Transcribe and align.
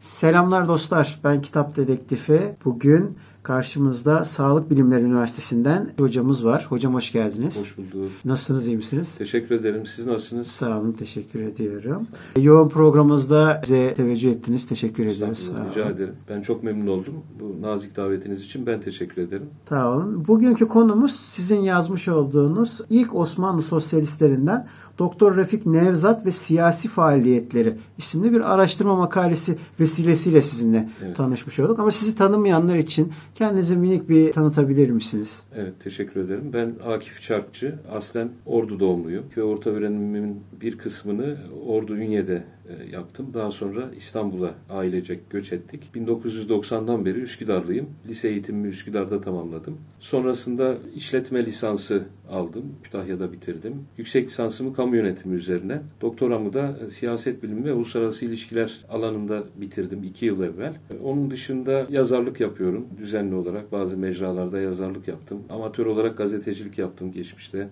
Selamlar 0.00 0.68
dostlar. 0.68 1.20
Ben 1.24 1.42
Kitap 1.42 1.76
Dedektifi. 1.76 2.56
Bugün 2.64 3.18
karşımızda 3.46 4.24
Sağlık 4.24 4.70
Bilimleri 4.70 5.02
Üniversitesi'nden 5.02 5.92
hocamız 5.98 6.44
var. 6.44 6.66
Hocam 6.68 6.94
hoş 6.94 7.12
geldiniz. 7.12 7.60
Hoş 7.60 7.78
bulduk. 7.78 8.10
Nasılsınız, 8.24 8.68
iyi 8.68 8.76
misiniz? 8.76 9.14
Teşekkür 9.18 9.54
ederim. 9.54 9.86
Siz 9.86 10.06
nasılsınız? 10.06 10.46
Sağ 10.46 10.80
olun, 10.80 10.92
teşekkür 10.92 11.40
ediyorum. 11.40 12.06
Yoğun 12.40 12.68
programımızda 12.68 13.60
bize 13.64 13.94
teveccüh 13.94 14.30
ettiniz. 14.30 14.68
Teşekkür. 14.68 15.06
Estağfurullah, 15.06 15.64
Sağ 15.64 15.70
Rica 15.70 15.84
olun. 15.84 15.92
ederim. 15.96 16.14
Ben 16.28 16.40
çok 16.40 16.62
memnun 16.62 16.86
oldum. 16.86 17.14
Bu 17.40 17.62
nazik 17.62 17.96
davetiniz 17.96 18.42
için 18.44 18.66
ben 18.66 18.80
teşekkür 18.80 19.22
ederim. 19.22 19.46
Sağ 19.68 19.92
olun. 19.92 20.24
Bugünkü 20.28 20.68
konumuz 20.68 21.16
sizin 21.16 21.60
yazmış 21.60 22.08
olduğunuz 22.08 22.80
ilk 22.90 23.14
Osmanlı 23.14 23.62
sosyalistlerinden 23.62 24.66
Doktor 24.98 25.36
Refik 25.36 25.66
Nevzat 25.66 26.26
ve 26.26 26.32
Siyasi 26.32 26.88
Faaliyetleri 26.88 27.76
isimli 27.98 28.32
bir 28.32 28.54
araştırma 28.54 28.96
makalesi 28.96 29.58
vesilesiyle 29.80 30.42
sizinle 30.42 30.90
Evet. 31.04 31.16
tanışmış 31.16 31.60
olduk. 31.60 31.78
Ama 31.78 31.90
sizi 31.90 32.16
tanımayanlar 32.16 32.76
için 32.76 33.12
kendinizi 33.36 33.76
minik 33.76 34.08
bir 34.08 34.32
tanıtabilir 34.32 34.90
misiniz? 34.90 35.42
Evet, 35.54 35.72
teşekkür 35.80 36.20
ederim. 36.20 36.50
Ben 36.52 36.74
Akif 36.86 37.22
Çarkçı. 37.22 37.74
Aslen 37.90 38.28
Ordu 38.46 38.80
doğumluyum 38.80 39.24
ve 39.36 39.42
orta 39.42 39.70
öğrenimimin 39.70 40.40
bir 40.60 40.78
kısmını 40.78 41.36
Ordu 41.66 41.96
Ünye'de 41.96 42.44
yaptım. 42.92 43.26
Daha 43.34 43.50
sonra 43.50 43.90
İstanbul'a 43.96 44.54
ailecek 44.70 45.30
göç 45.30 45.52
ettik. 45.52 45.82
1990'dan 45.94 47.04
beri 47.04 47.18
Üsküdarlıyım. 47.20 47.86
Lise 48.08 48.28
eğitimimi 48.28 48.68
Üsküdar'da 48.68 49.20
tamamladım. 49.20 49.78
Sonrasında 50.00 50.76
işletme 50.96 51.46
lisansı 51.46 52.02
aldım. 52.30 52.64
Kütahya'da 52.82 53.32
bitirdim. 53.32 53.74
Yüksek 53.98 54.28
lisansımı 54.28 54.74
kamu 54.74 54.96
yönetimi 54.96 55.34
üzerine. 55.36 55.80
Doktoramı 56.00 56.52
da 56.52 56.78
e, 56.86 56.90
siyaset 56.90 57.42
bilimi 57.42 57.64
ve 57.64 57.72
uluslararası 57.72 58.24
ilişkiler 58.24 58.84
alanında 58.88 59.42
bitirdim 59.56 60.02
iki 60.04 60.26
yıl 60.26 60.42
evvel. 60.42 60.72
E, 60.90 60.98
Onun 61.04 61.30
dışında 61.30 61.86
yazarlık 61.90 62.40
yapıyorum. 62.40 62.86
Düzenli 62.98 63.34
olarak 63.34 63.72
bazı 63.72 63.96
mecralarda 63.96 64.60
yazarlık 64.60 65.08
yaptım. 65.08 65.42
Amatör 65.50 65.86
olarak 65.86 66.18
gazetecilik 66.18 66.78
yaptım 66.78 67.12
geçmişte. 67.12 67.68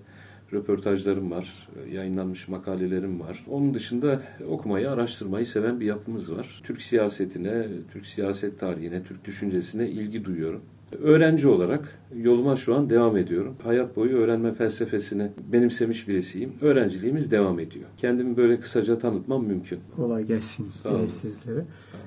Röportajlarım 0.54 1.30
var, 1.30 1.68
yayınlanmış 1.92 2.48
makalelerim 2.48 3.20
var. 3.20 3.44
Onun 3.50 3.74
dışında 3.74 4.20
okumayı, 4.48 4.90
araştırmayı 4.90 5.46
seven 5.46 5.80
bir 5.80 5.86
yapımız 5.86 6.36
var. 6.36 6.60
Türk 6.64 6.82
siyasetine, 6.82 7.66
Türk 7.92 8.06
siyaset 8.06 8.60
tarihine, 8.60 9.02
Türk 9.02 9.24
düşüncesine 9.24 9.88
ilgi 9.88 10.24
duyuyorum. 10.24 10.60
Öğrenci 11.02 11.48
olarak 11.48 11.98
yoluma 12.16 12.56
şu 12.56 12.74
an 12.74 12.90
devam 12.90 13.16
ediyorum. 13.16 13.54
Hayat 13.62 13.96
boyu 13.96 14.16
öğrenme 14.16 14.54
felsefesini 14.54 15.30
benimsemiş 15.52 16.08
birisiyim. 16.08 16.52
Öğrenciliğimiz 16.60 17.30
devam 17.30 17.58
ediyor. 17.60 17.84
Kendimi 17.96 18.36
böyle 18.36 18.60
kısaca 18.60 18.98
tanıtmam 18.98 19.44
mümkün. 19.44 19.78
Kolay 19.96 20.24
gelsin 20.24 20.70
Sağ 20.82 20.88
olun. 20.88 21.06
sizlere. 21.06 21.64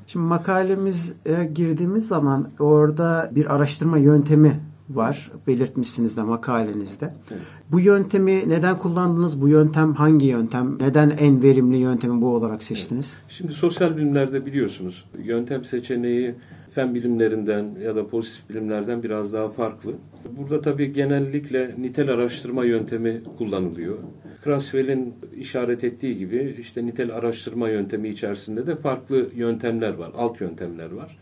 Şimdi 0.07 0.25
makalemize 0.25 1.13
girdiğimiz 1.53 2.07
zaman 2.07 2.49
orada 2.59 3.31
bir 3.35 3.55
araştırma 3.55 3.97
yöntemi 3.97 4.59
var. 4.89 5.31
Belirtmişsiniz 5.47 6.17
de 6.17 6.21
makalenizde. 6.21 7.13
Evet. 7.31 7.41
Bu 7.71 7.79
yöntemi 7.79 8.49
neden 8.49 8.77
kullandınız? 8.77 9.41
Bu 9.41 9.47
yöntem 9.47 9.93
hangi 9.93 10.25
yöntem? 10.25 10.77
Neden 10.81 11.09
en 11.09 11.43
verimli 11.43 11.77
yöntemi 11.77 12.21
bu 12.21 12.35
olarak 12.35 12.63
seçtiniz? 12.63 13.17
Şimdi 13.29 13.53
sosyal 13.53 13.97
bilimlerde 13.97 14.45
biliyorsunuz 14.45 15.05
yöntem 15.23 15.63
seçeneği 15.63 16.35
fen 16.75 16.95
bilimlerinden 16.95 17.75
ya 17.83 17.95
da 17.95 18.07
pozitif 18.07 18.49
bilimlerden 18.49 19.03
biraz 19.03 19.33
daha 19.33 19.49
farklı. 19.49 19.93
Burada 20.37 20.61
tabii 20.61 20.91
genellikle 20.91 21.75
nitel 21.77 22.09
araştırma 22.09 22.65
yöntemi 22.65 23.21
kullanılıyor. 23.37 23.97
Kraswell'in 24.43 25.15
işaret 25.37 25.83
ettiği 25.83 26.17
gibi 26.17 26.55
işte 26.59 26.85
nitel 26.85 27.15
araştırma 27.15 27.69
yöntemi 27.69 28.09
içerisinde 28.09 28.67
de 28.67 28.75
farklı 28.75 29.27
yöntemler 29.35 29.93
var, 29.93 30.11
alt 30.17 30.41
yöntemler 30.41 30.91
var. 30.91 31.17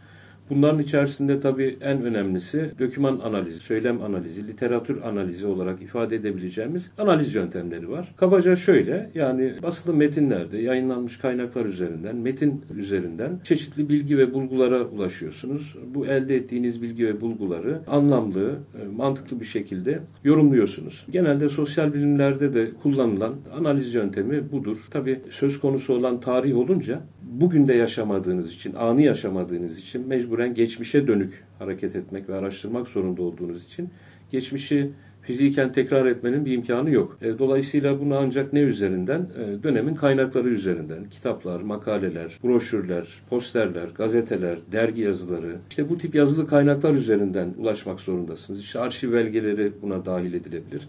Bunların 0.49 0.79
içerisinde 0.79 1.39
tabii 1.39 1.77
en 1.81 2.01
önemlisi 2.01 2.71
döküman 2.79 3.19
analizi, 3.19 3.59
söylem 3.59 4.01
analizi, 4.01 4.47
literatür 4.47 5.01
analizi 5.01 5.47
olarak 5.47 5.81
ifade 5.81 6.15
edebileceğimiz 6.15 6.91
analiz 6.97 7.35
yöntemleri 7.35 7.89
var. 7.89 8.13
Kabaca 8.17 8.55
şöyle 8.55 9.09
yani 9.15 9.53
basılı 9.63 9.93
metinlerde 9.93 10.57
yayınlanmış 10.57 11.17
kaynaklar 11.17 11.65
üzerinden, 11.65 12.15
metin 12.15 12.61
üzerinden 12.77 13.39
çeşitli 13.43 13.89
bilgi 13.89 14.17
ve 14.17 14.33
bulgulara 14.33 14.83
ulaşıyorsunuz. 14.83 15.75
Bu 15.95 16.05
elde 16.05 16.35
ettiğiniz 16.35 16.81
bilgi 16.81 17.07
ve 17.07 17.21
bulguları 17.21 17.79
anlamlı, 17.87 18.51
e, 18.51 18.87
mantıklı 18.95 19.39
bir 19.39 19.45
şekilde 19.45 19.99
yorumluyorsunuz. 20.23 21.05
Genelde 21.09 21.49
sosyal 21.49 21.93
bilimlerde 21.93 22.53
de 22.53 22.71
kullanılan 22.83 23.33
analiz 23.57 23.93
yöntemi 23.93 24.51
budur. 24.51 24.77
Tabii 24.91 25.19
söz 25.29 25.59
konusu 25.59 25.93
olan 25.93 26.19
tarih 26.19 26.57
olunca 26.57 27.01
bugün 27.41 27.67
de 27.67 27.73
yaşamadığınız 27.73 28.53
için, 28.53 28.73
anı 28.73 29.01
yaşamadığınız 29.01 29.79
için 29.79 30.09
mecburen 30.35 30.53
geçmişe 30.53 31.07
dönük 31.07 31.43
hareket 31.59 31.95
etmek 31.95 32.29
ve 32.29 32.35
araştırmak 32.35 32.87
zorunda 32.87 33.21
olduğunuz 33.21 33.65
için 33.65 33.89
geçmişi 34.31 34.91
fiziken 35.21 35.73
tekrar 35.73 36.05
etmenin 36.05 36.45
bir 36.45 36.51
imkanı 36.51 36.91
yok. 36.91 37.17
E, 37.21 37.39
Dolayısıyla 37.39 37.99
bunu 37.99 38.15
ancak 38.15 38.53
ne 38.53 38.59
üzerinden? 38.59 39.19
E, 39.19 39.63
Dönemin 39.63 39.95
kaynakları 39.95 40.49
üzerinden. 40.49 41.09
Kitaplar, 41.09 41.61
makaleler, 41.61 42.39
broşürler, 42.43 43.07
posterler, 43.29 43.87
gazeteler, 43.95 44.57
dergi 44.71 45.01
yazıları. 45.01 45.55
İşte 45.69 45.89
bu 45.89 45.97
tip 45.97 46.15
yazılı 46.15 46.47
kaynaklar 46.47 46.93
üzerinden 46.93 47.53
ulaşmak 47.57 47.99
zorundasınız. 47.99 48.61
İşte 48.61 48.79
arşiv 48.79 49.13
belgeleri 49.13 49.71
buna 49.81 50.05
dahil 50.05 50.33
edilebilir. 50.33 50.87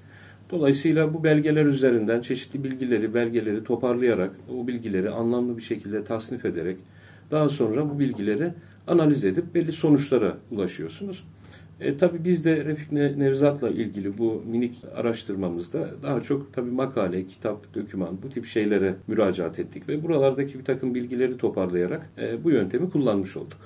Dolayısıyla 0.50 1.14
bu 1.14 1.24
belgeler 1.24 1.66
üzerinden 1.66 2.20
çeşitli 2.20 2.64
bilgileri, 2.64 3.14
belgeleri 3.14 3.64
toparlayarak, 3.64 4.30
o 4.58 4.66
bilgileri 4.66 5.10
anlamlı 5.10 5.56
bir 5.56 5.62
şekilde 5.62 6.04
tasnif 6.04 6.44
ederek 6.44 6.76
daha 7.30 7.48
sonra 7.48 7.90
bu 7.90 7.98
bilgileri 7.98 8.52
analiz 8.86 9.24
edip 9.24 9.54
belli 9.54 9.72
sonuçlara 9.72 10.36
ulaşıyorsunuz. 10.50 11.24
E, 11.80 11.96
tabii 11.96 12.24
biz 12.24 12.44
de 12.44 12.64
Refik 12.64 12.92
Ne- 12.92 13.18
Nevzat'la 13.18 13.68
ilgili 13.70 14.18
bu 14.18 14.42
minik 14.50 14.74
araştırmamızda 14.94 15.90
daha 16.02 16.22
çok 16.22 16.52
tabii 16.52 16.70
makale, 16.70 17.26
kitap, 17.26 17.74
döküman 17.74 18.08
bu 18.22 18.28
tip 18.28 18.46
şeylere 18.46 18.94
müracaat 19.06 19.58
ettik 19.58 19.88
ve 19.88 20.02
buralardaki 20.02 20.58
bir 20.58 20.64
takım 20.64 20.94
bilgileri 20.94 21.36
toparlayarak 21.38 22.10
e, 22.18 22.44
bu 22.44 22.50
yöntemi 22.50 22.90
kullanmış 22.90 23.36
olduk. 23.36 23.58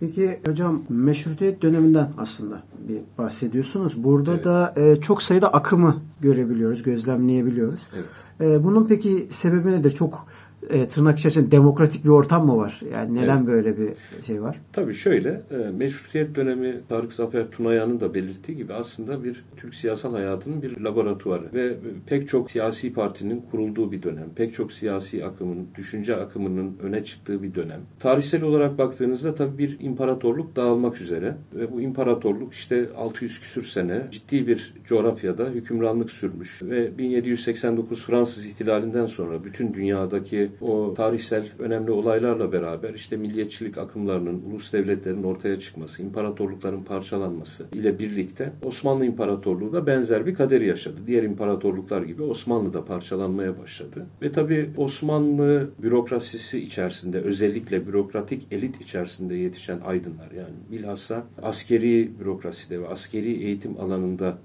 Peki 0.00 0.40
hocam 0.46 0.82
meşrutiyet 0.88 1.62
döneminden 1.62 2.10
aslında 2.18 2.62
bir 2.88 2.98
bahsediyorsunuz. 3.18 4.04
Burada 4.04 4.34
Evet. 4.34 4.44
da 4.44 4.74
e, 4.76 4.96
çok 5.00 5.22
sayıda 5.22 5.52
akımı 5.52 5.96
görebiliyoruz, 6.20 6.82
gözlemleyebiliyoruz. 6.82 7.88
Evet. 7.94 8.04
E, 8.40 8.64
bunun 8.64 8.86
peki 8.86 9.26
sebebi 9.30 9.72
nedir? 9.72 9.90
Çok 9.90 10.26
e, 10.70 10.88
tırnak 10.88 11.18
içerisinde 11.18 11.50
demokratik 11.50 12.04
bir 12.04 12.08
ortam 12.08 12.46
mı 12.46 12.56
var? 12.56 12.80
Yani 12.92 13.14
neden 13.14 13.36
Evet. 13.36 13.46
böyle 13.46 13.78
bir 13.78 13.88
şey 14.26 14.42
var? 14.42 14.56
Tabii 14.72 14.94
şöyle, 14.94 15.42
e, 15.50 15.56
meşrutiyet 15.70 16.34
dönemi 16.34 16.80
Tarık 16.88 17.12
Zafer 17.12 17.50
Tunayan'ın 17.50 18.00
da 18.00 18.14
belirttiği 18.14 18.56
gibi 18.58 18.74
aslında 18.74 19.24
bir 19.24 19.44
Türk 19.56 19.74
siyasal 19.74 20.12
hayatının 20.12 20.62
bir 20.62 20.80
laboratuvarı 20.80 21.54
ve 21.54 21.76
pek 22.06 22.28
çok 22.28 22.50
siyasi 22.50 22.92
partinin 22.92 23.44
kurulduğu 23.50 23.92
bir 23.92 24.02
dönem, 24.02 24.28
pek 24.36 24.54
çok 24.54 24.72
siyasi 24.72 25.24
akımın, 25.24 25.66
düşünce 25.76 26.16
akımının 26.16 26.76
öne 26.82 27.04
çıktığı 27.04 27.42
bir 27.42 27.54
dönem. 27.54 27.80
Tarihsel 28.00 28.42
olarak 28.42 28.78
baktığınızda 28.78 29.34
tabii 29.34 29.58
bir 29.58 29.76
imparatorluk 29.80 30.56
dağılmak 30.56 31.00
üzere 31.00 31.34
ve 31.54 31.72
bu 31.72 31.80
imparatorluk 31.80 32.52
işte 32.52 32.88
600 32.96 33.40
küsür 33.40 33.64
sene 33.64 34.02
ciddi 34.10 34.46
bir 34.46 34.74
coğrafyada 34.84 35.48
hükümranlık 35.48 36.10
sürmüş 36.10 36.62
ve 36.62 36.98
1789 36.98 38.02
Fransız 38.02 38.46
ihtilalinden 38.46 39.06
sonra 39.06 39.44
bütün 39.44 39.74
dünyadaki 39.74 40.47
o 40.60 40.94
tarihsel 40.94 41.46
önemli 41.58 41.90
olaylarla 41.90 42.52
beraber 42.52 42.94
işte 42.94 43.16
milliyetçilik 43.16 43.78
akımlarının, 43.78 44.42
ulus 44.50 44.72
devletlerin 44.72 45.22
ortaya 45.22 45.58
çıkması, 45.58 46.02
imparatorlukların 46.02 46.82
parçalanması 46.82 47.66
ile 47.72 47.98
birlikte 47.98 48.52
Osmanlı 48.62 49.04
İmparatorluğu 49.04 49.72
da 49.72 49.86
benzer 49.86 50.26
bir 50.26 50.34
kaderi 50.34 50.66
yaşadı. 50.66 50.96
Diğer 51.06 51.22
imparatorluklar 51.22 52.02
gibi 52.02 52.22
Osmanlı 52.22 52.72
da 52.72 52.84
parçalanmaya 52.84 53.58
başladı. 53.58 54.06
Ve 54.22 54.32
tabii 54.32 54.70
Osmanlı 54.76 55.70
bürokrasisi 55.82 56.60
içerisinde 56.60 57.20
özellikle 57.20 57.86
bürokratik 57.86 58.46
elit 58.50 58.80
içerisinde 58.80 59.34
yetişen 59.34 59.80
aydınlar 59.80 60.30
yani 60.36 60.54
bilhassa 60.70 61.24
askeri 61.42 62.10
bürokraside 62.20 62.80
ve 62.80 62.88
askeri 62.88 63.32
eğitim 63.32 63.80
alanında 63.80 64.38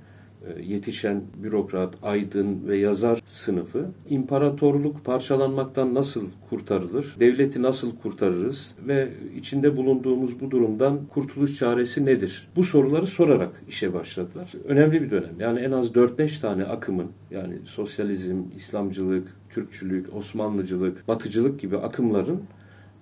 yetişen 0.63 1.21
bürokrat, 1.43 1.95
aydın 2.03 2.67
ve 2.67 2.77
yazar 2.77 3.21
sınıfı 3.25 3.85
imparatorluk 4.09 5.05
parçalanmaktan 5.05 5.93
nasıl 5.93 6.23
kurtarılır, 6.49 7.15
devleti 7.19 7.61
nasıl 7.61 7.95
kurtarırız 7.97 8.75
ve 8.87 9.09
içinde 9.37 9.77
bulunduğumuz 9.77 10.41
bu 10.41 10.51
durumdan 10.51 10.99
kurtuluş 11.13 11.55
çaresi 11.55 12.05
nedir? 12.05 12.47
Bu 12.55 12.63
soruları 12.63 13.07
sorarak 13.07 13.63
işe 13.69 13.93
başladılar. 13.93 14.51
Önemli 14.67 15.01
bir 15.01 15.11
dönem. 15.11 15.35
Yani 15.39 15.59
en 15.59 15.71
az 15.71 15.91
4-5 15.91 16.41
tane 16.41 16.63
akımın 16.63 17.07
yani 17.31 17.53
sosyalizm, 17.65 18.37
İslamcılık, 18.55 19.27
Türkçülük, 19.49 20.15
Osmanlıcılık, 20.15 21.07
Batıcılık 21.07 21.59
gibi 21.59 21.77
akımların 21.77 22.39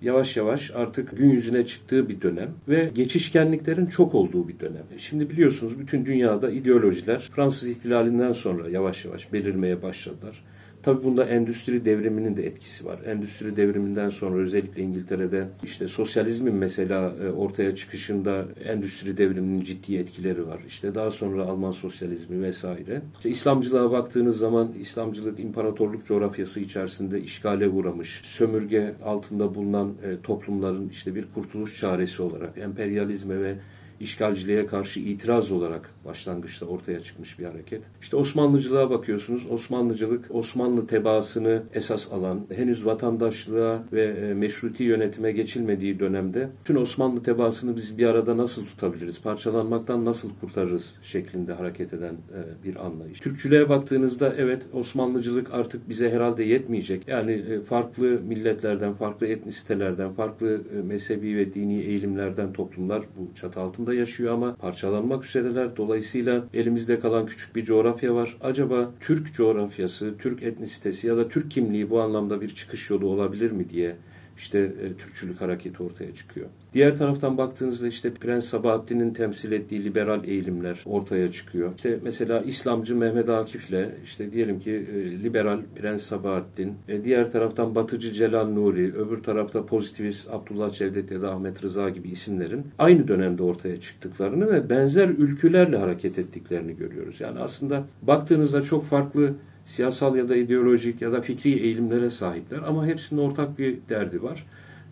yavaş 0.02 0.36
yavaş 0.36 0.70
artık 0.70 1.16
gün 1.16 1.30
yüzüne 1.30 1.66
çıktığı 1.66 2.08
bir 2.08 2.20
dönem 2.20 2.50
ve 2.68 2.90
geçişkenliklerin 2.94 3.86
çok 3.86 4.14
olduğu 4.14 4.48
bir 4.48 4.60
dönem. 4.60 4.84
Şimdi 4.98 5.30
biliyorsunuz 5.30 5.78
bütün 5.78 6.06
dünyada 6.06 6.50
ideolojiler 6.50 7.18
Fransız 7.18 7.68
ihtilalinden 7.68 8.32
sonra 8.32 8.68
yavaş 8.68 9.04
yavaş 9.04 9.32
belirmeye 9.32 9.82
başladılar. 9.82 10.44
Tabii 10.82 11.04
bunda 11.04 11.24
endüstri 11.24 11.84
devriminin 11.84 12.36
de 12.36 12.46
etkisi 12.46 12.84
var. 12.84 12.98
Endüstri 13.06 13.56
devriminden 13.56 14.08
sonra 14.08 14.38
özellikle 14.38 14.82
İngiltere'de 14.82 15.48
işte 15.62 15.88
sosyalizmin 15.88 16.54
mesela 16.54 17.14
e, 17.24 17.30
ortaya 17.30 17.76
çıkışında 17.76 18.44
endüstri 18.64 19.16
devriminin 19.16 19.60
ciddi 19.60 19.96
etkileri 19.96 20.46
var. 20.46 20.60
İşte 20.66 20.94
daha 20.94 21.10
sonra 21.10 21.44
Alman 21.44 21.72
sosyalizmi 21.72 22.42
vesaire. 22.42 23.02
İşte 23.16 23.30
İslamcılığa 23.30 23.90
baktığınız 23.90 24.38
zaman 24.38 24.72
İslamcılık 24.80 25.40
imparatorluk 25.40 26.06
coğrafyası 26.06 26.60
içerisinde 26.60 27.20
işgale 27.20 27.68
uğramış, 27.68 28.20
sömürge 28.24 28.94
altında 29.04 29.54
bulunan 29.54 29.88
e, 29.88 30.22
toplumların 30.22 30.88
işte 30.88 31.14
bir 31.14 31.24
kurtuluş 31.34 31.80
çaresi 31.80 32.22
olarak 32.22 32.58
emperyalizme 32.58 33.40
ve 33.40 33.54
işgalciliğe 34.02 34.66
karşı 34.66 35.00
itiraz 35.00 35.52
olarak 35.52 35.90
başlangıçta 36.04 36.66
ortaya 36.66 37.02
çıkmış 37.02 37.38
bir 37.38 37.44
hareket. 37.44 37.82
İşte 38.00 38.16
Osmanlıcılığa 38.16 38.90
bakıyorsunuz. 38.90 39.46
Osmanlıcılık 39.50 40.24
Osmanlı 40.30 40.86
tebaasını 40.86 41.62
esas 41.74 42.12
alan, 42.12 42.40
henüz 42.54 42.86
vatandaşlığa 42.86 43.84
ve 43.92 44.04
e, 44.04 44.34
meşruti 44.34 44.82
yönetime 44.82 45.32
geçilmediği 45.32 46.00
dönemde 46.00 46.48
tüm 46.64 46.76
Osmanlı 46.76 47.22
tebaasını 47.22 47.76
biz 47.76 47.98
bir 47.98 48.06
arada 48.06 48.36
nasıl 48.36 48.66
tutabiliriz, 48.66 49.22
parçalanmaktan 49.22 50.04
nasıl 50.04 50.30
kurtarırız 50.40 50.94
şeklinde 51.02 51.52
hareket 51.52 51.94
eden 51.94 52.14
e, 52.14 52.64
bir 52.64 52.86
anlayış. 52.86 53.20
Türkçülüğe 53.20 53.68
baktığınızda 53.68 54.34
evet 54.38 54.62
Osmanlıcılık 54.72 55.54
artık 55.54 55.88
bize 55.88 56.10
herhalde 56.10 56.44
yetmeyecek. 56.44 57.08
Yani 57.08 57.32
e, 57.32 57.60
farklı 57.60 58.20
milletlerden, 58.28 58.94
farklı 58.94 59.26
etnisitelerden, 59.26 60.12
farklı 60.12 60.60
mezhebi 60.84 61.36
ve 61.36 61.54
dini 61.54 61.80
eğilimlerden 61.80 62.52
toplumlar 62.52 63.02
bu 63.18 63.34
çatı 63.34 63.60
altında 63.60 63.91
yaşıyor 63.94 64.34
ama 64.34 64.54
parçalanmak 64.54 65.24
üzereler. 65.24 65.76
Dolayısıyla 65.76 66.44
elimizde 66.54 67.00
kalan 67.00 67.26
küçük 67.26 67.56
bir 67.56 67.64
coğrafya 67.64 68.14
var. 68.14 68.36
Acaba 68.40 68.90
Türk 69.00 69.34
coğrafyası, 69.34 70.14
Türk 70.18 70.42
etnisitesi 70.42 71.06
ya 71.06 71.16
da 71.16 71.28
Türk 71.28 71.50
kimliği 71.50 71.90
bu 71.90 72.00
anlamda 72.00 72.40
bir 72.40 72.54
çıkış 72.54 72.90
yolu 72.90 73.06
olabilir 73.06 73.50
mi 73.50 73.68
diye 73.68 73.96
işte 74.38 74.58
e, 74.58 74.92
Türkçülük 74.98 75.40
hareketi 75.40 75.82
ortaya 75.82 76.14
çıkıyor. 76.14 76.46
Diğer 76.74 76.98
taraftan 76.98 77.38
baktığınızda 77.38 77.86
işte 77.88 78.14
Prens 78.14 78.44
Sabahattin'in 78.44 79.10
temsil 79.10 79.52
ettiği 79.52 79.84
liberal 79.84 80.24
eğilimler 80.24 80.80
ortaya 80.86 81.32
çıkıyor. 81.32 81.72
İşte 81.76 81.98
mesela 82.02 82.40
İslamcı 82.40 82.96
Mehmet 82.96 83.28
Akif'le 83.28 83.88
işte 84.04 84.32
diyelim 84.32 84.60
ki 84.60 84.70
e, 84.70 85.22
liberal 85.22 85.60
Prens 85.76 86.02
Sabahattin, 86.02 86.74
e, 86.88 87.04
diğer 87.04 87.32
taraftan 87.32 87.74
Batıcı 87.74 88.12
Celal 88.12 88.46
Nuri, 88.46 88.94
öbür 88.94 89.22
tarafta 89.22 89.66
pozitivist 89.66 90.30
Abdullah 90.30 90.72
Cevdet 90.72 91.10
ya 91.10 91.22
da 91.22 91.32
Ahmet 91.32 91.64
Rıza 91.64 91.88
gibi 91.88 92.08
isimlerin 92.08 92.66
aynı 92.78 93.08
dönemde 93.08 93.42
ortaya 93.42 93.80
çıktıklarını 93.80 94.52
ve 94.52 94.70
benzer 94.70 95.08
ülkülerle 95.08 95.76
hareket 95.76 96.18
ettiklerini 96.18 96.76
görüyoruz. 96.76 97.20
Yani 97.20 97.38
aslında 97.38 97.84
baktığınızda 98.02 98.62
çok 98.62 98.84
farklı 98.84 99.34
siyasal 99.66 100.16
ya 100.16 100.28
da 100.28 100.36
ideolojik 100.36 101.02
ya 101.02 101.12
da 101.12 101.20
fikri 101.20 101.52
eğilimlere 101.52 102.10
sahipler 102.10 102.58
ama 102.58 102.86
hepsinin 102.86 103.20
ortak 103.20 103.58
bir 103.58 103.78
derdi 103.88 104.22
var. 104.22 104.46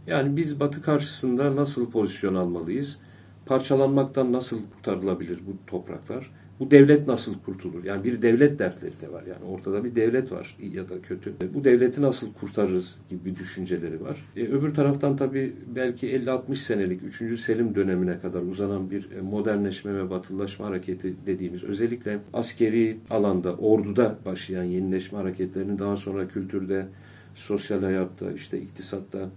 Yani 0.06 0.36
biz 0.36 0.60
Batı 0.60 0.82
karşısında 0.82 1.56
nasıl 1.56 1.90
pozisyon 1.90 2.34
almalıyız? 2.34 2.98
Parçalanmaktan 3.46 4.32
nasıl 4.32 4.58
kurtarılabilir 4.74 5.40
bu 5.46 5.66
topraklar? 5.66 6.30
Bu 6.60 6.70
devlet 6.70 7.06
nasıl 7.06 7.34
kurtulur? 7.44 7.84
Yani 7.84 8.04
bir 8.04 8.22
devlet 8.22 8.58
dertleri 8.58 8.92
de 9.00 9.12
var. 9.12 9.22
Yani 9.22 9.44
ortada 9.44 9.84
bir 9.84 9.94
devlet 9.94 10.32
var 10.32 10.56
iyi 10.60 10.76
ya 10.76 10.88
da 10.88 11.02
kötü. 11.02 11.34
Bu 11.54 11.64
devleti 11.64 12.02
nasıl 12.02 12.32
kurtarırız 12.32 12.96
gibi 13.10 13.24
bir 13.24 13.36
düşünceleri 13.36 14.04
var. 14.04 14.24
E, 14.36 14.46
öbür 14.46 14.74
taraftan 14.74 15.16
tabii 15.16 15.52
belki 15.74 16.06
50-60 16.06 16.56
senelik 16.56 17.00
3. 17.22 17.40
Selim 17.40 17.74
dönemine 17.74 18.20
kadar 18.20 18.42
uzanan 18.42 18.90
bir 18.90 19.10
e, 19.10 19.20
modernleşme 19.20 19.94
ve 19.94 20.10
batılılaşma 20.10 20.66
hareketi 20.66 21.14
dediğimiz 21.26 21.64
özellikle 21.64 22.18
askeri 22.32 22.96
alanda, 23.10 23.54
orduda 23.56 24.18
başlayan 24.24 24.64
yenileşme 24.64 25.18
hareketlerinin 25.18 25.78
daha 25.78 25.96
sonra 25.96 26.28
kültürde, 26.28 26.86
sosyal 27.34 27.82
hayatta, 27.82 28.32
işte 28.32 28.60
iktisatta, 28.60 29.28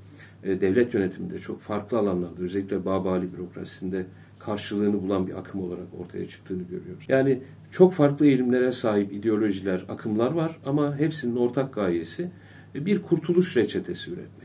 e, 0.43 0.61
devlet 0.61 0.93
yönetiminde 0.93 1.39
çok 1.39 1.61
farklı 1.61 1.97
alanlarda 1.97 2.41
özellikle 2.41 2.85
Babali 2.85 3.33
bürokrasisinde 3.33 4.05
karşılığını 4.45 5.01
bulan 5.01 5.28
bir 5.28 5.40
akım 5.40 5.62
olarak 5.62 5.88
ortaya 6.00 6.28
çıktığını 6.28 6.63
görüyoruz. 6.63 7.06
Yani 7.07 7.40
çok 7.72 7.94
farklı 7.94 8.25
eğilimlere 8.25 8.72
sahip 8.72 9.13
ideolojiler, 9.13 9.86
akımlar 9.90 10.31
var 10.31 10.60
ama 10.66 10.98
hepsinin 10.98 11.36
ortak 11.36 11.74
gayesi 11.74 12.31
bir 12.75 13.01
kurtuluş 13.01 13.57
reçetesi 13.57 14.12
üretmek. 14.12 14.43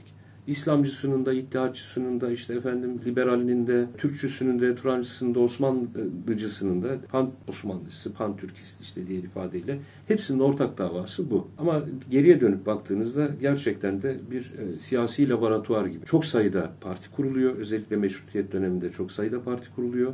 İslamcısının 0.49 1.27
da, 1.27 1.33
iddiaçısının 1.33 2.21
da, 2.21 2.31
işte 2.31 2.55
efendim 2.55 3.01
liberalinin 3.07 3.67
de, 3.67 3.87
Türkçüsünün 3.99 4.61
de, 4.61 4.77
Turancısının 4.77 5.35
da, 5.35 5.41
Osmanlıcısının 5.41 6.83
da, 6.83 6.99
pan 7.09 7.31
Osmanlıcısı, 7.49 8.13
pan 8.13 8.37
Türkist 8.37 8.81
işte 8.81 9.07
diğer 9.07 9.23
ifadeyle 9.23 9.79
hepsinin 10.09 10.41
ortak 10.41 10.79
davası 10.79 11.31
bu. 11.31 11.49
Ama 11.59 11.83
geriye 12.11 12.41
dönüp 12.41 12.67
baktığınızda 12.67 13.29
gerçekten 13.41 14.03
de 14.03 14.17
bir 14.31 14.41
e, 14.41 14.79
siyasi 14.79 15.29
laboratuvar 15.29 15.87
gibi. 15.87 16.05
Çok 16.05 16.25
sayıda 16.25 16.71
parti 16.81 17.11
kuruluyor. 17.11 17.57
Özellikle 17.57 17.97
meşrutiyet 17.97 18.53
döneminde 18.53 18.91
çok 18.91 19.13
sayıda 19.13 19.43
parti 19.43 19.75
kuruluyor. 19.75 20.13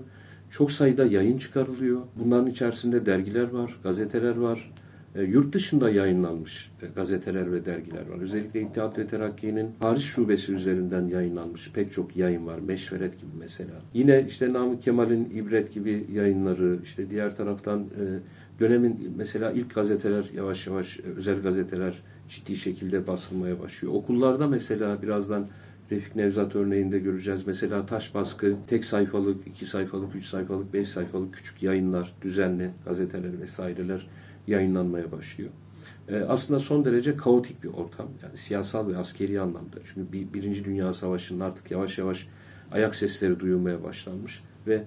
Çok 0.50 0.72
sayıda 0.72 1.04
yayın 1.04 1.38
çıkarılıyor. 1.38 2.00
Bunların 2.16 2.46
içerisinde 2.46 3.06
dergiler 3.06 3.50
var, 3.50 3.76
gazeteler 3.82 4.36
var, 4.36 4.72
yurt 5.22 5.54
dışında 5.54 5.90
yayınlanmış 5.90 6.70
e, 6.82 6.86
gazeteler 6.86 7.52
ve 7.52 7.64
dergiler 7.64 8.06
var. 8.08 8.20
Özellikle 8.20 8.60
İttihat 8.60 8.98
ve 8.98 9.06
Terakki'nin 9.06 9.70
Paris 9.80 10.02
şubesi 10.02 10.52
üzerinden 10.52 11.08
yayınlanmış 11.08 11.70
pek 11.74 11.92
çok 11.92 12.16
yayın 12.16 12.46
var. 12.46 12.58
Meşveret 12.58 13.20
gibi 13.20 13.30
mesela. 13.38 13.74
Yine 13.94 14.24
işte 14.28 14.52
Namık 14.52 14.82
Kemal'in 14.82 15.30
İbret 15.34 15.74
gibi 15.74 16.06
yayınları, 16.12 16.78
işte 16.84 17.10
diğer 17.10 17.36
taraftan 17.36 17.80
e, 17.80 18.04
dönemin 18.60 19.14
mesela 19.16 19.52
ilk 19.52 19.74
gazeteler 19.74 20.24
yavaş 20.36 20.66
yavaş 20.66 21.00
özel 21.16 21.42
gazeteler 21.42 22.02
ciddi 22.28 22.56
şekilde 22.56 23.06
basılmaya 23.06 23.60
başlıyor. 23.60 23.94
Okullarda 23.94 24.46
mesela 24.46 25.02
birazdan 25.02 25.46
Refik 25.90 26.16
Nevzat 26.16 26.56
örneğinde 26.56 26.98
göreceğiz. 26.98 27.46
Mesela 27.46 27.86
taş 27.86 28.14
baskı, 28.14 28.56
tek 28.66 28.84
sayfalık, 28.84 29.46
iki 29.46 29.66
sayfalık, 29.66 30.16
üç 30.16 30.26
sayfalık, 30.26 30.72
beş 30.72 30.88
sayfalık 30.88 31.34
küçük 31.34 31.62
yayınlar, 31.62 32.12
düzenli 32.22 32.70
gazeteler 32.84 33.40
vesaireler 33.40 34.06
yayınlanmaya 34.46 35.12
başlıyor. 35.12 35.50
E, 36.08 36.16
aslında 36.16 36.60
son 36.60 36.84
derece 36.84 37.16
kaotik 37.16 37.62
bir 37.62 37.68
ortam. 37.68 38.08
Yani 38.22 38.36
siyasal 38.36 38.88
ve 38.88 38.96
askeri 38.96 39.40
anlamda. 39.40 39.76
Çünkü 39.84 40.12
bir, 40.12 40.32
Birinci 40.32 40.64
Dünya 40.64 40.92
Savaşı'nın 40.92 41.40
artık 41.40 41.70
yavaş 41.70 41.98
yavaş 41.98 42.28
ayak 42.72 42.94
sesleri 42.94 43.40
duyulmaya 43.40 43.84
başlanmış 43.84 44.42
ve 44.66 44.84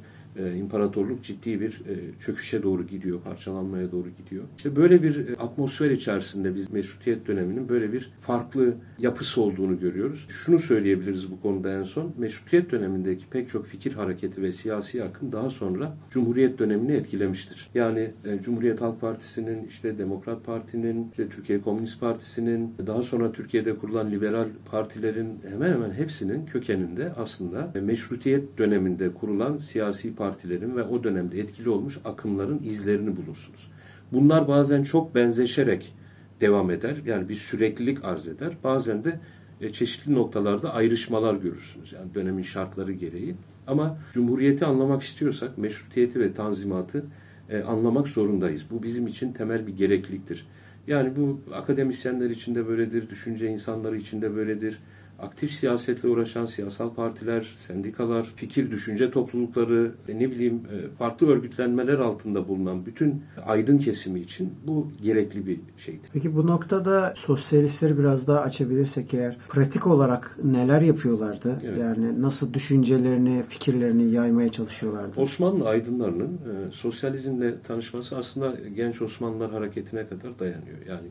imparatorluk 0.58 1.24
ciddi 1.24 1.62
bir 1.62 1.72
e, 1.72 2.20
çöküşe 2.20 2.64
doğru 2.64 2.88
gidiyor, 2.88 3.22
parçalanmaya 3.22 3.92
doğru 3.92 4.08
gidiyor. 4.10 4.44
İşte 4.58 4.76
böyle 4.76 5.04
bir 5.04 5.28
e, 5.28 5.36
atmosfer 5.36 5.92
içerisinde 5.92 6.56
biz 6.56 6.72
meşrutiyet 6.72 7.28
döneminin 7.28 7.70
böyle 7.70 7.94
bir 7.94 8.12
farklı 8.22 8.74
yapısı 9.00 9.42
olduğunu 9.42 9.80
görüyoruz. 9.80 10.26
Şunu 10.30 10.60
söyleyebiliriz 10.60 11.32
bu 11.32 11.42
konuda 11.42 11.74
en 11.74 11.84
son. 11.84 12.14
Meşrutiyet 12.18 12.72
dönemindeki 12.72 13.28
pek 13.30 13.50
çok 13.50 13.66
fikir 13.66 13.94
hareketi 13.94 14.42
ve 14.42 14.52
siyasi 14.52 15.04
akım 15.04 15.32
daha 15.32 15.50
sonra 15.50 15.98
Cumhuriyet 16.10 16.60
dönemini 16.60 16.92
etkilemiştir. 16.92 17.70
Yani 17.76 18.12
e, 18.26 18.42
Cumhuriyet 18.44 18.82
Halk 18.82 19.02
Partisi'nin, 19.02 19.68
işte 19.68 19.98
Demokrat 19.98 20.46
Parti'nin, 20.46 21.10
işte 21.12 21.30
Türkiye 21.30 21.62
Komünist 21.62 22.00
Partisi'nin, 22.00 22.74
daha 22.88 23.02
sonra 23.02 23.32
Türkiye'de 23.32 23.76
kurulan 23.78 24.12
liberal 24.12 24.48
partilerin 24.72 25.40
hemen 25.50 25.74
hemen 25.74 25.92
hepsinin 25.92 26.46
kökeninde 26.46 27.14
aslında 27.18 27.72
meşrutiyet 27.82 28.58
döneminde 28.58 29.14
kurulan 29.14 29.58
siyasi 29.58 30.16
partiler 30.16 30.27
partilerin 30.28 30.76
ve 30.76 30.84
o 30.84 31.04
dönemde 31.04 31.40
etkili 31.40 31.70
olmuş 31.70 31.98
akımların 32.06 32.60
izlerini 32.64 33.18
bulursunuz. 33.18 33.72
Bunlar 34.12 34.48
bazen 34.48 34.84
çok 34.84 35.16
benzeşerek 35.16 35.94
devam 36.42 36.72
eder. 36.72 36.96
Yani 37.06 37.30
bir 37.30 37.36
süreklilik 37.36 38.06
arz 38.06 38.28
eder. 38.28 38.58
Bazen 38.64 39.04
de 39.04 39.20
e, 39.62 39.72
çeşitli 39.72 40.14
noktalarda 40.14 40.74
ayrışmalar 40.74 41.36
görürsünüz. 41.36 41.94
Yani 41.94 42.14
dönemin 42.14 42.44
şartları 42.44 42.92
gereği. 42.92 43.36
Ama 43.68 43.98
Cumhuriyeti 44.14 44.66
anlamak 44.66 45.04
istiyorsak 45.04 45.58
meşrutiyeti 45.58 46.20
ve 46.20 46.34
tanzimatı 46.34 47.06
e, 47.50 47.62
anlamak 47.62 48.08
zorundayız. 48.08 48.66
Bu 48.72 48.84
bizim 48.84 49.08
için 49.08 49.34
temel 49.34 49.68
bir 49.68 49.78
gerekliliktir. 49.78 50.48
Yani 50.88 51.16
bu 51.16 51.42
akademisyenler 51.54 52.30
için 52.30 52.56
de 52.56 52.68
böyledir, 52.68 53.10
düşünce 53.10 53.48
insanları 53.48 53.98
için 53.98 54.22
de 54.22 54.36
böyledir 54.36 54.80
aktif 55.20 55.52
siyasetle 55.52 56.10
uğraşan 56.10 56.46
siyasal 56.46 56.94
partiler, 56.94 57.56
sendikalar, 57.58 58.24
fikir 58.36 58.72
düşünce 58.72 59.12
toplulukları, 59.12 59.92
ne 60.10 60.32
bileyim 60.32 60.56
e, 60.56 60.96
farklı 60.98 61.28
örgütlenmeler 61.28 62.00
altında 62.00 62.48
bulunan 62.48 62.86
bütün 62.86 63.24
aydın 63.46 63.78
kesimi 63.78 64.20
için 64.20 64.54
bu 64.68 64.88
gerekli 65.04 65.48
bir 65.48 65.60
şeydir. 65.78 66.10
Peki 66.14 66.36
bu 66.36 66.48
noktada 66.48 67.14
sosyalistleri 67.16 67.98
biraz 67.98 68.28
daha 68.28 68.40
açabilirsek 68.40 69.14
eğer 69.14 69.38
pratik 69.50 69.88
olarak 69.88 70.38
neler 70.44 70.82
yapıyorlardı? 70.82 71.58
Evet. 71.66 71.80
Yani 71.80 72.22
nasıl 72.22 72.54
düşüncelerini, 72.54 73.44
fikirlerini 73.50 74.12
yaymaya 74.12 74.50
çalışıyorlardı? 74.50 75.22
Osmanlı 75.22 75.70
aydınlarının 75.70 76.28
e, 76.28 76.72
sosyalizmle 76.72 77.62
tanışması 77.62 78.18
aslında 78.18 78.56
genç 78.76 79.02
Osmanlılar 79.02 79.52
hareketine 79.52 80.08
kadar 80.08 80.40
dayanıyor. 80.40 80.78
Yani 80.90 81.08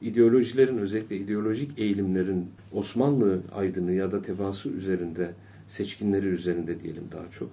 ideolojilerin 0.00 0.78
özellikle 0.78 1.16
ideolojik 1.16 1.78
eğilimlerin 1.78 2.46
Osmanlı 2.72 3.40
aydını 3.54 3.92
ya 3.92 4.12
da 4.12 4.22
tebaası 4.22 4.68
üzerinde 4.68 5.30
seçkinleri 5.68 6.26
üzerinde 6.26 6.80
diyelim 6.80 7.04
daha 7.12 7.30
çok 7.30 7.50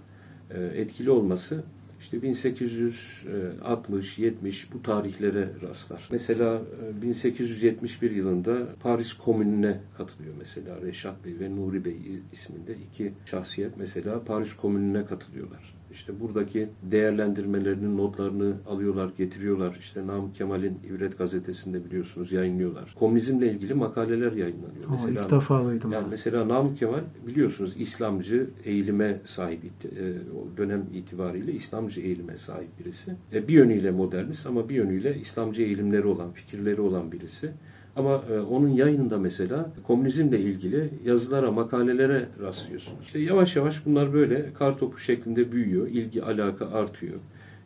e, 0.52 0.64
etkili 0.64 1.10
olması 1.10 1.64
işte 2.00 2.18
1860-70 2.18 4.66
bu 4.74 4.84
tarihlere 4.84 5.50
rastlar. 5.62 6.08
Mesela 6.12 6.62
e, 6.98 7.02
1871 7.02 8.12
yılında 8.12 8.68
Paris 8.84 9.14
Komünü'ne 9.14 9.80
katılıyor 9.98 10.34
mesela 10.40 10.82
Reşat 10.82 11.26
Bey 11.26 11.40
ve 11.40 11.56
Nuri 11.56 11.86
Bey 11.86 11.94
is- 11.94 12.22
isminde 12.34 12.76
iki 12.92 13.14
şahsiyet 13.26 13.78
mesela 13.78 14.24
Paris 14.24 14.54
Komünü'ne 14.54 15.06
katılıyorlar. 15.06 15.75
İşte 15.96 16.20
buradaki 16.20 16.70
değerlendirmelerinin 16.84 17.98
notlarını 17.98 18.54
alıyorlar, 18.68 19.12
getiriyorlar. 19.18 19.78
İşte 19.80 20.08
Namık 20.08 20.36
Kemal'in 20.36 20.80
İbret 20.90 21.18
gazetesinde 21.18 21.86
biliyorsunuz 21.86 22.32
yayınlıyorlar. 22.32 22.96
Komünizmle 23.00 23.52
ilgili 23.52 23.74
makaleler 23.74 24.32
yayınlanıyor. 24.32 24.90
Aa, 24.90 25.10
ilk 25.10 25.32
defa 25.32 25.66
duydum. 25.66 25.92
Yani 25.92 26.08
mesela 26.10 26.48
Namık 26.48 26.78
Kemal 26.78 27.02
biliyorsunuz 27.28 27.74
İslamcı 27.78 28.50
eğilime 28.66 29.20
sahip 29.24 29.62
e, 29.64 30.14
dönem 30.58 30.86
itibariyle 30.94 31.54
İslamcı 31.54 32.02
eğilime 32.02 32.38
sahip 32.38 32.80
birisi. 32.80 33.16
E, 33.34 33.48
bir 33.48 33.54
yönüyle 33.54 33.92
modernist 33.92 34.48
ama 34.48 34.70
bir 34.70 34.76
yönüyle 34.76 35.20
İslamcı 35.20 35.62
eğilimleri 35.62 36.08
olan, 36.08 36.32
fikirleri 36.32 36.82
olan 36.82 37.12
birisi. 37.12 37.52
Ama 37.96 38.24
e, 38.32 38.40
onun 38.40 38.70
yayınında 38.70 39.18
mesela 39.18 39.72
komünizmle 39.88 40.40
ilgili 40.40 40.90
yazılara, 41.06 41.52
makalelere 41.52 42.26
rastlıyorsunuz. 42.42 43.06
İşte 43.06 43.20
yavaş 43.20 43.56
yavaş 43.56 43.86
bunlar 43.86 44.14
böyle 44.14 44.54
kar 44.54 44.78
topu 44.78 45.00
şeklinde 45.00 45.52
büyüyor, 45.52 45.88
ilgi 45.88 46.24
alaka 46.24 46.72
artıyor. 46.72 47.20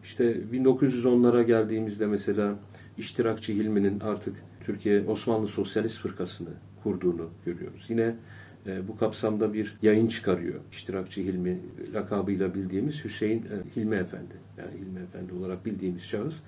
İşte 0.03 0.37
1910'lara 0.53 1.43
geldiğimizde 1.43 2.07
mesela 2.07 2.55
İştirakçı 2.97 3.53
Hilmi'nin 3.53 3.99
artık 3.99 4.35
Türkiye 4.65 5.05
Osmanlı 5.07 5.47
Sosyalist 5.47 5.99
Fırkası'nı 5.99 6.49
kurduğunu 6.83 7.29
görüyoruz. 7.45 7.85
Yine 7.89 8.15
e, 8.67 8.87
bu 8.87 8.97
kapsamda 8.97 9.53
bir 9.53 9.77
yayın 9.81 10.07
çıkarıyor. 10.07 10.59
İştirakçı 10.71 11.21
Hilmi 11.21 11.59
lakabıyla 11.93 12.53
bildiğimiz 12.55 13.03
Hüseyin 13.03 13.39
e, 13.39 13.75
Hilmi 13.75 13.95
Efendi. 13.95 14.33
Yani 14.57 14.71
Hilmi 14.81 14.99
Efendi 14.99 15.33
olarak 15.33 15.65
bildiğimiz 15.65 16.03
şahıs 16.03 16.39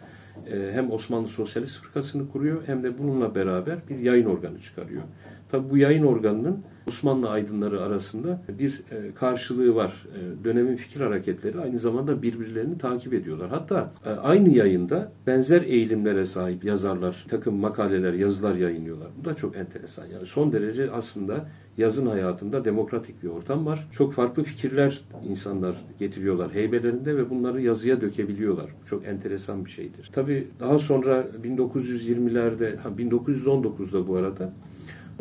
hem 0.73 0.91
Osmanlı 0.91 1.27
Sosyalist 1.27 1.77
Fırkası'nı 1.81 2.31
kuruyor 2.31 2.63
hem 2.65 2.83
de 2.83 2.97
bununla 2.97 3.35
beraber 3.35 3.77
bir 3.89 3.99
yayın 3.99 4.25
organı 4.25 4.59
çıkarıyor. 4.59 5.01
Tabi 5.51 5.69
bu 5.69 5.77
yayın 5.77 6.03
organının 6.03 6.63
Osmanlı 6.87 7.29
aydınları 7.29 7.81
arasında 7.81 8.41
bir 8.59 8.81
e, 8.91 9.13
karşılığı 9.15 9.75
var. 9.75 10.07
E, 10.15 10.43
dönemin 10.43 10.75
fikir 10.75 11.01
hareketleri 11.01 11.59
aynı 11.59 11.79
zamanda 11.79 12.21
birbirlerini 12.21 12.77
takip 12.77 13.13
ediyorlar. 13.13 13.49
Hatta 13.49 13.91
e, 14.05 14.09
aynı 14.09 14.49
yayında 14.49 15.11
benzer 15.27 15.61
eğilimlere 15.61 16.25
sahip 16.25 16.63
yazarlar, 16.63 17.25
takım 17.29 17.55
makaleler, 17.55 18.13
yazılar 18.13 18.55
yayınlıyorlar. 18.55 19.07
Bu 19.19 19.25
da 19.25 19.35
çok 19.35 19.57
enteresan. 19.57 20.05
Yani 20.05 20.25
son 20.25 20.53
derece 20.53 20.91
aslında 20.91 21.45
yazın 21.77 22.05
hayatında 22.05 22.65
demokratik 22.65 23.23
bir 23.23 23.27
ortam 23.27 23.65
var. 23.65 23.87
Çok 23.91 24.13
farklı 24.13 24.43
fikirler 24.43 25.01
insanlar 25.29 25.75
getiriyorlar 25.99 26.53
heybelerinde 26.53 27.17
ve 27.17 27.29
bunları 27.29 27.61
yazıya 27.61 28.01
dökebiliyorlar. 28.01 28.69
Çok 28.89 29.07
enteresan 29.07 29.65
bir 29.65 29.69
şeydir. 29.69 30.09
Tabii 30.13 30.47
daha 30.59 30.77
sonra 30.77 31.25
1920'lerde, 31.43 32.77
ha 32.77 32.89
1919'da 32.89 34.07
bu 34.07 34.15
arada 34.15 34.53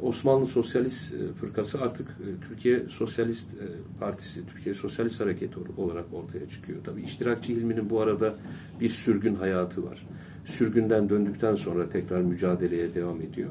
Osmanlı 0.02 0.46
Sosyalist 0.46 1.14
e, 1.14 1.32
Fırkası 1.40 1.80
artık 1.80 2.08
e, 2.08 2.48
Türkiye 2.48 2.82
Sosyalist 2.88 3.50
e, 3.54 3.66
Partisi, 4.00 4.46
Türkiye 4.46 4.74
Sosyalist 4.74 5.20
Hareketi 5.20 5.56
olarak 5.76 6.04
ortaya 6.12 6.48
çıkıyor. 6.48 6.78
Tabii 6.84 7.02
İştirakçı 7.02 7.52
Hilmi'nin 7.52 7.90
bu 7.90 8.00
arada 8.00 8.34
bir 8.80 8.88
sürgün 8.88 9.34
hayatı 9.34 9.84
var. 9.84 10.06
Sürgünden 10.44 11.08
döndükten 11.08 11.54
sonra 11.54 11.90
tekrar 11.90 12.20
mücadeleye 12.20 12.94
devam 12.94 13.20
ediyor. 13.20 13.50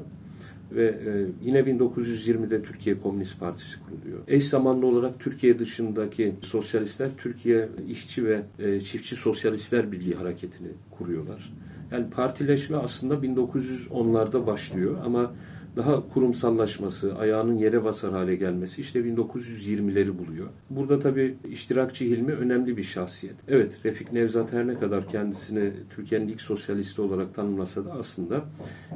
Ve 0.72 0.98
yine 1.42 1.60
1920'de 1.60 2.62
Türkiye 2.62 3.00
Komünist 3.00 3.40
Partisi 3.40 3.76
kuruluyor. 3.80 4.18
Eş 4.28 4.46
zamanlı 4.48 4.86
olarak 4.86 5.20
Türkiye 5.20 5.58
dışındaki 5.58 6.34
sosyalistler 6.42 7.08
Türkiye 7.18 7.68
İşçi 7.88 8.24
ve 8.26 8.42
Çiftçi 8.80 9.16
Sosyalistler 9.16 9.92
Birliği 9.92 10.14
hareketini 10.14 10.68
kuruyorlar. 10.90 11.52
Yani 11.92 12.10
partileşme 12.10 12.76
aslında 12.76 13.14
1910'larda 13.14 14.46
başlıyor 14.46 14.96
ama 15.04 15.32
daha 15.76 16.08
kurumsallaşması, 16.08 17.16
ayağının 17.16 17.58
yere 17.58 17.84
basar 17.84 18.12
hale 18.12 18.36
gelmesi 18.36 18.80
işte 18.80 19.00
1920'leri 19.00 20.18
buluyor. 20.18 20.46
Burada 20.70 20.98
tabii 20.98 21.36
iştirakçı 21.50 22.04
Hilmi 22.04 22.32
önemli 22.32 22.76
bir 22.76 22.82
şahsiyet. 22.82 23.36
Evet 23.48 23.78
Refik 23.84 24.12
Nevzat 24.12 24.52
her 24.52 24.66
ne 24.66 24.78
kadar 24.78 25.08
kendisini 25.08 25.72
Türkiye'nin 25.96 26.28
ilk 26.28 26.40
sosyalisti 26.40 27.00
olarak 27.00 27.34
tanımlasa 27.34 27.84
da 27.84 27.92
aslında 27.92 28.44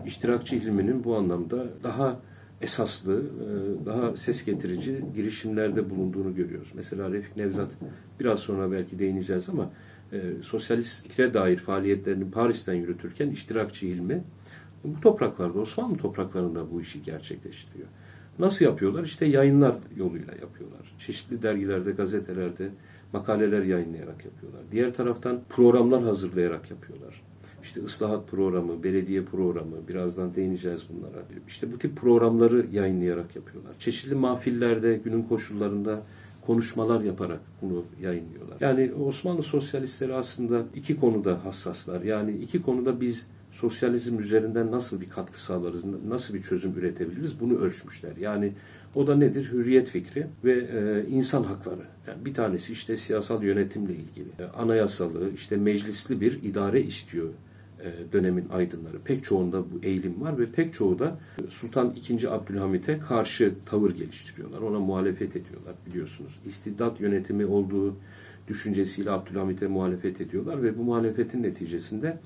iştirakçı 0.07 0.57
Hilmi'nin 0.57 1.05
bu 1.05 1.17
anlamda 1.17 1.67
daha 1.85 2.21
esaslı, 2.61 3.23
daha 3.87 4.17
ses 4.17 4.45
getirici 4.45 5.05
girişimlerde 5.15 5.91
bulunduğunu 5.91 6.35
görüyoruz. 6.35 6.69
Mesela 6.75 7.13
Refik 7.13 7.37
Nevzat 7.37 7.69
biraz 8.21 8.39
sonra 8.39 8.73
belki 8.73 8.99
değineceğiz 8.99 9.49
ama 9.49 9.71
sosyalist 10.43 11.03
fikre 11.03 11.35
dair 11.35 11.57
faaliyetlerini 11.57 12.31
Paris'ten 12.31 12.75
yürütürken 12.75 13.31
iştirakçı 13.31 13.87
Hilmi 13.87 14.25
bu 14.85 15.01
topraklarda, 15.01 15.59
Osmanlı 15.59 15.97
topraklarında 15.97 16.71
bu 16.73 16.81
işi 16.81 17.03
gerçekleştiriyor. 17.03 17.89
Nasıl 18.39 18.65
yapıyorlar? 18.65 19.05
İşte 19.05 19.27
yayınlar 19.27 19.75
yoluyla 19.97 20.33
yapıyorlar. 20.33 20.95
Çeşitli 20.99 21.43
dergilerde, 21.43 21.93
gazetelerde 21.93 22.69
makaleler 23.13 23.63
yayınlayarak 23.63 24.25
yapıyorlar. 24.25 24.61
Diğer 24.73 24.95
taraftan 24.95 25.41
programlar 25.49 26.03
hazırlayarak 26.03 26.71
yapıyorlar. 26.71 27.23
İşte 27.63 27.85
ıslahat 27.85 28.29
programı, 28.29 28.83
belediye 28.83 29.23
programı, 29.23 29.77
birazdan 29.89 30.35
değineceğiz 30.35 30.83
bunlara. 30.89 31.25
İşte 31.49 31.73
bu 31.73 31.79
tip 31.79 31.97
programları 31.97 32.67
yayınlayarak 32.73 33.37
yapıyorlar. 33.37 33.73
Çeşitli 33.79 34.15
mahfillerde, 34.15 35.01
günün 35.05 35.23
koşullarında 35.23 36.03
konuşmalar 36.47 37.01
yaparak 37.01 37.41
bunu 37.63 37.85
yayınlıyorlar. 38.03 38.57
Yani 38.61 38.93
Osmanlı 38.95 39.43
sosyalistleri 39.43 40.15
aslında 40.15 40.63
iki 40.75 41.01
konuda 41.01 41.45
hassaslar. 41.45 42.03
Yani 42.03 42.33
iki 42.33 42.63
konuda 42.63 43.01
biz 43.01 43.27
sosyalizm 43.55 44.19
üzerinden 44.19 44.73
nasıl 44.73 45.01
bir 45.01 45.09
katkı 45.09 45.43
sağlarız, 45.43 45.85
nasıl 46.09 46.35
bir 46.35 46.43
çözüm 46.43 46.79
üretebiliriz 46.79 47.41
bunu 47.41 47.59
ölçmüşler. 47.59 48.17
Yani 48.17 48.53
o 48.95 49.07
da 49.07 49.17
nedir? 49.17 49.53
Hürriyet 49.53 49.89
fikri 49.89 50.27
ve 50.45 50.53
e, 50.53 51.09
insan 51.11 51.43
hakları. 51.43 51.83
Yani 52.07 52.25
bir 52.25 52.35
tanesi 52.35 52.73
işte 52.73 52.97
siyasal 52.97 53.43
yönetimle 53.43 53.93
ilgili. 53.93 54.29
E, 54.39 54.45
anayasalı, 54.45 55.31
işte 55.35 55.57
meclisli 55.57 56.21
bir 56.21 56.43
idare 56.43 56.83
istiyor 56.83 57.29
e, 57.85 58.13
dönemin 58.13 58.49
aydınları. 58.49 58.99
Pek 59.05 59.25
çoğunda 59.25 59.63
bu 59.63 59.81
eğilim 59.83 60.21
var 60.21 60.39
ve 60.39 60.47
pek 60.47 60.75
çoğu 60.75 60.99
da 60.99 61.19
Sultan 61.49 61.95
II. 62.11 62.29
Abdülhamit'e 62.29 62.99
karşı 62.99 63.55
tavır 63.67 63.91
geliştiriyorlar. 63.91 64.61
Ona 64.61 64.79
muhalefet 64.79 65.37
ediyorlar 65.37 65.75
biliyorsunuz. 65.87 66.39
İstidat 66.47 67.01
yönetimi 67.01 67.47
olduğu 67.47 67.97
düşüncesiyle 68.49 69.11
Abdülhamit'e 69.11 69.67
muhalefet 69.67 70.21
ediyorlar 70.21 70.63
ve 70.63 70.79
bu 70.79 70.83
muhalefetin 70.83 71.43
neticesinde 71.43 72.19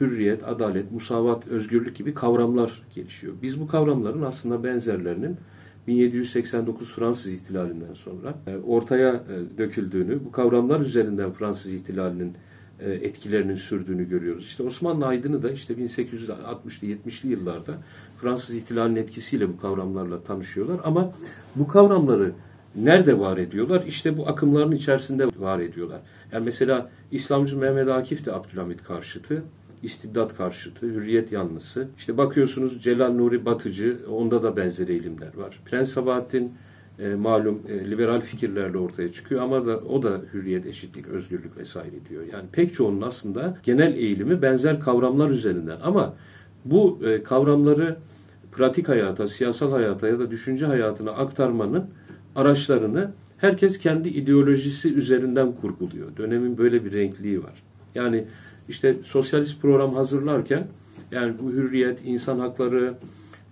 hürriyet, 0.00 0.48
adalet, 0.48 0.92
musavat, 0.92 1.46
özgürlük 1.46 1.96
gibi 1.96 2.14
kavramlar 2.14 2.82
gelişiyor. 2.94 3.34
Biz 3.42 3.60
bu 3.60 3.66
kavramların 3.66 4.22
aslında 4.22 4.64
benzerlerinin 4.64 5.36
1789 5.86 6.92
Fransız 6.92 7.32
ihtilalinden 7.32 7.94
sonra 7.94 8.34
e, 8.46 8.56
ortaya 8.56 9.12
e, 9.12 9.58
döküldüğünü, 9.58 10.24
bu 10.24 10.32
kavramlar 10.32 10.80
üzerinden 10.80 11.32
Fransız 11.32 11.72
ihtilalinin 11.72 12.32
e, 12.80 12.92
etkilerinin 12.92 13.54
sürdüğünü 13.54 14.08
görüyoruz. 14.08 14.44
İşte 14.44 14.62
Osmanlı 14.62 15.06
aydını 15.06 15.42
da 15.42 15.50
işte 15.50 15.74
1860'lı 15.74 16.86
70'li 16.86 17.28
yıllarda 17.28 17.72
Fransız 18.20 18.54
ihtilalinin 18.54 19.00
etkisiyle 19.00 19.48
bu 19.48 19.60
kavramlarla 19.60 20.22
tanışıyorlar 20.22 20.80
ama 20.84 21.12
bu 21.56 21.68
kavramları 21.68 22.32
nerede 22.76 23.18
var 23.18 23.38
ediyorlar? 23.38 23.84
İşte 23.86 24.16
bu 24.16 24.28
akımların 24.28 24.72
içerisinde 24.72 25.26
var 25.38 25.60
ediyorlar. 25.60 26.00
Yani 26.32 26.44
mesela 26.44 26.90
İslamcı 27.10 27.58
Mehmet 27.58 27.88
Akif 27.88 28.26
de 28.26 28.32
Abdülhamit 28.32 28.84
karşıtı 28.84 29.42
istibdat 29.84 30.36
karşıtı, 30.36 30.86
hürriyet 30.86 31.32
yanlısı. 31.32 31.88
İşte 31.98 32.16
bakıyorsunuz 32.16 32.82
Celal 32.82 33.12
Nuri 33.12 33.44
Batıcı, 33.44 33.98
onda 34.10 34.42
da 34.42 34.56
benzer 34.56 34.88
eğilimler 34.88 35.36
var. 35.36 35.60
Prens 35.64 35.90
Sabahattin 35.90 36.52
e, 36.98 37.14
malum 37.14 37.62
e, 37.68 37.90
liberal 37.90 38.20
fikirlerle 38.20 38.78
ortaya 38.78 39.12
çıkıyor 39.12 39.42
ama 39.42 39.66
da 39.66 39.78
o 39.78 40.02
da 40.02 40.20
hürriyet, 40.32 40.66
eşitlik, 40.66 41.08
özgürlük 41.08 41.56
vesaire 41.56 41.94
diyor. 42.08 42.22
Yani 42.32 42.44
pek 42.52 42.74
çoğunun 42.74 43.02
aslında 43.02 43.58
genel 43.62 43.94
eğilimi 43.96 44.42
benzer 44.42 44.80
kavramlar 44.80 45.30
üzerinden 45.30 45.78
ama 45.82 46.14
bu 46.64 46.98
e, 47.04 47.22
kavramları 47.22 47.96
pratik 48.52 48.88
hayata, 48.88 49.28
siyasal 49.28 49.70
hayata 49.72 50.08
ya 50.08 50.18
da 50.18 50.30
düşünce 50.30 50.66
hayatına 50.66 51.10
aktarmanın 51.10 51.84
araçlarını 52.36 53.10
herkes 53.38 53.78
kendi 53.78 54.08
ideolojisi 54.08 54.94
üzerinden 54.94 55.52
kurguluyor. 55.52 56.16
Dönemin 56.16 56.58
böyle 56.58 56.84
bir 56.84 56.92
renkliği 56.92 57.42
var. 57.42 57.62
Yani 57.94 58.24
işte 58.68 58.96
sosyalist 59.04 59.62
program 59.62 59.94
hazırlarken 59.94 60.66
yani 61.10 61.34
bu 61.42 61.50
hürriyet, 61.52 61.98
insan 62.04 62.38
hakları, 62.38 62.94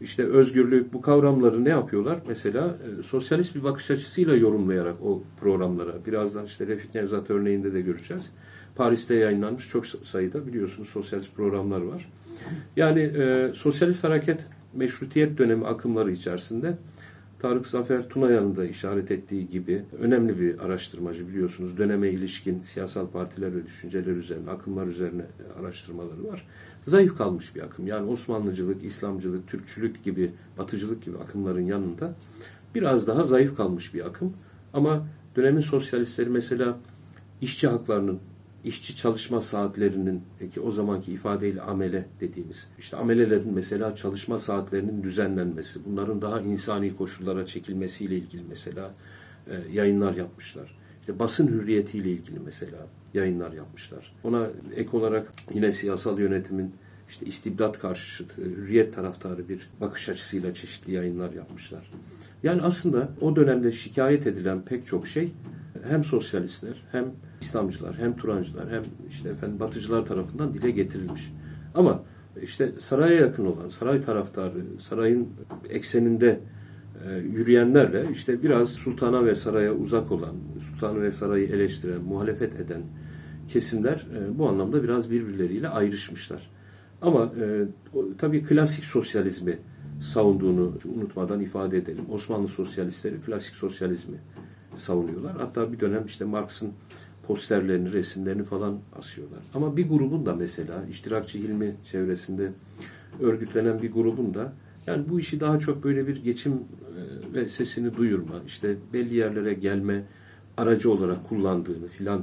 işte 0.00 0.24
özgürlük 0.24 0.92
bu 0.92 1.00
kavramları 1.00 1.64
ne 1.64 1.68
yapıyorlar? 1.68 2.18
Mesela 2.28 2.76
e, 3.00 3.02
sosyalist 3.02 3.54
bir 3.54 3.64
bakış 3.64 3.90
açısıyla 3.90 4.36
yorumlayarak 4.36 4.96
o 5.02 5.22
programlara. 5.40 6.06
Birazdan 6.06 6.46
işte 6.46 6.66
Refik 6.66 6.94
Nevzat 6.94 7.30
örneğinde 7.30 7.72
de 7.72 7.80
göreceğiz. 7.80 8.30
Paris'te 8.76 9.14
yayınlanmış 9.14 9.68
çok 9.68 9.86
sayıda 9.86 10.46
biliyorsunuz 10.46 10.88
sosyalist 10.88 11.34
programlar 11.34 11.80
var. 11.80 12.08
Yani 12.76 13.00
e, 13.00 13.52
sosyalist 13.54 14.04
hareket 14.04 14.40
meşrutiyet 14.74 15.38
dönemi 15.38 15.66
akımları 15.66 16.12
içerisinde 16.12 16.78
Tarık 17.42 17.66
Zafer 17.66 18.08
Tunayan'ın 18.08 18.56
da 18.56 18.66
işaret 18.66 19.10
ettiği 19.10 19.50
gibi 19.50 19.84
önemli 20.00 20.40
bir 20.40 20.58
araştırmacı 20.58 21.28
biliyorsunuz. 21.28 21.78
Döneme 21.78 22.08
ilişkin 22.08 22.62
siyasal 22.62 23.06
partiler 23.06 23.54
ve 23.54 23.66
düşünceler 23.66 24.16
üzerine, 24.16 24.50
akımlar 24.50 24.86
üzerine 24.86 25.22
araştırmaları 25.60 26.24
var. 26.28 26.46
Zayıf 26.84 27.18
kalmış 27.18 27.56
bir 27.56 27.60
akım. 27.62 27.86
Yani 27.86 28.10
Osmanlıcılık, 28.10 28.84
İslamcılık, 28.84 29.48
Türkçülük 29.48 30.04
gibi, 30.04 30.30
Batıcılık 30.58 31.04
gibi 31.04 31.18
akımların 31.18 31.60
yanında 31.60 32.14
biraz 32.74 33.06
daha 33.06 33.24
zayıf 33.24 33.56
kalmış 33.56 33.94
bir 33.94 34.06
akım. 34.06 34.32
Ama 34.72 35.06
dönemin 35.36 35.60
sosyalistleri 35.60 36.30
mesela 36.30 36.78
işçi 37.40 37.68
haklarının 37.68 38.18
işçi 38.64 38.96
çalışma 38.96 39.40
saatlerinin 39.40 40.22
ki 40.54 40.60
o 40.60 40.70
zamanki 40.70 41.12
ifadeyle 41.12 41.60
amele 41.60 42.06
dediğimiz 42.20 42.68
işte 42.78 42.96
amelelerin 42.96 43.54
mesela 43.54 43.96
çalışma 43.96 44.38
saatlerinin 44.38 45.02
düzenlenmesi, 45.02 45.80
bunların 45.86 46.22
daha 46.22 46.40
insani 46.40 46.96
koşullara 46.96 47.46
çekilmesiyle 47.46 48.16
ilgili 48.16 48.42
mesela 48.48 48.94
e, 49.46 49.60
yayınlar 49.72 50.14
yapmışlar. 50.14 50.78
İşte 51.00 51.18
basın 51.18 51.48
hürriyetiyle 51.48 52.10
ilgili 52.10 52.38
mesela 52.38 52.78
yayınlar 53.14 53.52
yapmışlar. 53.52 54.14
Ona 54.24 54.46
ek 54.76 54.96
olarak 54.96 55.32
yine 55.54 55.72
siyasal 55.72 56.18
yönetimin 56.18 56.74
işte 57.08 57.26
istibdat 57.26 57.78
karşıtı, 57.78 58.42
hürriyet 58.42 58.94
taraftarı 58.94 59.48
bir 59.48 59.70
bakış 59.80 60.08
açısıyla 60.08 60.54
çeşitli 60.54 60.92
yayınlar 60.92 61.32
yapmışlar. 61.32 61.90
Yani 62.42 62.62
aslında 62.62 63.08
o 63.20 63.36
dönemde 63.36 63.72
şikayet 63.72 64.26
edilen 64.26 64.62
pek 64.62 64.86
çok 64.86 65.06
şey 65.06 65.32
hem 65.88 66.04
sosyalistler 66.04 66.84
hem 66.92 67.04
İslamcılar 67.42 67.98
hem 67.98 68.16
Turancılar 68.16 68.70
hem 68.70 68.82
işte 69.08 69.28
efendim 69.28 69.60
Batıcılar 69.60 70.06
tarafından 70.06 70.54
dile 70.54 70.70
getirilmiş. 70.70 71.32
Ama 71.74 72.02
işte 72.42 72.72
saraya 72.78 73.20
yakın 73.20 73.46
olan, 73.46 73.68
saray 73.68 74.02
taraftarı, 74.02 74.64
sarayın 74.78 75.28
ekseninde 75.70 76.40
e, 77.06 77.12
yürüyenlerle 77.12 78.06
işte 78.12 78.42
biraz 78.42 78.70
sultana 78.70 79.24
ve 79.24 79.34
saraya 79.34 79.74
uzak 79.74 80.12
olan, 80.12 80.34
sultanı 80.70 81.02
ve 81.02 81.10
sarayı 81.10 81.48
eleştiren, 81.48 82.00
muhalefet 82.00 82.60
eden 82.60 82.82
kesimler 83.48 84.06
e, 84.16 84.38
bu 84.38 84.48
anlamda 84.48 84.82
biraz 84.82 85.10
birbirleriyle 85.10 85.68
ayrışmışlar. 85.68 86.50
Ama 87.02 87.32
e, 87.40 87.64
tabii 88.18 88.44
klasik 88.44 88.84
sosyalizmi 88.84 89.58
savunduğunu 90.00 90.72
unutmadan 90.96 91.40
ifade 91.40 91.78
edelim. 91.78 92.04
Osmanlı 92.10 92.48
sosyalistleri 92.48 93.20
klasik 93.20 93.54
sosyalizmi 93.54 94.16
savunuyorlar. 94.76 95.36
Hatta 95.36 95.72
bir 95.72 95.80
dönem 95.80 96.06
işte 96.06 96.24
Marx'ın 96.24 96.72
posterlerini, 97.26 97.92
resimlerini 97.92 98.44
falan 98.44 98.78
asıyorlar. 98.98 99.40
Ama 99.54 99.76
bir 99.76 99.88
grubun 99.88 100.26
da 100.26 100.34
mesela 100.34 100.84
iştirakçı 100.90 101.38
Hilmi 101.38 101.74
çevresinde 101.84 102.52
örgütlenen 103.20 103.82
bir 103.82 103.92
grubun 103.92 104.34
da 104.34 104.52
yani 104.86 105.08
bu 105.08 105.20
işi 105.20 105.40
daha 105.40 105.58
çok 105.58 105.84
böyle 105.84 106.06
bir 106.06 106.24
geçim 106.24 106.52
e, 106.52 107.34
ve 107.34 107.48
sesini 107.48 107.96
duyurma, 107.96 108.34
işte 108.46 108.76
belli 108.92 109.14
yerlere 109.14 109.54
gelme 109.54 110.04
aracı 110.56 110.90
olarak 110.90 111.28
kullandığını 111.28 111.88
filan 111.88 112.22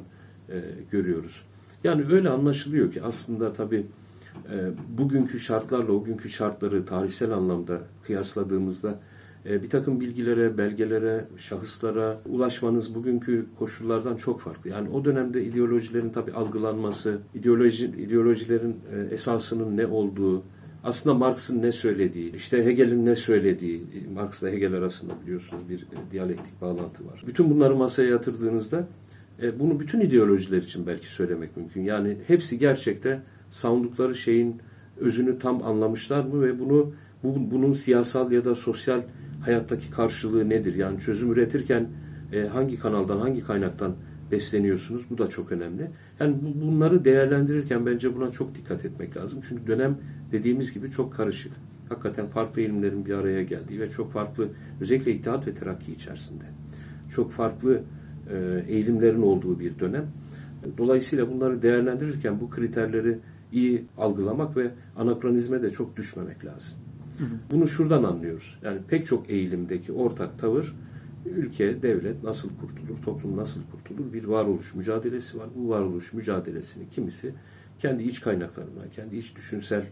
e, 0.50 0.62
görüyoruz. 0.92 1.42
Yani 1.84 2.06
öyle 2.12 2.30
anlaşılıyor 2.30 2.92
ki 2.92 3.04
aslında 3.04 3.54
tabii 3.54 3.86
e, 4.52 4.70
bugünkü 4.98 5.40
şartlarla 5.40 5.92
o 5.92 6.04
günkü 6.04 6.30
şartları 6.30 6.86
tarihsel 6.86 7.32
anlamda 7.32 7.82
kıyasladığımızda 8.04 9.00
bir 9.46 9.70
takım 9.70 10.00
bilgilere, 10.00 10.58
belgelere, 10.58 11.26
şahıslara 11.38 12.22
ulaşmanız 12.26 12.96
bugünkü 12.96 13.46
koşullardan 13.60 14.16
çok 14.16 14.42
farklı. 14.42 14.70
Yani 14.70 14.90
o 14.90 15.06
dönemde 15.06 15.44
ideolojilerin 15.44 16.10
tabii 16.10 16.32
algılanması, 16.32 17.18
ideoloji, 17.36 17.86
ideolojilerin 17.86 18.76
e, 18.94 19.14
esasının 19.14 19.78
ne 19.78 19.88
olduğu, 19.88 20.44
aslında 20.84 21.16
Marx'ın 21.16 21.62
ne 21.62 21.72
söylediği, 21.72 22.36
işte 22.36 22.66
Hegel'in 22.66 23.06
ne 23.06 23.16
söylediği, 23.16 23.84
Marx'la 24.14 24.50
Hegel 24.50 24.74
arasında 24.74 25.14
biliyorsunuz 25.24 25.70
bir 25.70 25.86
diyalektik 26.12 26.62
bağlantı 26.62 27.06
var. 27.06 27.24
Bütün 27.28 27.50
bunları 27.50 27.76
masaya 27.76 28.10
yatırdığınızda 28.10 28.88
bunu 29.60 29.80
bütün 29.80 30.00
ideolojiler 30.00 30.58
için 30.58 30.88
belki 30.88 31.08
söylemek 31.08 31.58
mümkün. 31.58 31.84
Yani 31.84 32.18
hepsi 32.28 32.58
gerçekte 32.58 33.22
savundukları 33.52 34.16
şeyin 34.16 34.56
özünü 34.98 35.40
tam 35.40 35.64
anlamışlar 35.64 36.24
mı 36.24 36.42
ve 36.42 36.60
bunu 36.60 36.92
bu, 37.24 37.52
bunun 37.52 37.74
siyasal 37.74 38.32
ya 38.32 38.46
da 38.46 38.56
sosyal 38.56 39.02
hayattaki 39.42 39.92
karşılığı 39.92 40.50
nedir? 40.50 40.76
Yani 40.76 41.00
çözüm 41.00 41.32
üretirken 41.32 41.88
e, 42.34 42.42
hangi 42.42 42.80
kanaldan, 42.80 43.20
hangi 43.20 43.44
kaynaktan 43.44 43.96
besleniyorsunuz? 44.32 45.02
Bu 45.10 45.18
da 45.18 45.28
çok 45.28 45.52
önemli. 45.52 45.92
Yani 46.20 46.36
bu, 46.42 46.66
bunları 46.66 47.06
değerlendirirken 47.06 47.86
bence 47.86 48.16
buna 48.16 48.32
çok 48.32 48.56
dikkat 48.56 48.86
etmek 48.86 49.18
lazım. 49.18 49.40
Çünkü 49.50 49.68
dönem 49.68 49.98
dediğimiz 50.32 50.74
gibi 50.74 50.92
çok 50.92 51.14
karışık. 51.14 51.52
Hakikaten 51.90 52.28
farklı 52.28 52.62
ilimlerin 52.62 53.06
bir 53.06 53.14
araya 53.14 53.44
geldiği 53.44 53.80
ve 53.80 53.90
çok 53.90 54.14
farklı, 54.14 54.48
özellikle 54.82 55.12
İttihat 55.12 55.48
ve 55.48 55.54
Terakki 55.54 55.92
içerisinde 55.92 56.44
çok 57.16 57.32
farklı 57.32 57.82
e, 58.30 58.64
eğilimlerin 58.68 59.22
olduğu 59.22 59.60
bir 59.60 59.80
dönem. 59.80 60.06
Dolayısıyla 60.78 61.32
bunları 61.32 61.62
değerlendirirken 61.62 62.40
bu 62.42 62.50
kriterleri 62.50 63.18
iyi 63.52 63.86
algılamak 63.98 64.58
ve 64.58 64.72
anakronizme 64.98 65.62
de 65.62 65.72
çok 65.72 65.98
düşmemek 65.98 66.46
lazım. 66.46 66.78
Bunu 67.52 67.68
şuradan 67.68 68.04
anlıyoruz. 68.04 68.60
Yani 68.64 68.80
pek 68.88 69.06
çok 69.06 69.30
eğilimdeki 69.30 69.92
ortak 69.92 70.40
tavır 70.40 70.76
ülke, 71.26 71.82
devlet 71.82 72.24
nasıl 72.24 72.50
kurtulur, 72.58 73.02
toplum 73.06 73.38
nasıl 73.38 73.62
kurtulur 73.72 74.14
bir 74.14 74.24
varoluş 74.24 74.74
mücadelesi 74.76 75.40
var. 75.40 75.48
Bu 75.56 75.70
varoluş 75.70 76.14
mücadelesini 76.14 76.90
kimisi 76.90 77.34
kendi 77.80 78.04
iç 78.04 78.22
kaynaklarına, 78.22 78.90
kendi 78.96 79.18
iç 79.18 79.36
düşünsel 79.36 79.86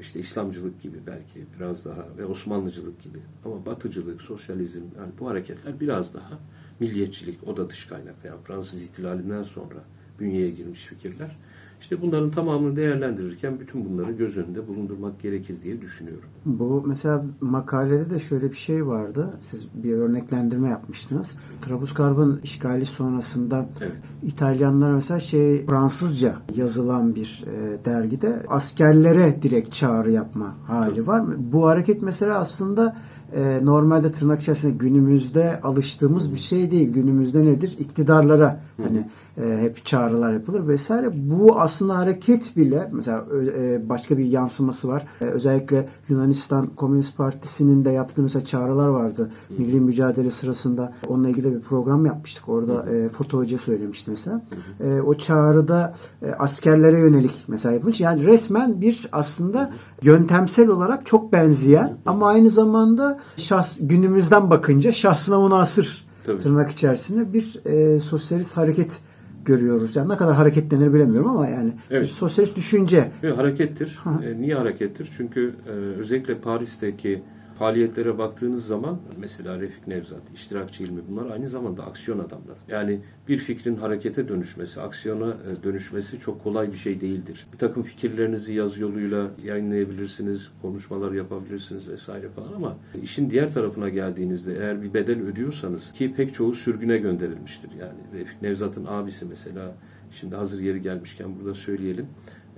işte 0.00 0.20
İslamcılık 0.20 0.80
gibi 0.80 0.96
belki 1.06 1.46
biraz 1.56 1.84
daha 1.84 2.06
ve 2.18 2.24
Osmanlıcılık 2.24 3.02
gibi 3.02 3.18
ama 3.44 3.66
Batıcılık, 3.66 4.22
sosyalizm 4.22 4.82
yani 4.98 5.12
bu 5.20 5.28
hareketler 5.28 5.80
biraz 5.80 6.14
daha 6.14 6.38
milliyetçilik, 6.80 7.48
o 7.48 7.56
da 7.56 7.70
dış 7.70 7.84
kaynak. 7.84 8.14
Yani 8.24 8.40
Fransız 8.44 8.82
ihtilalinden 8.82 9.42
sonra 9.42 9.84
bünyeye 10.20 10.50
girmiş 10.50 10.84
fikirler. 10.84 11.36
İşte 11.80 12.02
bunların 12.02 12.30
tamamını 12.30 12.76
değerlendirirken 12.76 13.60
bütün 13.60 13.84
bunları 13.84 14.12
göz 14.12 14.36
önünde 14.36 14.68
bulundurmak 14.68 15.20
gerekir 15.20 15.56
diye 15.62 15.80
düşünüyorum. 15.80 16.28
Bu 16.44 16.82
mesela 16.86 17.24
makalede 17.40 18.10
de 18.10 18.18
şöyle 18.18 18.50
bir 18.50 18.56
şey 18.56 18.86
vardı. 18.86 19.30
Siz 19.40 19.68
bir 19.74 19.92
örneklendirme 19.92 20.68
yapmıştınız. 20.68 21.38
Trablusgarb'ın 21.60 22.40
işgali 22.42 22.86
sonrasında 22.86 23.66
evet. 23.80 23.92
İtalyanlar 24.22 24.90
mesela 24.90 25.20
şey 25.20 25.66
Fransızca 25.66 26.36
yazılan 26.56 27.14
bir 27.14 27.44
e, 27.46 27.84
dergide 27.84 28.42
askerlere 28.48 29.42
direkt 29.42 29.72
çağrı 29.72 30.12
yapma 30.12 30.54
hali 30.66 30.96
evet. 30.98 31.08
var 31.08 31.20
mı? 31.20 31.34
Bu 31.38 31.66
hareket 31.66 32.02
mesela 32.02 32.38
aslında 32.38 32.96
e, 33.34 33.60
normalde 33.62 34.12
tırnak 34.12 34.40
içerisinde 34.40 34.72
günümüzde 34.72 35.60
alıştığımız 35.60 36.32
bir 36.32 36.38
şey 36.38 36.70
değil. 36.70 36.92
Günümüzde 36.92 37.44
nedir? 37.44 37.76
İktidarlara 37.78 38.60
hani 38.82 39.06
e, 39.38 39.58
hep 39.60 39.84
çağrılar 39.84 40.32
yapılır 40.32 40.68
vesaire. 40.68 41.10
Bu 41.14 41.60
aslında 41.60 41.98
hareket 41.98 42.56
bile 42.56 42.90
mesela 42.92 43.24
e, 43.58 43.88
başka 43.88 44.18
bir 44.18 44.24
yansıması 44.24 44.88
var. 44.88 45.06
E, 45.20 45.24
özellikle 45.24 45.88
Yunanistan 46.08 46.66
Komünist 46.66 47.16
Partisi'nin 47.16 47.84
de 47.84 47.90
yaptığı 47.90 48.22
mesela 48.22 48.44
çağrılar 48.44 48.88
vardı. 48.88 49.30
Milli 49.58 49.80
mücadele 49.80 50.30
sırasında 50.30 50.92
onunla 51.08 51.28
ilgili 51.28 51.54
bir 51.54 51.60
program 51.60 52.06
yapmıştık. 52.06 52.48
Orada 52.48 52.92
e, 52.92 53.08
Foto 53.08 53.38
Hoca 53.38 53.58
söylemişti 53.58 54.10
mesela. 54.10 54.42
E, 54.80 55.00
o 55.00 55.14
çağrıda 55.14 55.94
e, 56.22 56.30
askerlere 56.30 56.98
yönelik 56.98 57.44
mesela 57.48 57.72
yapılmış. 57.72 58.00
Yani 58.00 58.26
resmen 58.26 58.80
bir 58.80 59.08
aslında 59.12 59.72
yöntemsel 60.02 60.68
olarak 60.68 61.06
çok 61.06 61.32
benzeyen 61.32 61.96
ama 62.06 62.28
aynı 62.28 62.50
zamanda 62.50 63.18
şahs 63.36 63.78
günümüzden 63.82 64.50
bakınca 64.50 64.92
şahsına 64.92 65.40
münasır 65.40 66.06
Tabii. 66.26 66.38
tırnak 66.38 66.70
içerisinde 66.70 67.32
bir 67.32 67.60
e, 67.64 68.00
sosyalist 68.00 68.56
hareket 68.56 69.00
görüyoruz. 69.46 69.96
Yani 69.96 70.08
ne 70.08 70.16
kadar 70.16 70.34
hareketlenir 70.34 70.94
bilemiyorum 70.94 71.30
ama 71.30 71.48
yani 71.48 71.72
evet. 71.90 72.06
sosyalist 72.06 72.56
düşünce. 72.56 73.10
Evet, 73.22 73.38
harekettir. 73.38 73.98
e, 74.24 74.40
niye 74.40 74.54
harekettir? 74.54 75.10
Çünkü 75.16 75.54
e, 75.66 75.70
özellikle 75.70 76.38
Paris'teki 76.38 77.22
faaliyetlere 77.58 78.18
baktığınız 78.18 78.66
zaman 78.66 78.98
mesela 79.18 79.60
Refik 79.60 79.86
Nevzat, 79.86 80.20
iştirakçı 80.34 80.82
ilmi 80.82 81.00
bunlar 81.08 81.30
aynı 81.30 81.48
zamanda 81.48 81.84
aksiyon 81.86 82.18
adamlar. 82.18 82.56
Yani 82.68 83.00
bir 83.28 83.38
fikrin 83.38 83.76
harekete 83.76 84.28
dönüşmesi, 84.28 84.80
aksiyona 84.80 85.28
e, 85.28 85.62
dönüşmesi 85.62 86.20
çok 86.20 86.42
kolay 86.42 86.72
bir 86.72 86.76
şey 86.76 87.00
değildir. 87.00 87.46
Bir 87.52 87.58
takım 87.58 87.82
fikirlerinizi 87.82 88.54
yazı 88.54 88.80
yoluyla 88.80 89.30
yayınlayabilirsiniz, 89.44 90.48
konuşmalar 90.62 91.12
yapabilirsiniz 91.12 91.88
vesaire 91.88 92.28
falan 92.28 92.52
ama 92.52 92.76
işin 93.02 93.30
diğer 93.30 93.54
tarafına 93.54 93.88
geldiğinizde 93.88 94.54
eğer 94.54 94.82
bir 94.82 94.94
bedel 94.94 95.22
ödüyorsanız 95.22 95.92
ki 95.92 96.14
pek 96.16 96.34
çoğu 96.34 96.54
sürgüne 96.54 96.98
gönderilmiştir. 96.98 97.70
Yani 97.80 98.20
Refik 98.20 98.42
Nevzat'ın 98.42 98.84
abisi 98.84 99.24
mesela 99.24 99.74
şimdi 100.12 100.36
hazır 100.36 100.60
yeri 100.60 100.82
gelmişken 100.82 101.38
burada 101.38 101.54
söyleyelim 101.54 102.06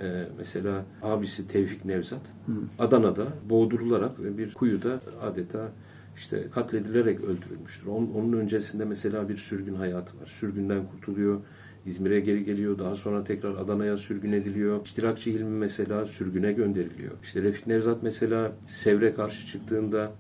ee, 0.00 0.24
mesela 0.38 0.84
abisi 1.02 1.48
Tevfik 1.48 1.84
Nevzat 1.84 2.22
Hı. 2.46 2.52
Adana'da 2.78 3.26
boğdurularak 3.50 4.20
ve 4.20 4.38
bir 4.38 4.54
kuyuda 4.54 5.00
adeta 5.22 5.68
işte 6.16 6.44
katledilerek 6.54 7.20
öldürülmüştür. 7.20 7.86
Onun, 7.86 8.10
onun 8.14 8.32
öncesinde 8.32 8.84
mesela 8.84 9.28
bir 9.28 9.36
sürgün 9.36 9.74
hayatı 9.74 10.20
var. 10.20 10.26
Sürgünden 10.26 10.86
kurtuluyor. 10.86 11.40
İzmir'e 11.86 12.20
geri 12.20 12.44
geliyor. 12.44 12.78
Daha 12.78 12.94
sonra 12.94 13.24
tekrar 13.24 13.56
Adana'ya 13.56 13.96
sürgün 13.96 14.32
ediliyor. 14.32 14.84
İştirakçı 14.84 15.30
Hilmi 15.30 15.58
mesela 15.58 16.06
sürgüne 16.06 16.52
gönderiliyor. 16.52 17.12
İşte 17.22 17.42
Refik 17.42 17.66
Nevzat 17.66 18.02
mesela 18.02 18.52
Sevr'e 18.66 19.14
karşı 19.14 19.46
çıktığında 19.46 20.12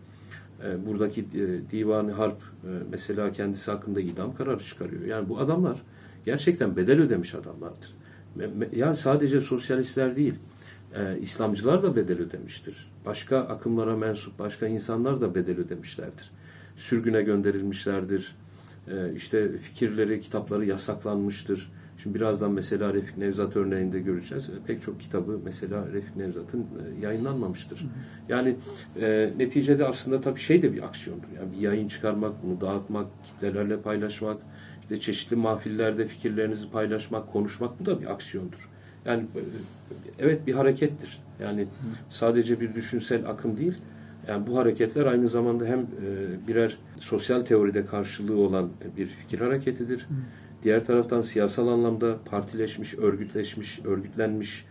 E, 0.64 0.86
buradaki 0.86 1.20
e, 1.20 1.70
Divan-ı 1.70 2.12
Harp 2.12 2.36
e, 2.64 2.68
mesela 2.90 3.32
kendisi 3.32 3.70
hakkında 3.70 4.00
idam 4.00 4.34
kararı 4.34 4.62
çıkarıyor. 4.62 5.04
Yani 5.04 5.28
bu 5.28 5.38
adamlar 5.38 5.82
gerçekten 6.24 6.76
bedel 6.76 7.00
ödemiş 7.00 7.34
adamlardır. 7.34 7.94
Yani 8.76 8.96
sadece 8.96 9.40
sosyalistler 9.40 10.16
değil, 10.16 10.34
e, 10.94 11.18
İslamcılar 11.18 11.82
da 11.82 11.96
bedel 11.96 12.18
ödemiştir. 12.18 12.90
Başka 13.06 13.38
akımlara 13.38 13.96
mensup 13.96 14.38
başka 14.38 14.66
insanlar 14.66 15.20
da 15.20 15.34
bedel 15.34 15.58
ödemişlerdir. 15.58 16.30
Sürgüne 16.76 17.22
gönderilmişlerdir. 17.22 18.36
E, 18.90 19.14
işte 19.14 19.58
fikirleri, 19.58 20.20
kitapları 20.20 20.64
yasaklanmıştır. 20.64 21.70
Şimdi 22.02 22.18
birazdan 22.18 22.52
mesela 22.52 22.94
Refik 22.94 23.18
Nevzat 23.18 23.56
örneğinde 23.56 24.00
göreceğiz. 24.00 24.50
Pek 24.66 24.82
çok 24.82 25.00
kitabı 25.00 25.40
mesela 25.44 25.86
Refik 25.92 26.16
Nevzat'ın 26.16 26.60
e, 26.60 27.00
yayınlanmamıştır. 27.00 27.86
Yani 28.28 28.56
e, 29.00 29.32
neticede 29.38 29.86
aslında 29.86 30.20
tabii 30.20 30.40
şey 30.40 30.62
de 30.62 30.72
bir 30.72 30.82
aksiyondur. 30.82 31.28
Yani 31.36 31.52
bir 31.52 31.58
yayın 31.58 31.88
çıkarmak, 31.88 32.32
bunu 32.42 32.60
dağıtmak, 32.60 33.06
kitlelerle 33.24 33.80
paylaşmak, 33.80 34.36
işte 34.90 35.00
çeşitli 35.00 35.36
mahfillerde 35.36 36.08
fikirlerinizi 36.08 36.70
paylaşmak, 36.70 37.32
konuşmak 37.32 37.80
bu 37.80 37.86
da 37.86 38.00
bir 38.00 38.06
aksiyondur. 38.06 38.68
Yani 39.04 39.24
evet 40.18 40.46
bir 40.46 40.54
harekettir. 40.54 41.20
Yani 41.42 41.66
sadece 42.10 42.60
bir 42.60 42.74
düşünsel 42.74 43.28
akım 43.28 43.56
değil. 43.56 43.74
Yani 44.28 44.46
bu 44.46 44.58
hareketler 44.58 45.06
aynı 45.06 45.28
zamanda 45.28 45.64
hem 45.64 45.80
e, 45.80 45.86
birer 46.48 46.78
sosyal 47.00 47.42
teoride 47.42 47.86
karşılığı 47.86 48.36
olan 48.36 48.70
bir 48.96 49.06
fikir 49.06 49.40
hareketidir. 49.40 50.06
Diğer 50.62 50.86
taraftan 50.86 51.20
siyasal 51.20 51.68
anlamda 51.68 52.18
partileşmiş, 52.24 52.94
örgütleşmiş, 52.98 53.80
örgütlenmiş 53.84 54.64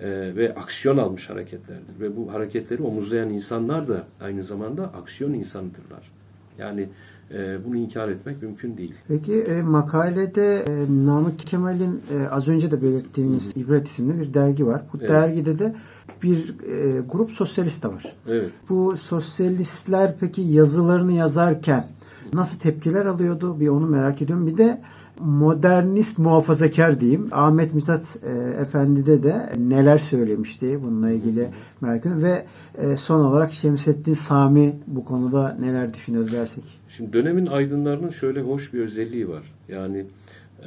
e, 0.00 0.36
ve 0.36 0.54
aksiyon 0.54 0.96
almış 0.96 1.30
hareketlerdir. 1.30 2.00
Ve 2.00 2.16
bu 2.16 2.32
hareketleri 2.32 2.82
omuzlayan 2.82 3.30
insanlar 3.30 3.88
da 3.88 4.06
aynı 4.20 4.44
zamanda 4.44 4.84
aksiyon 4.84 5.32
insanıdırlar. 5.32 6.10
Yani 6.58 6.88
e, 7.34 7.64
bunu 7.64 7.76
inkar 7.76 8.08
etmek 8.08 8.42
mümkün 8.42 8.76
değil. 8.76 8.94
Peki 9.08 9.34
e, 9.34 9.62
makalede 9.62 10.56
e, 10.56 11.04
Namık 11.04 11.38
Kemal'in 11.38 12.00
e, 12.14 12.28
az 12.28 12.48
önce 12.48 12.70
de 12.70 12.82
belirttiğiniz 12.82 13.56
Hı. 13.56 13.60
İbret 13.60 13.88
isimli 13.88 14.20
bir 14.20 14.34
dergi 14.34 14.66
var. 14.66 14.82
Bu 14.92 14.98
evet. 15.00 15.08
dergide 15.08 15.58
de 15.58 15.74
bir 16.22 16.54
e, 16.68 17.00
grup 17.00 17.30
sosyalist 17.30 17.84
de 17.84 17.88
var. 17.88 18.16
Evet. 18.28 18.50
Bu 18.68 18.96
sosyalistler 18.96 20.14
peki 20.20 20.40
yazılarını 20.42 21.12
yazarken 21.12 21.84
Nasıl 22.32 22.58
tepkiler 22.58 23.06
alıyordu? 23.06 23.60
Bir 23.60 23.68
onu 23.68 23.86
merak 23.86 24.22
ediyorum. 24.22 24.46
Bir 24.46 24.56
de 24.56 24.80
modernist 25.20 26.18
muhafazakar 26.18 27.00
diyeyim. 27.00 27.28
Ahmet 27.32 27.74
Mithat 27.74 28.16
e, 28.22 28.60
Efendi'de 28.60 29.22
de 29.22 29.52
neler 29.58 29.98
söylemişti 29.98 30.82
bununla 30.82 31.10
ilgili 31.10 31.48
merak 31.80 32.00
ediyorum. 32.00 32.22
Ve 32.22 32.46
e, 32.78 32.96
son 32.96 33.24
olarak 33.24 33.52
Şemsettin 33.52 34.14
Sami 34.14 34.76
bu 34.86 35.04
konuda 35.04 35.56
neler 35.60 35.94
düşünüyor 35.94 36.32
dersek. 36.32 36.79
Şimdi 36.96 37.12
dönemin 37.12 37.46
aydınlarının 37.46 38.10
şöyle 38.10 38.40
hoş 38.40 38.74
bir 38.74 38.80
özelliği 38.80 39.28
var. 39.28 39.42
Yani 39.68 40.04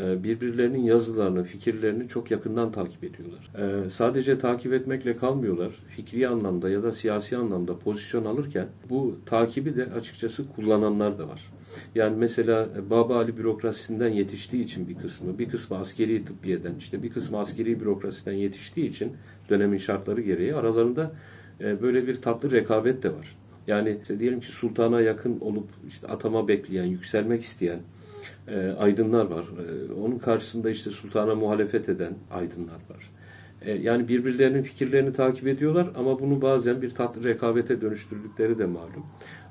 e, 0.04 0.24
birbirlerinin 0.24 0.84
yazılarını, 0.84 1.44
fikirlerini 1.44 2.08
çok 2.08 2.32
yakından 2.32 2.72
takip 2.72 3.04
ediyorlar. 3.04 3.52
E, 3.86 3.90
sadece 3.90 4.40
takip 4.40 4.74
etmekle 4.74 5.18
kalmıyorlar. 5.18 5.72
Fikri 5.96 6.28
anlamda 6.28 6.70
ya 6.70 6.84
da 6.84 6.92
siyasi 6.92 7.38
anlamda 7.38 7.78
pozisyon 7.78 8.26
alırken 8.26 8.68
bu 8.90 9.16
takibi 9.26 9.76
de 9.76 9.86
açıkçası 9.86 10.44
kullananlar 10.56 11.20
da 11.20 11.28
var. 11.28 11.52
Yani 11.96 12.16
mesela 12.18 12.70
Baba 12.90 13.16
Ali 13.18 13.38
bürokrasisinden 13.38 14.10
yetiştiği 14.10 14.64
için 14.64 14.90
bir 14.90 14.96
kısmı, 14.96 15.40
bir 15.40 15.50
kısmı 15.50 15.78
askeri 15.78 16.26
tıbbiyeden, 16.26 16.76
işte 16.80 17.04
bir 17.04 17.10
kısmı 17.10 17.40
askeri 17.40 17.80
bürokrasiden 17.80 18.34
yetiştiği 18.34 18.90
için 18.90 19.12
dönemin 19.50 19.78
şartları 19.78 20.22
gereği 20.22 20.56
aralarında 20.56 21.12
e, 21.62 21.82
böyle 21.82 22.08
bir 22.08 22.16
tatlı 22.16 22.52
rekabet 22.52 23.04
de 23.04 23.10
var. 23.10 23.36
Yani 23.68 23.98
işte 24.02 24.20
diyelim 24.20 24.40
ki 24.40 24.48
sultana 24.48 25.02
yakın 25.02 25.40
olup 25.40 25.68
işte 25.88 26.08
atama 26.08 26.48
bekleyen, 26.48 26.86
yükselmek 26.86 27.44
isteyen 27.44 27.80
e, 28.48 28.72
aydınlar 28.80 29.26
var. 29.26 29.44
E, 29.44 29.94
onun 29.94 30.20
karşısında 30.20 30.70
işte 30.70 30.92
sultana 30.92 31.36
muhalefet 31.36 31.90
eden 31.90 32.14
aydınlar 32.32 32.80
var. 32.90 33.12
E, 33.62 33.72
yani 33.72 34.08
birbirlerinin 34.08 34.64
fikirlerini 34.64 35.14
takip 35.14 35.48
ediyorlar 35.48 35.90
ama 35.96 36.20
bunu 36.20 36.42
bazen 36.42 36.82
bir 36.82 36.90
tatlı 36.90 37.24
rekabete 37.24 37.82
dönüştürdükleri 37.82 38.60
de 38.60 38.66
malum. 38.66 39.06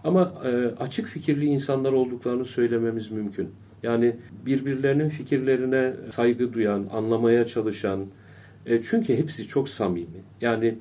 Ama 0.04 0.34
e, 0.44 0.50
açık 0.82 1.06
fikirli 1.06 1.44
insanlar 1.44 1.92
olduklarını 1.92 2.44
söylememiz 2.44 3.10
mümkün. 3.10 3.48
Yani 3.82 4.16
birbirlerinin 4.46 5.08
fikirlerine 5.08 5.92
saygı 6.10 6.52
duyan, 6.52 6.86
anlamaya 6.92 7.46
çalışan, 7.46 8.06
e, 8.66 8.82
çünkü 8.82 9.18
hepsi 9.18 9.48
çok 9.48 9.68
samimi. 9.68 10.22
Yani 10.40 10.78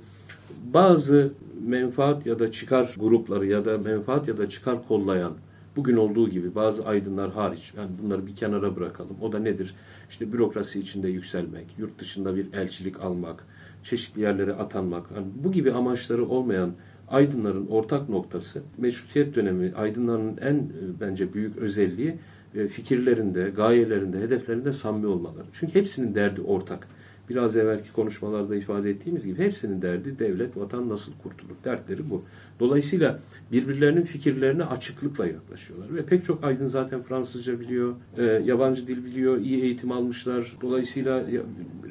bazı 0.74 1.34
menfaat 1.68 2.26
ya 2.26 2.40
da 2.40 2.52
çıkar 2.52 2.96
grupları 3.00 3.46
ya 3.46 3.66
da 3.66 3.78
menfaat 3.78 4.28
ya 4.28 4.38
da 4.38 4.50
çıkar 4.50 4.88
kollayan 4.88 5.34
bugün 5.76 5.98
olduğu 5.98 6.30
gibi 6.30 6.56
bazı 6.56 6.86
aydınlar 6.86 7.32
hariç 7.32 7.74
yani 7.78 7.90
bunları 8.04 8.28
bir 8.28 8.36
kenara 8.36 8.76
bırakalım. 8.76 9.18
O 9.22 9.32
da 9.32 9.40
nedir? 9.40 9.76
İşte 10.10 10.34
bürokrasi 10.34 10.80
içinde 10.80 11.08
yükselmek, 11.08 11.66
yurt 11.78 12.00
dışında 12.00 12.36
bir 12.36 12.54
elçilik 12.54 13.00
almak, 13.02 13.46
çeşitli 13.84 14.22
yerlere 14.22 14.54
atanmak. 14.54 15.12
Yani 15.16 15.28
bu 15.44 15.52
gibi 15.52 15.72
amaçları 15.72 16.26
olmayan 16.26 16.72
aydınların 17.08 17.68
ortak 17.68 18.10
noktası 18.10 18.62
meşrutiyet 18.78 19.36
dönemi 19.36 19.74
aydınların 19.76 20.38
en 20.38 20.56
e, 20.56 21.00
bence 21.02 21.34
büyük 21.34 21.58
özelliği 21.58 22.16
e, 22.56 22.68
fikirlerinde, 22.68 23.50
gayelerinde, 23.50 24.20
hedeflerinde 24.20 24.74
samimi 24.74 25.08
olmaları. 25.08 25.46
Çünkü 25.54 25.76
hepsinin 25.76 26.16
derdi 26.16 26.42
ortak 26.42 26.88
biraz 27.32 27.58
evvelki 27.58 27.92
konuşmalarda 27.92 28.56
ifade 28.56 28.90
ettiğimiz 28.90 29.26
gibi 29.26 29.40
hepsinin 29.40 29.82
derdi 29.82 30.20
devlet, 30.20 30.58
vatan 30.58 30.90
nasıl 30.90 31.12
kurtulur? 31.24 31.56
Dertleri 31.66 32.10
bu. 32.10 32.24
Dolayısıyla 32.60 33.20
birbirlerinin 33.52 34.02
fikirlerine 34.02 34.64
açıklıkla 34.64 35.28
yaklaşıyorlar. 35.28 35.96
Ve 35.96 36.06
pek 36.06 36.26
çok 36.26 36.44
aydın 36.44 36.68
zaten 36.68 37.04
Fransızca 37.04 37.60
biliyor, 37.60 37.96
e, 38.18 38.24
yabancı 38.24 38.88
dil 38.88 39.06
biliyor, 39.06 39.38
iyi 39.38 39.62
eğitim 39.62 39.92
almışlar. 39.92 40.58
Dolayısıyla 40.62 41.24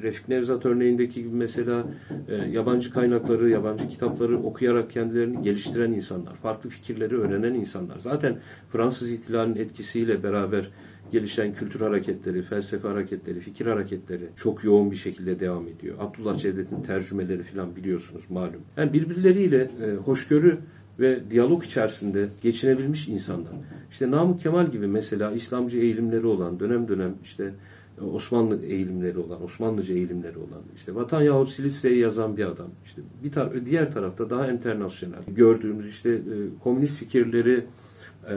Refik 0.01 0.29
Nevzat 0.29 0.65
örneğindeki 0.65 1.23
gibi 1.23 1.35
mesela 1.35 1.83
e, 2.29 2.35
yabancı 2.35 2.93
kaynakları, 2.93 3.49
yabancı 3.49 3.89
kitapları 3.89 4.37
okuyarak 4.37 4.91
kendilerini 4.91 5.43
geliştiren 5.43 5.91
insanlar, 5.91 6.35
farklı 6.35 6.69
fikirleri 6.69 7.17
öğrenen 7.17 7.53
insanlar. 7.53 7.99
Zaten 7.99 8.35
Fransız 8.71 9.11
ihtilalinin 9.11 9.59
etkisiyle 9.59 10.23
beraber 10.23 10.69
gelişen 11.11 11.53
kültür 11.53 11.79
hareketleri, 11.79 12.41
felsefe 12.41 12.87
hareketleri, 12.87 13.39
fikir 13.39 13.65
hareketleri 13.65 14.29
çok 14.35 14.63
yoğun 14.63 14.91
bir 14.91 14.95
şekilde 14.95 15.39
devam 15.39 15.67
ediyor. 15.67 15.95
Abdullah 15.99 16.37
Cevdet'in 16.37 16.81
tercümeleri 16.81 17.43
falan 17.43 17.75
biliyorsunuz 17.75 18.23
malum. 18.29 18.61
Yani 18.77 18.93
birbirleriyle 18.93 19.61
e, 19.61 19.95
hoşgörü 19.95 20.57
ve 20.99 21.19
diyalog 21.31 21.63
içerisinde 21.65 22.29
geçinebilmiş 22.41 23.07
insanlar. 23.07 23.51
İşte 23.91 24.11
Namık 24.11 24.39
Kemal 24.39 24.71
gibi 24.71 24.87
mesela 24.87 25.31
İslamcı 25.31 25.77
eğilimleri 25.77 26.27
olan, 26.27 26.59
dönem 26.59 26.87
dönem 26.87 27.15
işte 27.23 27.53
e, 28.01 28.03
Osmanlı 28.03 28.65
eğilimleri 28.65 29.17
olan, 29.17 29.43
Osmanlıca 29.43 29.95
eğilimleri 29.95 30.37
olan, 30.37 30.61
işte 30.75 30.95
Vatan 30.95 31.21
yahut 31.21 31.49
Silistre'yi 31.49 31.99
yazan 31.99 32.37
bir 32.37 32.45
adam. 32.45 32.69
İşte 32.85 33.01
bir 33.23 33.31
tar 33.31 33.65
diğer 33.65 33.93
tarafta 33.93 34.29
daha 34.29 34.51
internasyonel 34.51 35.19
gördüğümüz 35.27 35.89
işte 35.89 36.09
e, 36.09 36.35
komünist 36.63 36.97
fikirleri 36.97 37.63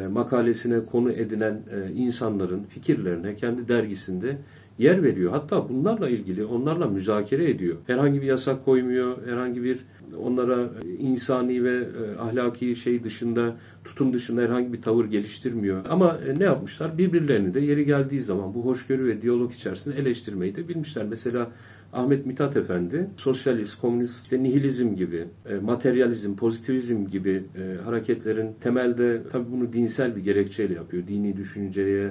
makalesine 0.09 0.87
konu 0.87 1.13
edinen 1.13 1.63
e, 1.71 1.93
insanların 1.93 2.65
fikirlerine 2.65 3.37
kendi 3.37 3.69
dergisinde 3.69 4.37
yer 4.79 5.03
veriyor. 5.03 5.31
Hatta 5.33 5.69
bunlarla 5.69 6.09
ilgili 6.09 6.45
onlarla 6.45 6.87
müzakere 6.87 7.51
ediyor. 7.51 7.77
Herhangi 7.87 8.23
bir 8.23 8.27
yasak 8.27 8.65
koymuyor, 8.65 9.27
herhangi 9.27 9.65
bir 9.65 9.79
onlara 10.19 10.71
insani 10.99 11.65
ve 11.65 11.77
e, 11.77 12.19
ahlaki 12.19 12.77
şey 12.77 13.05
dışında, 13.05 13.57
tutum 13.85 14.13
dışında 14.13 14.43
herhangi 14.43 14.73
bir 14.73 14.83
tavır 14.83 15.05
geliştirmiyor. 15.05 15.85
Ama 15.91 16.19
ne 16.39 16.45
yapmışlar? 16.45 16.99
Birbirlerini 16.99 17.55
de 17.55 17.61
yeri 17.61 17.85
geldiği 17.85 18.21
zaman 18.21 18.55
bu 18.55 18.65
hoşgörü 18.65 19.07
ve 19.07 19.23
diyalog 19.23 19.53
içerisinde 19.53 19.97
eleştirmeyi 19.97 20.57
de 20.57 20.69
bilmişler. 20.69 21.07
Mesela 21.11 21.51
Ahmet 21.93 22.27
Mithat 22.27 22.57
Efendi 22.57 23.07
sosyalist, 23.17 23.81
komünist, 23.81 24.23
işte 24.23 24.43
nihilizm 24.43 24.97
gibi, 24.97 25.25
e, 25.49 25.55
materyalizm, 25.55 26.37
pozitivizm 26.37 27.07
gibi 27.07 27.45
e, 27.57 27.83
hareketlerin 27.85 28.53
temelde 28.61 29.23
tabii 29.33 29.53
bunu 29.53 29.73
dinsel 29.73 30.17
bir 30.17 30.25
gerekçeyle 30.25 30.75
yapıyor. 30.75 31.07
Dini 31.07 31.37
düşünceye 31.37 32.11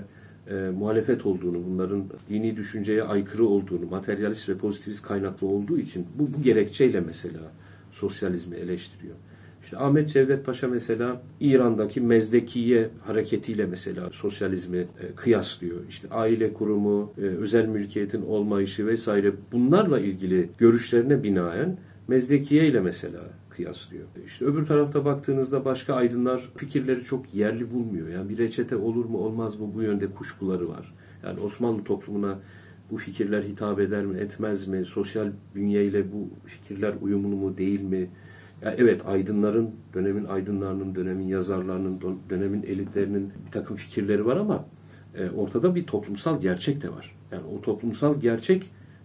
e, 0.49 0.69
muhalefet 0.77 1.25
olduğunu, 1.25 1.65
bunların 1.65 2.03
dini 2.29 2.57
düşünceye 2.57 3.03
aykırı 3.03 3.45
olduğunu, 3.45 3.85
materyalist 3.85 4.49
ve 4.49 4.57
pozitivist 4.57 5.01
kaynaklı 5.01 5.47
olduğu 5.47 5.77
için 5.77 6.05
bu, 6.15 6.33
bu 6.37 6.41
gerekçeyle 6.41 6.99
mesela 7.01 7.41
sosyalizmi 7.91 8.55
eleştiriyor. 8.55 9.15
İşte 9.63 9.77
Ahmet 9.77 10.09
Cevdet 10.09 10.45
Paşa 10.45 10.67
mesela 10.67 11.21
İran'daki 11.39 12.01
Mezdekiye 12.01 12.89
hareketiyle 13.05 13.65
mesela 13.65 14.09
sosyalizmi 14.11 14.77
e, 14.77 15.15
kıyaslıyor. 15.15 15.77
İşte 15.89 16.07
aile 16.11 16.53
kurumu, 16.53 17.13
e, 17.17 17.21
özel 17.21 17.65
mülkiyetin 17.65 18.21
olmayışı 18.21 18.87
vesaire 18.87 19.31
bunlarla 19.51 19.99
ilgili 19.99 20.49
görüşlerine 20.57 21.23
binaen 21.23 21.77
Mezdekiye 22.07 22.67
ile 22.67 22.79
mesela 22.79 23.19
kıyaslıyor. 23.55 24.03
İşte 24.25 24.45
öbür 24.45 24.65
tarafta 24.65 25.05
baktığınızda 25.05 25.65
başka 25.65 25.93
aydınlar 25.93 26.49
fikirleri 26.55 27.03
çok 27.03 27.33
yerli 27.33 27.73
bulmuyor. 27.73 28.07
Yani 28.07 28.29
bir 28.29 28.37
reçete 28.37 28.75
olur 28.75 29.05
mu 29.05 29.17
olmaz 29.17 29.59
mı 29.59 29.71
bu 29.75 29.81
yönde 29.81 30.07
kuşkuları 30.07 30.69
var. 30.69 30.93
Yani 31.23 31.39
Osmanlı 31.39 31.83
toplumuna 31.83 32.39
bu 32.91 32.97
fikirler 32.97 33.43
hitap 33.43 33.79
eder 33.79 34.05
mi 34.05 34.17
etmez 34.17 34.67
mi? 34.67 34.85
Sosyal 34.85 35.27
bünyeyle 35.55 36.11
bu 36.11 36.29
fikirler 36.45 36.93
uyumlu 37.01 37.35
mu 37.35 37.57
değil 37.57 37.81
mi? 37.81 38.09
Ya 38.61 38.75
evet 38.77 39.01
aydınların, 39.05 39.71
dönemin 39.93 40.25
aydınlarının, 40.25 40.95
dönemin 40.95 41.27
yazarlarının, 41.27 42.01
dönemin 42.29 42.63
elitlerinin 42.63 43.33
bir 43.45 43.51
takım 43.51 43.75
fikirleri 43.75 44.25
var 44.25 44.37
ama 44.37 44.65
e, 45.15 45.29
ortada 45.29 45.75
bir 45.75 45.85
toplumsal 45.85 46.41
gerçek 46.41 46.81
de 46.81 46.89
var. 46.89 47.15
Yani 47.31 47.43
o 47.57 47.61
toplumsal 47.61 48.19
gerçek 48.19 48.63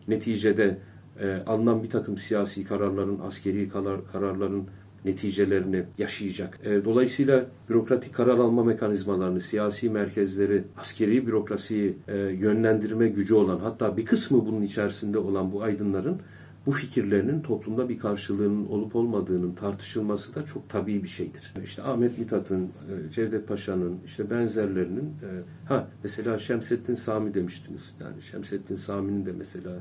neticede 0.08 0.78
e, 1.20 1.42
alınan 1.46 1.83
bir 1.83 1.90
takım 1.90 2.18
siyasi 2.18 2.64
kararların, 2.64 3.18
askeri 3.18 3.68
karar, 3.68 4.00
kararların 4.12 4.64
neticelerini 5.04 5.85
yaşayacak. 5.98 6.59
E, 6.64 6.85
dolayısıyla 6.85 7.46
bürokratik 7.68 8.14
karar 8.14 8.38
alma 8.38 8.64
mekanizmalarını, 8.64 9.40
siyasi 9.40 9.90
merkezleri, 9.90 10.64
askeri 10.76 11.26
bürokrasiyi 11.26 11.96
e, 12.09 12.16
yönlendirme 12.16 13.09
gücü 13.09 13.35
olan, 13.35 13.59
hatta 13.59 13.96
bir 13.96 14.04
kısmı 14.04 14.46
bunun 14.46 14.62
içerisinde 14.62 15.18
olan 15.18 15.52
bu 15.52 15.62
aydınların 15.62 16.20
bu 16.66 16.72
fikirlerinin 16.72 17.42
toplumda 17.42 17.88
bir 17.88 17.98
karşılığının 17.98 18.66
olup 18.66 18.96
olmadığının 18.96 19.50
tartışılması 19.50 20.35
da 20.35 20.44
çok 20.44 20.68
tabii 20.68 21.02
bir 21.02 21.09
şeydir. 21.09 21.54
İşte 21.64 21.83
Ahmet 21.83 22.18
Mithat'ın, 22.18 22.64
e, 22.64 23.11
Cevdet 23.12 23.48
Paşa'nın, 23.48 23.96
işte 24.07 24.31
benzerlerinin, 24.31 25.04
e, 25.04 25.28
ha 25.68 25.88
mesela 26.02 26.38
Şemsettin 26.38 26.94
Sami 26.94 27.35
demiştiniz. 27.35 27.94
Yani 28.00 28.22
Şemsettin 28.22 28.76
Sami'nin 28.76 29.26
de 29.26 29.33
mesela 29.38 29.72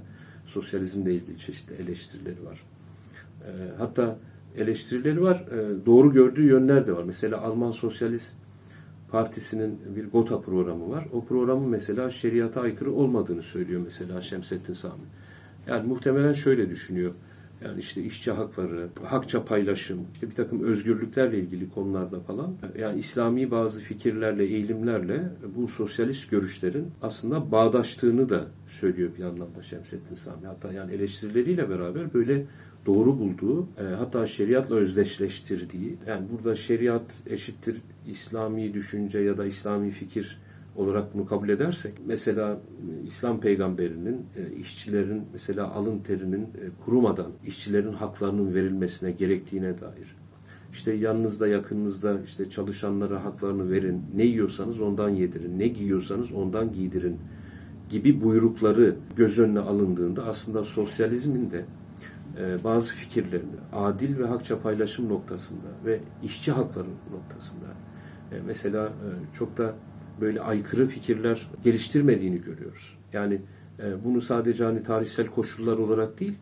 sosyalizmle 0.48 1.14
ilgili 1.14 1.38
çeşitli 1.38 1.76
eleştirileri 1.76 2.46
var. 2.46 2.64
E, 3.42 3.52
hatta 3.78 4.18
eleştirileri 4.58 5.22
var, 5.22 5.46
doğru 5.86 6.14
gördüğü 6.14 6.44
yönler 6.44 6.88
de 6.88 6.96
var. 6.96 7.04
Mesela 7.04 7.42
Alman 7.42 7.72
Sosyalist 7.72 8.34
Partisi'nin 9.12 9.80
bir 9.96 10.12
GOTA 10.12 10.42
programı 10.42 10.90
var. 10.90 11.08
O 11.14 11.26
programın 11.26 11.70
mesela 11.70 12.10
şeriata 12.10 12.62
aykırı 12.62 12.92
olmadığını 12.92 13.42
söylüyor 13.42 13.82
mesela 13.84 14.22
Şemsettin 14.22 14.74
Sami. 14.74 15.04
Yani 15.68 15.88
muhtemelen 15.88 16.34
şöyle 16.34 16.70
düşünüyor. 16.70 17.12
Yani 17.66 17.80
işte 17.80 18.04
işçi 18.04 18.32
hakları, 18.32 18.88
hakça 19.04 19.46
paylaşım, 19.46 20.00
işte 20.14 20.30
bir 20.30 20.36
takım 20.36 20.64
özgürlüklerle 20.64 21.40
ilgili 21.40 21.70
konularda 21.70 22.20
falan. 22.20 22.56
Yani 22.80 23.00
İslami 23.00 23.52
bazı 23.52 23.82
fikirlerle, 23.82 24.44
eğilimlerle 24.44 25.30
bu 25.56 25.68
sosyalist 25.68 26.32
görüşlerin 26.32 26.88
aslında 27.02 27.52
bağdaştığını 27.52 28.30
da 28.30 28.48
söylüyor 28.68 29.10
bir 29.18 29.24
anlamda 29.24 29.62
Şemsettin 29.62 30.16
Sami. 30.16 30.48
Hatta 30.48 30.74
yani 30.74 30.94
eleştirileriyle 30.94 31.70
beraber 31.70 32.14
böyle 32.14 32.46
doğru 32.86 33.20
bulduğu, 33.20 33.64
e, 33.64 33.84
hatta 33.98 34.28
şeriatla 34.28 34.76
özdeşleştirdiği, 34.76 35.98
yani 36.08 36.26
burada 36.32 36.56
şeriat 36.56 37.14
eşittir 37.28 37.78
İslami 38.08 38.74
düşünce 38.74 39.20
ya 39.20 39.38
da 39.38 39.46
İslami 39.46 39.92
fikir 39.92 40.40
olarak 40.78 41.14
bunu 41.14 41.26
kabul 41.26 41.50
edersek 41.50 41.94
mesela 42.06 42.52
e, 42.52 43.08
İslam 43.08 43.40
peygamberinin 43.40 44.26
e, 44.36 44.56
işçilerin 44.56 45.24
mesela 45.34 45.72
alın 45.72 46.00
terinin 46.00 46.42
e, 46.42 46.48
kurumadan 46.86 47.32
işçilerin 47.46 47.94
haklarının 47.94 48.54
verilmesine 48.54 49.12
gerektiğine 49.12 49.82
dair. 49.82 50.16
İşte 50.74 50.94
yanınızda 50.94 51.48
yakınınızda 51.48 52.22
işte 52.26 52.50
çalışanlara 52.50 53.26
haklarını 53.26 53.72
verin. 53.72 54.02
Ne 54.16 54.24
yiyorsanız 54.24 54.82
ondan 54.82 55.10
yedirin. 55.10 55.60
Ne 55.60 55.68
giyiyorsanız 55.68 56.32
ondan 56.32 56.74
giydirin 56.74 57.18
gibi 57.90 58.22
buyrukları 58.22 58.96
göz 59.16 59.40
önüne 59.40 59.60
alındığında 59.60 60.26
aslında 60.26 60.64
sosyalizmin 60.64 61.52
de 61.52 61.66
bazı 62.64 62.94
fikirlerini 62.94 63.56
adil 63.74 64.18
ve 64.18 64.26
hakça 64.26 64.60
paylaşım 64.60 65.10
noktasında 65.10 65.68
ve 65.86 66.00
işçi 66.24 66.52
hakları 66.52 66.88
noktasında 67.12 67.68
mesela 68.46 68.94
çok 69.34 69.58
da 69.58 69.76
böyle 70.22 70.42
aykırı 70.42 70.88
fikirler 70.88 71.50
geliştirmediğini 71.64 72.42
görüyoruz. 72.42 72.98
Yani 73.14 73.42
e, 73.80 74.04
bunu 74.04 74.22
sadece 74.22 74.64
hani 74.64 74.84
tarihsel 74.84 75.28
koşullar 75.28 75.78
olarak 75.78 76.20
değil, 76.20 76.36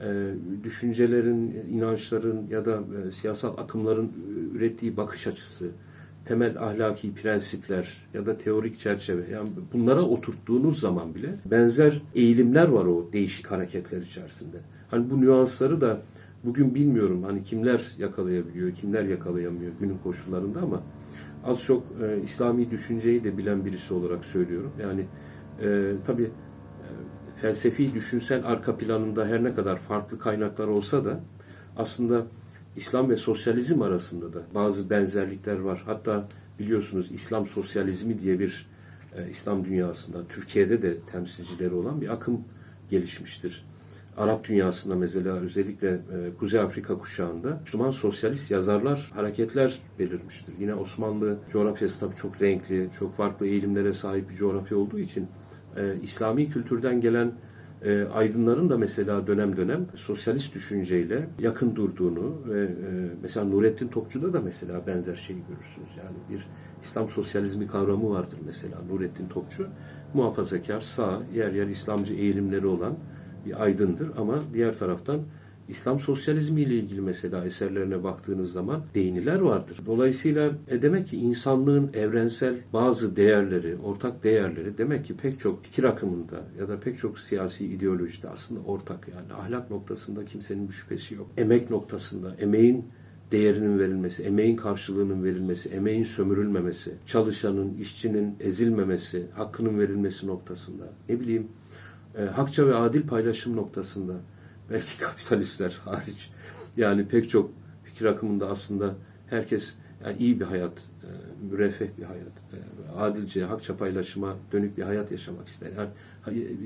e, 0.00 0.34
düşüncelerin, 0.64 1.64
inançların 1.72 2.46
ya 2.50 2.64
da 2.64 2.80
e, 3.06 3.10
siyasal 3.10 3.58
akımların 3.58 4.12
ürettiği 4.54 4.96
bakış 4.96 5.26
açısı, 5.26 5.70
temel 6.24 6.62
ahlaki 6.62 7.14
prensipler 7.14 8.06
ya 8.14 8.26
da 8.26 8.38
teorik 8.38 8.78
çerçeve 8.78 9.22
yani 9.32 9.48
bunlara 9.72 10.02
oturttuğunuz 10.02 10.80
zaman 10.80 11.14
bile 11.14 11.34
benzer 11.44 12.02
eğilimler 12.14 12.68
var 12.68 12.84
o 12.84 13.12
değişik 13.12 13.50
hareketler 13.50 14.00
içerisinde. 14.00 14.56
Hani 14.90 15.10
bu 15.10 15.20
nüansları 15.20 15.80
da 15.80 16.02
bugün 16.44 16.74
bilmiyorum 16.74 17.22
hani 17.22 17.44
kimler 17.44 17.82
yakalayabiliyor, 17.98 18.74
kimler 18.74 19.04
yakalayamıyor 19.04 19.72
günün 19.80 19.98
koşullarında 20.04 20.60
ama 20.60 20.82
az 21.44 21.62
çok 21.62 21.82
e, 22.02 22.22
İslami 22.22 22.70
düşünceyi 22.70 23.24
de 23.24 23.38
bilen 23.38 23.64
birisi 23.64 23.94
olarak 23.94 24.24
söylüyorum. 24.24 24.72
Yani 24.82 25.06
e, 25.62 25.92
tabii 26.06 26.24
e, 26.24 26.30
felsefi 27.40 27.94
düşünsel 27.94 28.46
arka 28.46 28.76
planında 28.76 29.26
her 29.26 29.44
ne 29.44 29.54
kadar 29.54 29.76
farklı 29.76 30.18
kaynaklar 30.18 30.66
olsa 30.68 31.04
da 31.04 31.20
aslında 31.76 32.26
İslam 32.76 33.10
ve 33.10 33.16
sosyalizm 33.16 33.82
arasında 33.82 34.32
da 34.32 34.42
bazı 34.54 34.90
benzerlikler 34.90 35.58
var. 35.58 35.82
Hatta 35.86 36.28
biliyorsunuz 36.58 37.10
İslam 37.12 37.46
sosyalizmi 37.46 38.18
diye 38.18 38.38
bir 38.38 38.66
e, 39.16 39.30
İslam 39.30 39.64
dünyasında 39.64 40.18
Türkiye'de 40.28 40.82
de 40.82 41.00
temsilcileri 41.00 41.74
olan 41.74 42.00
bir 42.00 42.08
akım 42.08 42.40
gelişmiştir. 42.90 43.64
Arap 44.16 44.44
dünyasında 44.48 44.94
mesela 44.94 45.36
özellikle 45.36 45.88
e, 45.88 46.34
Kuzey 46.38 46.60
Afrika 46.60 46.98
kuşağında 46.98 47.58
Müslüman 47.60 47.90
sosyalist 47.90 48.50
yazarlar, 48.50 49.10
hareketler 49.14 49.78
belirmiştir. 49.98 50.54
Yine 50.60 50.74
Osmanlı 50.74 51.38
coğrafyası 51.52 52.00
tabii 52.00 52.16
çok 52.16 52.42
renkli, 52.42 52.90
çok 52.98 53.16
farklı 53.16 53.46
eğilimlere 53.46 53.92
sahip 53.92 54.30
bir 54.30 54.34
coğrafya 54.34 54.78
olduğu 54.78 54.98
için 54.98 55.28
e, 55.76 55.94
İslami 56.02 56.50
kültürden 56.50 57.00
gelen 57.00 57.32
e, 57.84 58.02
aydınların 58.02 58.70
da 58.70 58.78
mesela 58.78 59.26
dönem 59.26 59.56
dönem 59.56 59.86
sosyalist 59.94 60.54
düşünceyle 60.54 61.28
yakın 61.38 61.76
durduğunu 61.76 62.42
ve 62.48 62.68
mesela 63.22 63.46
Nurettin 63.46 63.88
Topçu'da 63.88 64.32
da 64.32 64.40
mesela 64.40 64.86
benzer 64.86 65.16
şeyi 65.16 65.38
görürsünüz. 65.48 65.90
Yani 65.96 66.16
bir 66.30 66.46
İslam 66.82 67.08
sosyalizmi 67.08 67.66
kavramı 67.66 68.10
vardır 68.10 68.38
mesela 68.46 68.76
Nurettin 68.90 69.28
Topçu. 69.28 69.66
Muhafazakar, 70.14 70.80
sağ, 70.80 71.22
yer 71.34 71.52
yer 71.52 71.66
İslamcı 71.66 72.14
eğilimleri 72.14 72.66
olan 72.66 72.96
bir 73.46 73.62
aydındır 73.62 74.10
ama 74.16 74.42
diğer 74.54 74.78
taraftan 74.78 75.20
İslam 75.68 76.00
sosyalizmi 76.00 76.60
ile 76.60 76.74
ilgili 76.74 77.00
mesela 77.00 77.44
eserlerine 77.44 78.04
baktığınız 78.04 78.52
zaman 78.52 78.82
değiniler 78.94 79.40
vardır. 79.40 79.78
Dolayısıyla 79.86 80.50
e 80.68 80.82
demek 80.82 81.06
ki 81.06 81.16
insanlığın 81.16 81.90
evrensel 81.94 82.54
bazı 82.72 83.16
değerleri, 83.16 83.76
ortak 83.84 84.24
değerleri 84.24 84.78
demek 84.78 85.04
ki 85.04 85.16
pek 85.16 85.38
çok 85.38 85.64
fikir 85.64 85.84
akımında 85.84 86.42
ya 86.58 86.68
da 86.68 86.80
pek 86.80 86.98
çok 86.98 87.18
siyasi 87.18 87.66
ideolojide 87.66 88.28
aslında 88.28 88.60
ortak. 88.60 89.08
Yani 89.08 89.42
ahlak 89.42 89.70
noktasında 89.70 90.24
kimsenin 90.24 90.68
bir 90.68 90.74
şüphesi 90.74 91.14
yok. 91.14 91.30
Emek 91.36 91.70
noktasında, 91.70 92.34
emeğin 92.38 92.84
değerinin 93.32 93.78
verilmesi, 93.78 94.22
emeğin 94.22 94.56
karşılığının 94.56 95.24
verilmesi, 95.24 95.68
emeğin 95.68 96.04
sömürülmemesi, 96.04 96.94
çalışanın, 97.06 97.74
işçinin 97.74 98.36
ezilmemesi, 98.40 99.26
hakkının 99.34 99.78
verilmesi 99.78 100.26
noktasında. 100.26 100.84
Ne 101.08 101.20
bileyim 101.20 101.48
e, 102.18 102.22
hakça 102.22 102.66
ve 102.66 102.74
adil 102.74 103.02
paylaşım 103.06 103.56
noktasında 103.56 104.14
belki 104.70 104.98
kapitalistler 105.00 105.80
hariç 105.84 106.30
yani 106.76 107.08
pek 107.08 107.30
çok 107.30 107.50
fikir 107.84 108.04
akımında 108.04 108.48
aslında 108.48 108.94
herkes 109.30 109.76
yani 110.04 110.16
iyi 110.18 110.40
bir 110.40 110.44
hayat, 110.44 110.72
e, 110.78 111.08
müreffeh 111.50 111.88
bir 111.98 112.02
hayat, 112.02 112.26
e, 112.26 112.58
adilce, 112.98 113.44
hakça 113.44 113.76
paylaşıma 113.76 114.36
dönük 114.52 114.78
bir 114.78 114.82
hayat 114.82 115.12
yaşamak 115.12 115.48
ister. 115.48 115.70
Yani 115.76 115.88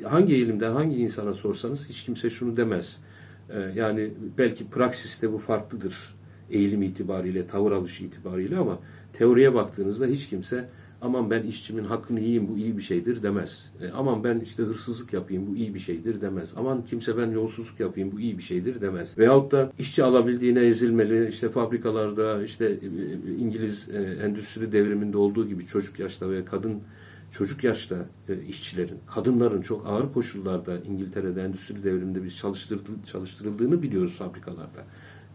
hangi 0.02 0.35
eğilimden 0.35 0.72
hangi 0.72 0.96
insana 0.96 1.32
sorsanız 1.32 1.88
hiç 1.88 2.04
kimse 2.04 2.30
şunu 2.30 2.56
demez. 2.56 3.00
E, 3.50 3.61
yani 3.74 4.11
belki 4.38 4.70
praksiste 4.70 5.32
bu 5.32 5.38
farklıdır 5.38 6.16
eğilim 6.50 6.82
itibariyle, 6.82 7.46
tavır 7.46 7.72
alış 7.72 8.00
itibariyle 8.00 8.56
ama 8.56 8.78
teoriye 9.12 9.54
baktığınızda 9.54 10.06
hiç 10.06 10.28
kimse 10.28 10.68
aman 11.02 11.30
ben 11.30 11.42
işçimin 11.42 11.85
hakkını 11.85 12.20
yiyeyim 12.20 12.48
bu 12.48 12.59
iyi 12.59 12.76
bir 12.76 12.82
şeydir 12.82 13.22
demez. 13.22 13.70
E, 13.80 13.90
aman 13.90 14.24
ben 14.24 14.40
işte 14.40 14.62
hırsızlık 14.62 15.12
yapayım 15.12 15.46
bu 15.50 15.56
iyi 15.56 15.74
bir 15.74 15.78
şeydir 15.78 16.20
demez. 16.20 16.52
Aman 16.56 16.85
kimse 16.85 17.16
ben 17.16 17.30
yolsuzluk 17.30 17.80
yapayım 17.80 18.12
bu 18.12 18.20
iyi 18.20 18.38
bir 18.38 18.42
şeydir 18.42 18.80
demez. 18.80 19.18
Veyahut 19.18 19.52
da 19.52 19.72
işçi 19.78 20.04
alabildiğine 20.04 20.61
ezilmeli 20.61 21.28
işte 21.28 21.48
fabrikalarda 21.48 22.42
işte 22.42 22.64
e, 22.66 23.35
İngiliz 23.38 23.88
e, 23.88 23.98
endüstri 23.98 24.72
devriminde 24.72 25.18
olduğu 25.18 25.48
gibi 25.48 25.66
çocuk 25.66 25.98
yaşta 25.98 26.30
ve 26.30 26.44
kadın 26.44 26.80
çocuk 27.30 27.64
yaşta 27.64 27.96
e, 28.28 28.42
işçilerin, 28.48 28.98
kadınların 29.14 29.62
çok 29.62 29.87
ağır 29.87 30.12
koşullarda 30.12 30.78
İngiltere'de 30.88 31.42
endüstri 31.42 31.85
devriminde 31.85 32.24
biz 32.24 32.37
çalıştırıldığını 33.06 33.82
biliyoruz 33.82 34.12
fabrikalarda. 34.12 34.85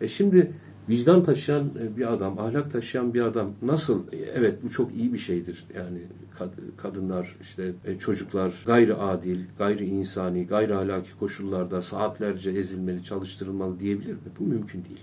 E 0.01 0.07
şimdi 0.07 0.51
vicdan 0.91 1.23
taşıyan 1.23 1.69
e, 1.79 1.97
bir 1.97 2.13
adam, 2.13 2.39
ahlak 2.39 2.71
taşıyan 2.71 3.13
bir 3.13 3.21
adam 3.21 3.51
nasıl 3.61 4.03
evet 4.35 4.63
bu 4.63 4.69
çok 4.69 4.95
iyi 4.95 5.13
bir 5.13 5.17
şeydir. 5.17 5.65
Yani 5.75 5.99
kadınlar, 6.77 7.35
işte 7.41 7.73
e, 7.85 7.97
çocuklar 7.97 8.53
gayri 8.65 8.93
adil, 8.93 9.39
gayri 9.57 9.85
insani, 9.85 10.47
gayri 10.47 10.75
ahlaki 10.75 11.09
koşullarda 11.19 11.81
saatlerce 11.81 12.51
ezilmeli, 12.51 13.03
çalıştırılmalı 13.03 13.79
diyebilir 13.79 14.13
mi? 14.13 14.19
Bu 14.39 14.43
mümkün 14.43 14.85
değil. 14.85 15.01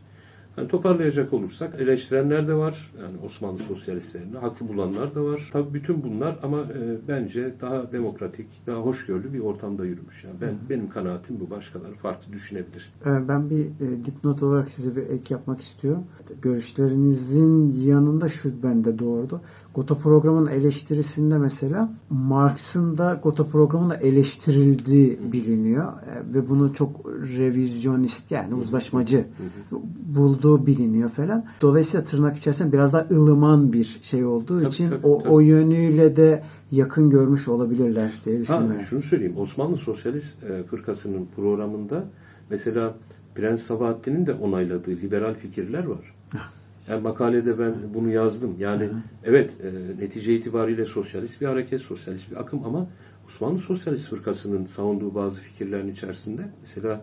Yani 0.59 0.68
toparlayacak 0.68 1.33
olursak 1.33 1.81
eleştirenler 1.81 2.49
de 2.49 2.55
var. 2.55 2.92
Yani 3.03 3.16
Osmanlı 3.27 3.59
sosyalistlerini 3.59 4.38
haklı 4.38 4.68
bulanlar 4.68 5.14
da 5.14 5.25
var. 5.25 5.49
Tabii 5.53 5.75
bütün 5.75 6.03
bunlar 6.03 6.38
ama 6.42 6.61
e, 6.61 7.09
bence 7.09 7.55
daha 7.61 7.92
demokratik, 7.92 8.47
daha 8.66 8.77
hoşgörülü 8.77 9.33
bir 9.33 9.38
ortamda 9.40 9.85
yürümüş. 9.85 10.25
Yani 10.25 10.35
ben 10.40 10.55
benim 10.71 10.88
kanaatim 10.90 11.40
bu. 11.40 11.51
Başkaları 11.51 11.94
farklı 11.94 12.33
düşünebilir. 12.33 12.92
Ee, 13.07 13.29
Ben 13.29 13.51
bir 13.51 13.61
e, 13.61 14.05
dipnot 14.05 14.42
olarak 14.42 14.71
size 14.71 14.97
bir 14.97 15.03
ek 15.03 15.35
yapmak 15.35 15.61
istiyorum. 15.61 16.05
Görüşlerinizin 16.42 17.73
yanında 17.87 18.29
şu 18.29 18.62
bende 18.62 18.99
doğurdu. 18.99 19.40
Gota 19.75 19.94
programının 19.94 20.51
eleştirisinde 20.51 21.38
mesela 21.38 21.92
Marx'ın 22.11 22.99
da 22.99 23.21
Gota 23.23 23.47
programına 23.47 23.94
eleştirildiği 23.94 25.18
biliniyor. 25.33 25.85
E, 25.92 26.35
Ve 26.35 26.49
bunu 26.49 26.73
çok 26.75 27.07
revizyonist 27.07 28.31
yani 28.31 28.55
uzlaşmacı 28.55 29.27
bulduğu 30.49 30.67
biliniyor 30.67 31.11
falan. 31.11 31.45
Dolayısıyla 31.61 32.05
tırnak 32.05 32.37
içerisinde 32.37 32.73
biraz 32.73 32.93
daha 32.93 33.07
ılıman 33.11 33.73
bir 33.73 33.99
şey 34.03 34.25
olduğu 34.25 34.59
Tabii, 34.59 34.69
için 34.69 34.91
tabii, 34.91 35.07
o, 35.07 35.19
tabii. 35.19 35.29
o 35.29 35.41
yönüyle 35.41 36.17
de 36.17 36.43
yakın 36.73 37.11
görmüş 37.11 37.49
olabilirler 37.49 38.13
diye 38.25 38.37
Ha, 38.37 38.43
düşünüyorum. 38.43 38.81
şunu 38.91 39.03
söyleyeyim. 39.03 39.37
Osmanlı 39.39 39.77
Sosyalist 39.77 40.43
e, 40.45 40.63
Fırkası'nın 40.63 41.27
programında 41.37 42.05
mesela 42.51 42.95
Prens 43.35 43.63
Sabahattin'in 43.63 44.27
de 44.27 44.33
onayladığı 44.33 44.91
liberal 44.91 45.35
fikirler 45.35 45.85
var. 45.85 46.15
Yani 46.91 47.03
makalede 47.03 47.59
ben 47.59 47.75
bunu 47.95 48.11
yazdım. 48.11 48.55
Yani 48.59 48.89
evet 49.25 49.51
e, 49.63 50.01
netice 50.03 50.35
itibariyle 50.35 50.85
sosyalist 50.85 51.41
bir 51.41 51.47
hareket, 51.47 51.81
sosyalist 51.83 52.31
bir 52.31 52.37
akım 52.37 52.61
ama 52.65 52.87
Osmanlı 53.27 53.59
Sosyalist 53.59 54.09
Fırkası'nın 54.09 54.67
savunduğu 54.67 55.15
bazı 55.15 55.41
fikirlerin 55.41 55.89
içerisinde 55.89 56.43
mesela 56.61 57.01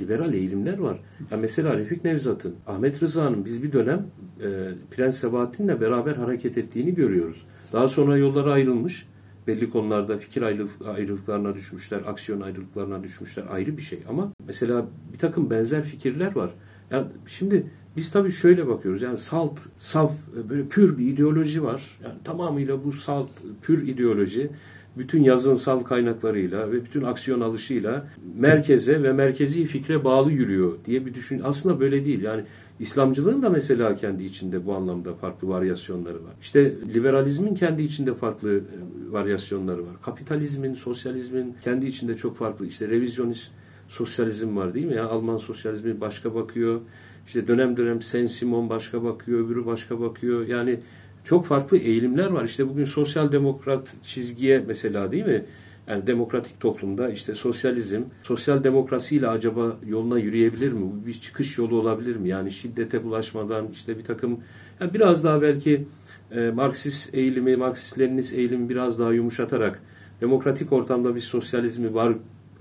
liberal 0.00 0.34
eğilimler 0.34 0.78
var. 0.78 1.00
Ya 1.30 1.36
mesela 1.36 1.78
Refik 1.78 2.04
Nevzat'ın, 2.04 2.54
Ahmet 2.66 3.02
Rıza'nın 3.02 3.44
biz 3.44 3.62
bir 3.62 3.72
dönem 3.72 4.06
e, 4.40 4.46
Prens 4.90 5.16
Sabahattin'le 5.16 5.80
beraber 5.80 6.14
hareket 6.14 6.58
ettiğini 6.58 6.94
görüyoruz. 6.94 7.42
Daha 7.72 7.88
sonra 7.88 8.16
yolları 8.16 8.52
ayrılmış. 8.52 9.06
Belli 9.46 9.70
konularda 9.70 10.18
fikir 10.18 10.42
ayrılık- 10.42 10.86
ayrılıklarına 10.86 11.54
düşmüşler, 11.54 12.00
aksiyon 12.06 12.40
ayrılıklarına 12.40 13.02
düşmüşler 13.02 13.44
ayrı 13.50 13.76
bir 13.76 13.82
şey. 13.82 13.98
Ama 14.08 14.32
mesela 14.46 14.86
bir 15.12 15.18
takım 15.18 15.50
benzer 15.50 15.84
fikirler 15.84 16.36
var. 16.36 16.50
Yani 16.90 17.06
şimdi 17.26 17.66
biz 17.96 18.10
tabii 18.10 18.32
şöyle 18.32 18.68
bakıyoruz. 18.68 19.02
Yani 19.02 19.18
salt, 19.18 19.60
saf, 19.76 20.12
böyle 20.50 20.68
pür 20.68 20.98
bir 20.98 21.06
ideoloji 21.06 21.62
var. 21.62 21.98
Yani 22.04 22.14
tamamıyla 22.24 22.84
bu 22.84 22.92
salt, 22.92 23.28
pür 23.62 23.88
ideoloji 23.88 24.50
bütün 24.98 25.22
yazınsal 25.22 25.80
kaynaklarıyla 25.80 26.72
ve 26.72 26.84
bütün 26.84 27.02
aksiyon 27.02 27.40
alışıyla 27.40 28.06
merkeze 28.38 29.02
ve 29.02 29.12
merkezi 29.12 29.64
fikre 29.64 30.04
bağlı 30.04 30.32
yürüyor 30.32 30.72
diye 30.86 31.06
bir 31.06 31.14
düşün. 31.14 31.40
Aslında 31.44 31.80
böyle 31.80 32.04
değil. 32.04 32.22
Yani 32.22 32.44
İslamcılığın 32.80 33.42
da 33.42 33.50
mesela 33.50 33.96
kendi 33.96 34.24
içinde 34.24 34.66
bu 34.66 34.74
anlamda 34.74 35.14
farklı 35.14 35.48
varyasyonları 35.48 36.24
var. 36.24 36.32
İşte 36.40 36.74
liberalizmin 36.94 37.54
kendi 37.54 37.82
içinde 37.82 38.14
farklı 38.14 38.56
e, 38.56 38.62
varyasyonları 39.10 39.86
var. 39.86 40.02
Kapitalizmin, 40.02 40.74
sosyalizmin 40.74 41.56
kendi 41.64 41.86
içinde 41.86 42.16
çok 42.16 42.36
farklı. 42.36 42.66
İşte 42.66 42.88
revizyonist 42.88 43.50
sosyalizm 43.88 44.56
var 44.56 44.74
değil 44.74 44.86
mi? 44.86 44.94
Ya 44.94 45.06
Alman 45.08 45.38
sosyalizmi 45.38 46.00
başka 46.00 46.34
bakıyor. 46.34 46.80
İşte 47.26 47.48
dönem 47.48 47.76
dönem 47.76 48.02
Saint-Simon 48.02 48.68
başka 48.68 49.04
bakıyor, 49.04 49.46
öbürü 49.46 49.66
başka 49.66 50.00
bakıyor. 50.00 50.46
Yani 50.46 50.80
çok 51.28 51.46
farklı 51.46 51.76
eğilimler 51.76 52.26
var. 52.26 52.44
İşte 52.44 52.68
bugün 52.68 52.84
sosyal 52.84 53.32
demokrat 53.32 53.94
çizgiye 54.02 54.58
mesela 54.66 55.12
değil 55.12 55.26
mi? 55.26 55.44
Yani 55.86 56.06
demokratik 56.06 56.60
toplumda 56.60 57.10
işte 57.10 57.34
sosyalizm, 57.34 58.02
sosyal 58.22 58.64
demokrasiyle 58.64 59.28
acaba 59.28 59.76
yoluna 59.86 60.18
yürüyebilir 60.18 60.72
mi? 60.72 60.80
Bu 60.80 61.06
bir 61.06 61.14
çıkış 61.14 61.58
yolu 61.58 61.80
olabilir 61.80 62.16
mi? 62.16 62.28
Yani 62.28 62.50
şiddete 62.50 63.04
bulaşmadan 63.04 63.68
işte 63.72 63.98
bir 63.98 64.04
takım 64.04 64.40
yani 64.80 64.94
biraz 64.94 65.24
daha 65.24 65.42
belki 65.42 65.84
e, 66.30 66.50
Marksist 66.50 67.14
eğilimi, 67.14 67.52
Marksist-Leninist 67.52 68.36
eğilimi 68.36 68.68
biraz 68.68 68.98
daha 68.98 69.12
yumuşatarak 69.12 69.82
demokratik 70.20 70.72
ortamda 70.72 71.14
bir 71.14 71.20
sosyalizmi 71.20 71.94
var 71.94 72.12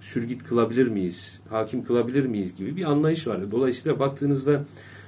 sürgit 0.01 0.43
kılabilir 0.43 0.87
miyiz, 0.87 1.39
hakim 1.49 1.83
kılabilir 1.83 2.25
miyiz 2.25 2.55
gibi 2.55 2.75
bir 2.75 2.83
anlayış 2.83 3.27
var. 3.27 3.51
Dolayısıyla 3.51 3.99
baktığınızda 3.99 4.63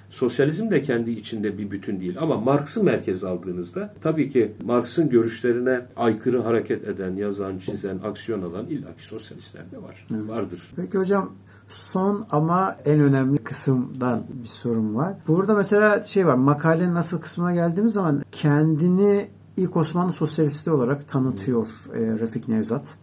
sosyalizm 0.09 0.71
de 0.71 0.81
kendi 0.81 1.11
içinde 1.11 1.57
bir 1.57 1.71
bütün 1.71 1.99
değil. 1.99 2.15
Ama 2.19 2.37
Marx'ı 2.37 2.83
merkez 2.83 3.23
aldığınızda 3.23 3.93
tabii 4.01 4.29
ki 4.29 4.53
Marx'ın 4.65 5.09
görüşlerine 5.09 5.85
aykırı 5.95 6.41
hareket 6.41 6.87
eden, 6.87 7.15
yazan, 7.15 7.57
çizen, 7.57 7.99
aksiyon 8.03 8.41
alan 8.41 8.65
illaki 8.65 9.03
sosyalistler 9.03 9.71
de 9.71 9.77
var. 9.77 10.07
Vardır. 10.11 10.61
Peki 10.75 10.97
hocam 10.97 11.31
son 11.67 12.25
ama 12.31 12.75
en 12.85 12.99
önemli 12.99 13.37
kısımdan 13.37 14.23
bir 14.43 14.47
sorum 14.47 14.95
var. 14.95 15.13
Burada 15.27 15.53
mesela 15.53 16.03
şey 16.03 16.27
var 16.27 16.35
makalenin 16.35 16.93
nasıl 16.93 17.21
kısmına 17.21 17.53
geldiğimiz 17.53 17.93
zaman 17.93 18.23
kendini 18.31 19.27
ilk 19.57 19.77
Osmanlı 19.77 20.11
sosyalisti 20.11 20.71
olarak 20.71 21.07
tanıtıyor 21.07 21.67
e, 21.93 21.99
Refik 21.99 22.47
Nevzat. 22.47 22.97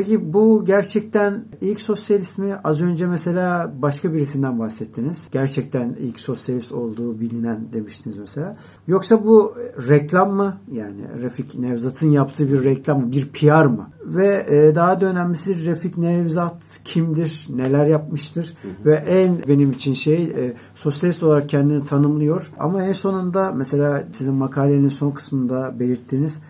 Peki 0.00 0.32
bu 0.32 0.64
gerçekten 0.64 1.44
ilk 1.60 1.80
sosyalist 1.80 2.38
mi? 2.38 2.56
Az 2.64 2.82
önce 2.82 3.06
mesela 3.06 3.72
başka 3.82 4.14
birisinden 4.14 4.58
bahsettiniz. 4.58 5.28
Gerçekten 5.32 5.96
ilk 6.00 6.20
sosyalist 6.20 6.72
olduğu 6.72 7.20
bilinen 7.20 7.72
demiştiniz 7.72 8.18
mesela. 8.18 8.56
Yoksa 8.86 9.24
bu 9.24 9.54
reklam 9.88 10.34
mı? 10.34 10.56
Yani 10.72 11.00
Refik 11.22 11.58
Nevzat'ın 11.58 12.10
yaptığı 12.10 12.52
bir 12.52 12.64
reklam 12.64 13.00
mı? 13.00 13.12
Bir 13.12 13.28
PR 13.28 13.66
mı? 13.66 13.90
Ve 14.04 14.46
e, 14.48 14.74
daha 14.74 15.00
da 15.00 15.06
önemlisi 15.06 15.66
Refik 15.66 15.98
Nevzat 15.98 16.80
kimdir? 16.84 17.46
Neler 17.50 17.86
yapmıştır? 17.86 18.54
Ve 18.84 18.94
en 18.94 19.38
benim 19.48 19.72
için 19.72 19.92
şey 19.92 20.24
e, 20.24 20.54
sosyalist 20.74 21.22
olarak 21.22 21.48
kendini 21.48 21.84
tanımlıyor. 21.84 22.52
Ama 22.58 22.82
en 22.82 22.92
sonunda 22.92 23.52
mesela 23.52 24.04
sizin 24.12 24.34
makalenin 24.34 24.88
son 24.88 25.10
kısmında 25.10 25.80
belirttiğiniz 25.80 26.40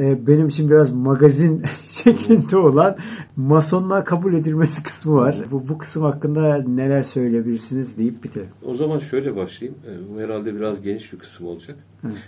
e, 0.00 0.26
benim 0.26 0.46
için 0.46 0.70
biraz 0.70 0.92
magazin 0.92 1.62
şeklinde 1.88 2.56
olan 2.56 2.96
masonluğa 3.36 4.04
kabul 4.04 4.34
edilmesi 4.34 4.82
kısmı 4.82 5.14
var. 5.14 5.36
Bu, 5.50 5.68
bu 5.68 5.78
kısım 5.78 6.02
hakkında 6.02 6.64
neler 6.68 7.02
söyleyebilirsiniz 7.02 7.98
deyip 7.98 8.24
bitirelim. 8.24 8.50
O 8.64 8.74
zaman 8.74 8.98
şöyle 8.98 9.36
başlayayım. 9.36 9.78
E, 9.86 10.14
Bu 10.14 10.20
herhalde 10.20 10.54
biraz 10.54 10.82
geniş 10.82 11.12
bir 11.12 11.18
kısım 11.18 11.46
olacak. 11.46 11.76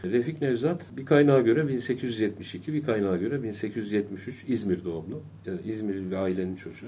Refik 0.04 0.42
Nevzat 0.42 0.96
bir 0.96 1.06
kaynağa 1.06 1.40
göre 1.40 1.68
1872, 1.68 2.72
bir 2.72 2.82
kaynağa 2.82 3.16
göre 3.16 3.42
1873 3.42 4.44
İzmir 4.48 4.84
doğumlu. 4.84 5.20
Yani 5.46 5.60
İzmirli 5.64 6.10
bir 6.10 6.16
ailenin 6.16 6.56
çocuğu. 6.56 6.86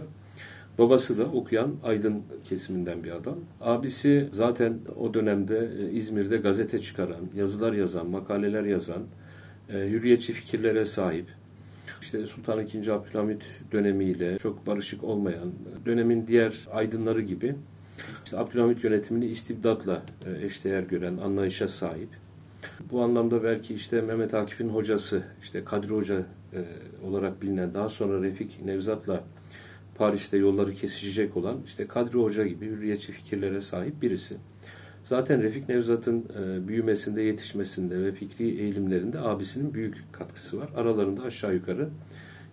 Babası 0.78 1.18
da 1.18 1.24
okuyan 1.24 1.74
aydın 1.82 2.22
kesiminden 2.44 3.04
bir 3.04 3.10
adam. 3.10 3.36
Abisi 3.60 4.28
zaten 4.32 4.78
o 5.00 5.14
dönemde 5.14 5.70
e, 5.80 5.90
İzmir'de 5.90 6.36
gazete 6.36 6.80
çıkaran, 6.80 7.20
yazılar 7.36 7.72
yazan, 7.72 8.06
makaleler 8.10 8.64
yazan, 8.64 9.02
e, 9.74 9.78
hürriyetçi 9.78 10.32
fikirlere 10.32 10.84
sahip. 10.84 11.26
İşte 12.02 12.26
Sultan 12.26 12.66
II. 12.66 12.90
Abdülhamit 12.90 13.42
dönemiyle 13.72 14.38
çok 14.38 14.66
barışık 14.66 15.04
olmayan, 15.04 15.52
dönemin 15.86 16.26
diğer 16.26 16.54
aydınları 16.72 17.20
gibi 17.20 17.54
işte 18.24 18.38
Abdülhamit 18.38 18.84
yönetimini 18.84 19.26
istibdatla 19.26 20.02
e, 20.26 20.46
eşdeğer 20.46 20.82
gören 20.82 21.16
anlayışa 21.16 21.68
sahip. 21.68 22.08
Bu 22.92 23.02
anlamda 23.02 23.44
belki 23.44 23.74
işte 23.74 24.00
Mehmet 24.00 24.34
Akif'in 24.34 24.68
hocası, 24.68 25.22
işte 25.42 25.64
Kadri 25.64 25.88
Hoca 25.88 26.26
e, 26.52 26.64
olarak 27.06 27.42
bilinen, 27.42 27.74
daha 27.74 27.88
sonra 27.88 28.22
Refik 28.22 28.64
Nevzat'la 28.64 29.24
Paris'te 29.94 30.36
yolları 30.36 30.72
kesişecek 30.72 31.36
olan 31.36 31.58
işte 31.66 31.86
Kadri 31.86 32.18
Hoca 32.18 32.46
gibi 32.46 32.66
hürriyetçi 32.66 33.12
fikirlere 33.12 33.60
sahip 33.60 34.02
birisi. 34.02 34.36
Zaten 35.10 35.42
Refik 35.42 35.68
Nevzat'ın 35.68 36.24
e, 36.38 36.68
büyümesinde, 36.68 37.22
yetişmesinde 37.22 38.02
ve 38.02 38.12
fikri 38.12 38.44
eğilimlerinde 38.60 39.20
abisinin 39.20 39.74
büyük 39.74 40.12
katkısı 40.12 40.60
var. 40.60 40.68
Aralarında 40.76 41.22
aşağı 41.22 41.54
yukarı 41.54 41.88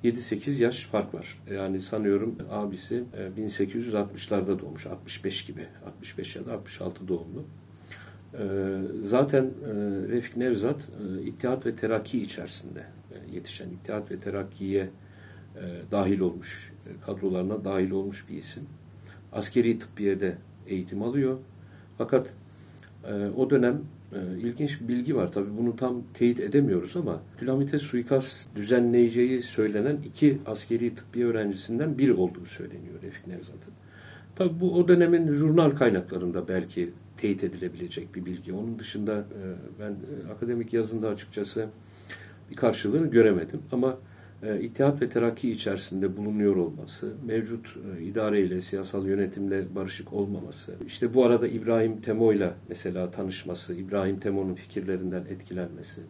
7-8 0.03 0.63
yaş 0.63 0.83
fark 0.85 1.13
var. 1.13 1.43
Yani 1.51 1.81
sanıyorum 1.81 2.35
abisi 2.51 3.03
e, 3.17 3.41
1860'larda 3.41 4.59
doğmuş, 4.59 4.87
65 4.87 5.45
gibi, 5.45 5.67
65 5.85 6.35
ya 6.35 6.45
da 6.45 6.53
66 6.53 7.07
doğumlu. 7.07 7.43
E, 8.33 8.43
Zaten 9.03 9.43
e, 9.43 9.73
Refik 10.07 10.37
Nevzat 10.37 10.79
e, 10.79 11.21
İttihat 11.21 11.65
ve 11.65 11.75
Terakki 11.75 12.21
içerisinde 12.21 12.83
e, 13.11 13.35
yetişen, 13.35 13.69
İttihat 13.69 14.11
ve 14.11 14.19
Terakki'ye 14.19 14.89
e, 15.55 15.61
dahil 15.91 16.19
olmuş, 16.19 16.73
e, 16.87 17.05
kadrolarına 17.05 17.65
dahil 17.65 17.91
olmuş 17.91 18.25
bir 18.29 18.37
isim. 18.37 18.63
Askeri 19.31 19.79
tıbbiyede 19.79 20.37
eğitim 20.67 21.03
alıyor. 21.03 21.37
Fakat 21.97 22.27
e, 23.07 23.29
o 23.37 23.49
dönem 23.49 23.81
e, 24.13 24.39
ilginç 24.39 24.81
bir 24.81 24.87
bilgi 24.87 25.15
var. 25.15 25.31
Tabii 25.31 25.57
bunu 25.57 25.75
tam 25.75 26.03
teyit 26.13 26.39
edemiyoruz 26.39 26.97
ama 26.97 27.21
Abdülhamit'e 27.37 27.79
suikast 27.79 28.55
düzenleyeceği 28.55 29.41
söylenen 29.41 29.97
iki 30.05 30.37
askeri 30.45 30.95
tıbbiye 30.95 31.25
öğrencisinden 31.25 31.97
biri 31.97 32.13
olduğu 32.13 32.45
söyleniyor 32.45 33.01
Refik 33.01 33.27
Nevzat'ın. 33.27 33.73
Tabii 34.35 34.59
bu 34.59 34.73
o 34.73 34.87
dönemin 34.87 35.31
jurnal 35.31 35.71
kaynaklarında 35.71 36.47
belki 36.47 36.89
teyit 37.17 37.43
edilebilecek 37.43 38.15
bir 38.15 38.25
bilgi. 38.25 38.53
Onun 38.53 38.79
dışında 38.79 39.13
e, 39.13 39.41
ben 39.79 39.91
e, 39.91 40.31
akademik 40.31 40.73
yazında 40.73 41.09
açıkçası 41.09 41.67
bir 42.51 42.55
karşılığını 42.55 43.07
göremedim. 43.07 43.61
Ama 43.71 43.97
İttihat 44.61 45.01
ve 45.01 45.09
Terakki 45.09 45.51
içerisinde 45.51 46.17
bulunuyor 46.17 46.55
olması, 46.55 47.13
mevcut 47.25 47.77
e, 47.99 48.03
idareyle, 48.03 48.61
siyasal 48.61 49.05
yönetimle 49.07 49.75
barışık 49.75 50.13
olmaması, 50.13 50.75
işte 50.87 51.13
bu 51.13 51.25
arada 51.25 51.47
İbrahim 51.47 52.01
Temo'yla 52.01 52.55
mesela 52.69 53.11
tanışması, 53.11 53.75
İbrahim 53.75 54.19
Temo'nun 54.19 54.55
fikirlerinden 54.55 55.23
etkilenmesi. 55.29 56.01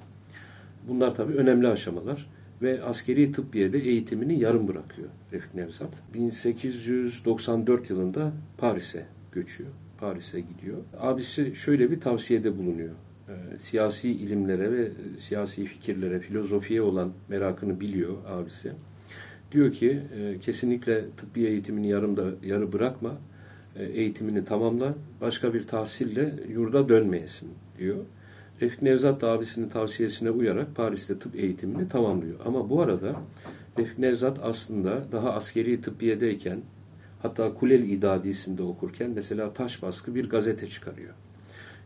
Bunlar 0.88 1.16
tabii 1.16 1.34
önemli 1.34 1.68
aşamalar 1.68 2.30
ve 2.62 2.84
askeri 2.84 3.32
tıbbiyede 3.32 3.80
eğitimini 3.80 4.40
yarım 4.40 4.68
bırakıyor 4.68 5.10
Refik 5.34 5.56
Nevzat. 5.56 5.94
1894 6.14 7.90
yılında 7.90 8.32
Paris'e 8.58 9.06
göçüyor. 9.32 9.70
Paris'e 10.00 10.40
gidiyor. 10.40 10.78
Abisi 11.00 11.56
şöyle 11.56 11.92
bir 11.92 12.00
tavsiyede 12.00 12.58
bulunuyor. 12.58 12.96
E, 13.28 13.60
siyasi 13.60 14.12
ilimlere 14.12 14.72
ve 14.72 14.92
siyasi 15.20 15.66
fikirlere, 15.66 16.20
filozofiye 16.20 16.82
olan 16.82 17.12
merakını 17.30 17.80
biliyor 17.80 18.14
abisi. 18.28 18.72
Diyor 19.52 19.72
ki 19.72 20.02
e, 20.20 20.40
kesinlikle 20.40 21.06
tıbbi 21.18 21.46
eğitimini 21.46 21.88
yarımda 21.88 22.26
yarı 22.44 22.74
bırakma. 22.74 23.18
E, 23.76 23.86
eğitimini 23.86 24.46
tamamla. 24.46 24.94
Başka 25.22 25.54
bir 25.54 25.68
tahsille 25.68 26.34
yurda 26.50 26.90
dönmeyesin 26.90 27.50
diyor. 27.80 27.98
Refik 28.62 28.82
Nevzat 28.82 29.22
da 29.22 29.32
abisinin 29.32 29.70
tavsiyesine 29.70 30.32
uyarak 30.32 30.76
Paris'te 30.76 31.20
tıp 31.20 31.36
eğitimini 31.36 31.90
tamamlıyor. 31.90 32.40
Ama 32.46 32.70
bu 32.70 32.82
arada 32.82 33.22
Refik 33.78 34.00
Nevzat 34.00 34.40
aslında 34.44 35.12
daha 35.12 35.34
askeri 35.34 35.82
tıbbiyedeyken 35.82 36.62
hatta 37.22 37.54
Kulel 37.54 37.90
İdadisi'nde 37.90 38.64
okurken 38.64 39.12
mesela 39.12 39.54
taş 39.54 39.82
baskı 39.82 40.16
bir 40.16 40.30
gazete 40.30 40.68
çıkarıyor. 40.68 41.14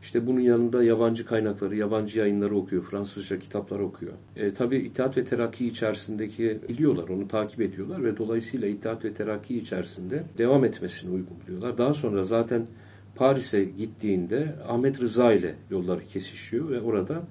İşte 0.01 0.27
bunun 0.27 0.39
yanında 0.39 0.83
yabancı 0.83 1.25
kaynakları, 1.25 1.75
yabancı 1.75 2.19
yayınları 2.19 2.55
okuyor, 2.55 2.83
Fransızca 2.83 3.39
kitaplar 3.39 3.79
okuyor. 3.79 4.13
E, 4.35 4.53
tabii 4.53 4.77
İttihat 4.77 5.17
ve 5.17 5.23
Terakki 5.23 5.67
içerisindeki 5.67 6.59
biliyorlar, 6.69 7.09
onu 7.09 7.27
takip 7.27 7.61
ediyorlar 7.61 8.03
ve 8.03 8.17
dolayısıyla 8.17 8.67
İttihat 8.67 9.05
ve 9.05 9.13
Terakki 9.13 9.57
içerisinde 9.57 10.23
devam 10.37 10.65
etmesini 10.65 11.11
uygun 11.11 11.37
buluyorlar. 11.45 11.77
Daha 11.77 11.93
sonra 11.93 12.23
zaten 12.23 12.67
Paris'e 13.15 13.63
gittiğinde 13.63 14.55
Ahmet 14.67 15.01
Rıza 15.01 15.33
ile 15.33 15.55
yolları 15.69 16.01
kesişiyor 16.01 16.69
ve 16.69 16.81
orada 16.81 17.23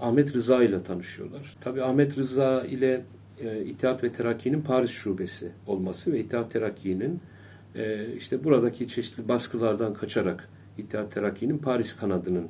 Ahmet 0.00 0.34
Rıza 0.34 0.62
ile 0.64 0.82
tanışıyorlar. 0.82 1.56
Tabii 1.60 1.82
Ahmet 1.82 2.18
Rıza 2.18 2.64
ile 2.64 3.04
e, 3.40 3.64
İttihat 3.64 4.04
ve 4.04 4.12
Terakki'nin 4.12 4.62
Paris 4.62 4.90
şubesi 4.90 5.50
olması 5.66 6.12
ve 6.12 6.20
İttihat 6.20 6.50
Terakki'nin 6.50 7.20
e, 7.74 8.06
işte 8.16 8.44
buradaki 8.44 8.88
çeşitli 8.88 9.28
baskılardan 9.28 9.94
kaçarak 9.94 10.48
İttihat 10.78 11.12
Terakki'nin 11.12 11.58
Paris 11.58 11.96
kanadının 11.96 12.48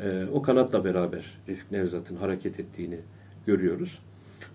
e, 0.00 0.24
o 0.32 0.42
kanatla 0.42 0.84
beraber 0.84 1.24
Refik 1.48 1.72
Nevzat'ın 1.72 2.16
hareket 2.16 2.60
ettiğini 2.60 2.98
görüyoruz. 3.46 3.98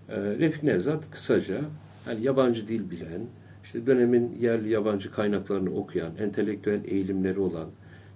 E, 0.08 0.20
Refik 0.20 0.62
Nevzat 0.62 1.10
kısaca 1.10 1.60
yani 2.08 2.22
yabancı 2.24 2.68
dil 2.68 2.90
bilen, 2.90 3.26
işte 3.64 3.86
dönemin 3.86 4.36
yerli 4.40 4.68
yabancı 4.68 5.12
kaynaklarını 5.12 5.74
okuyan, 5.74 6.12
entelektüel 6.16 6.80
eğilimleri 6.84 7.40
olan, 7.40 7.68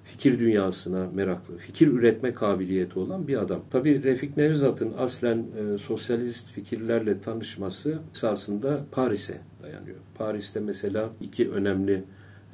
fikir 0.04 0.38
dünyasına 0.38 1.06
meraklı, 1.14 1.56
fikir 1.56 1.88
üretme 1.88 2.34
kabiliyeti 2.34 2.98
olan 2.98 3.28
bir 3.28 3.36
adam. 3.36 3.60
Tabii 3.70 4.02
Refik 4.02 4.36
Nevzat'ın 4.36 4.92
aslen 4.98 5.38
e, 5.38 5.78
sosyalist 5.78 6.50
fikirlerle 6.50 7.20
tanışması 7.20 7.98
esasında 8.14 8.84
Paris'e 8.92 9.40
dayanıyor. 9.62 9.96
Paris'te 10.14 10.60
mesela 10.60 11.10
iki 11.20 11.50
önemli 11.50 12.04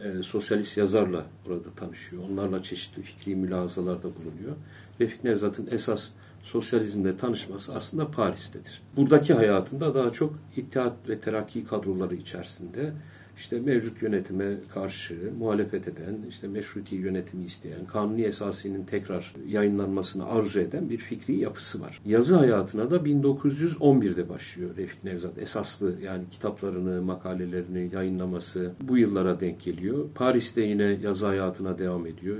e, 0.05 0.23
sosyalist 0.23 0.77
yazarla 0.77 1.27
orada 1.47 1.71
tanışıyor. 1.77 2.23
Onlarla 2.31 2.63
çeşitli 2.63 3.03
fikri 3.03 3.37
mülahazalarda 3.37 4.03
bulunuyor. 4.03 4.57
Refik 5.01 5.25
Nevzat'ın 5.25 5.69
esas 5.71 6.11
sosyalizmle 6.43 7.17
tanışması 7.17 7.75
aslında 7.75 8.11
Paris'tedir. 8.11 8.83
Buradaki 8.97 9.35
hayatında 9.35 9.95
daha 9.95 10.13
çok 10.13 10.35
İttihat 10.57 11.09
ve 11.09 11.19
Terakki 11.19 11.65
kadroları 11.65 12.15
içerisinde 12.15 12.93
işte 13.39 13.61
mevcut 13.61 14.03
yönetime 14.03 14.55
karşı 14.75 15.15
muhalefet 15.39 15.89
eden, 15.89 16.17
işte 16.29 16.49
meşruti 16.49 16.95
yönetimi 16.95 17.45
isteyen, 17.45 17.87
kanuni 17.87 18.23
esasinin 18.23 18.85
tekrar 18.85 19.35
yayınlanmasını 19.47 20.27
arzu 20.27 20.61
eden 20.61 20.91
bir 20.91 20.99
fikri 20.99 21.37
yapısı 21.37 21.81
var. 21.81 22.01
Yazı 22.07 22.37
hayatına 22.37 22.91
da 22.91 22.97
1911'de 22.97 24.29
başlıyor 24.29 24.71
Refik 24.77 25.05
Nevzat. 25.05 25.39
Esaslı 25.39 25.95
yani 26.03 26.25
kitaplarını, 26.31 27.03
makalelerini 27.03 27.91
yayınlaması 27.95 28.73
bu 28.81 28.99
yıllara 28.99 29.41
denk 29.41 29.61
geliyor. 29.61 30.09
Paris'te 30.15 30.63
yine 30.63 30.99
yazı 31.03 31.27
hayatına 31.27 31.79
devam 31.79 32.07
ediyor. 32.07 32.37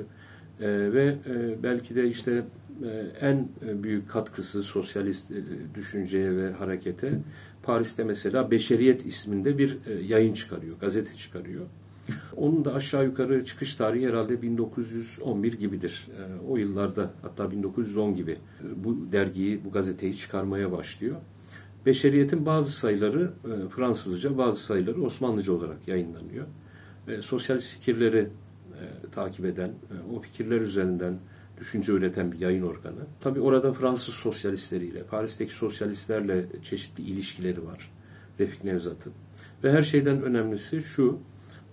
Ee, 0.61 0.93
ve 0.93 1.17
e, 1.27 1.63
belki 1.63 1.95
de 1.95 2.09
işte 2.09 2.45
en 3.21 3.49
büyük 3.83 4.11
katkısı 4.11 4.63
sosyalist 4.63 5.31
e, 5.31 5.35
düşünceye 5.75 6.37
ve 6.37 6.53
harekete 6.53 7.19
Paris'te 7.63 8.05
mesela 8.05 8.51
Beşeriyet 8.51 9.07
isminde 9.07 9.59
bir 9.59 9.79
e, 9.87 9.93
yayın 9.93 10.35
çıkarıyor, 10.35 10.77
gazete 10.81 11.17
çıkarıyor. 11.17 11.67
Onun 12.37 12.65
da 12.65 12.75
aşağı 12.75 13.05
yukarı 13.05 13.45
çıkış 13.45 13.75
tarihi 13.75 14.09
herhalde 14.09 14.43
1911 14.43 15.53
gibidir. 15.53 16.09
O 16.49 16.57
yıllarda 16.57 17.11
hatta 17.23 17.51
1910 17.51 18.15
gibi 18.15 18.37
bu 18.77 19.13
dergiyi, 19.13 19.65
bu 19.65 19.71
gazeteyi 19.71 20.17
çıkarmaya 20.17 20.73
başlıyor. 20.73 21.17
Beşeriyet'in 21.87 22.47
bazı 22.47 22.73
sayıları 22.73 23.33
Fransızca, 23.77 24.39
bazı 24.39 24.61
sayıları 24.61 25.03
Osmanlıca 25.03 25.53
olarak 25.53 25.89
yayınlanıyor. 25.89 26.47
Sosyalist 27.21 27.75
fikirleri 27.75 28.29
takip 29.13 29.45
eden, 29.45 29.71
o 30.17 30.21
fikirler 30.21 30.61
üzerinden 30.61 31.19
düşünce 31.61 31.93
üreten 31.93 32.33
bir 32.33 32.39
yayın 32.39 32.63
organı. 32.63 33.07
Tabii 33.21 33.41
orada 33.41 33.73
Fransız 33.73 34.15
sosyalistleriyle, 34.15 35.03
Paris'teki 35.03 35.53
sosyalistlerle 35.53 36.47
çeşitli 36.63 37.03
ilişkileri 37.03 37.67
var 37.67 37.91
Refik 38.41 38.65
Nevzat'ın. 38.65 39.13
Ve 39.65 39.73
her 39.73 39.83
şeyden 39.83 40.23
önemlisi 40.23 40.83
şu, 40.83 41.19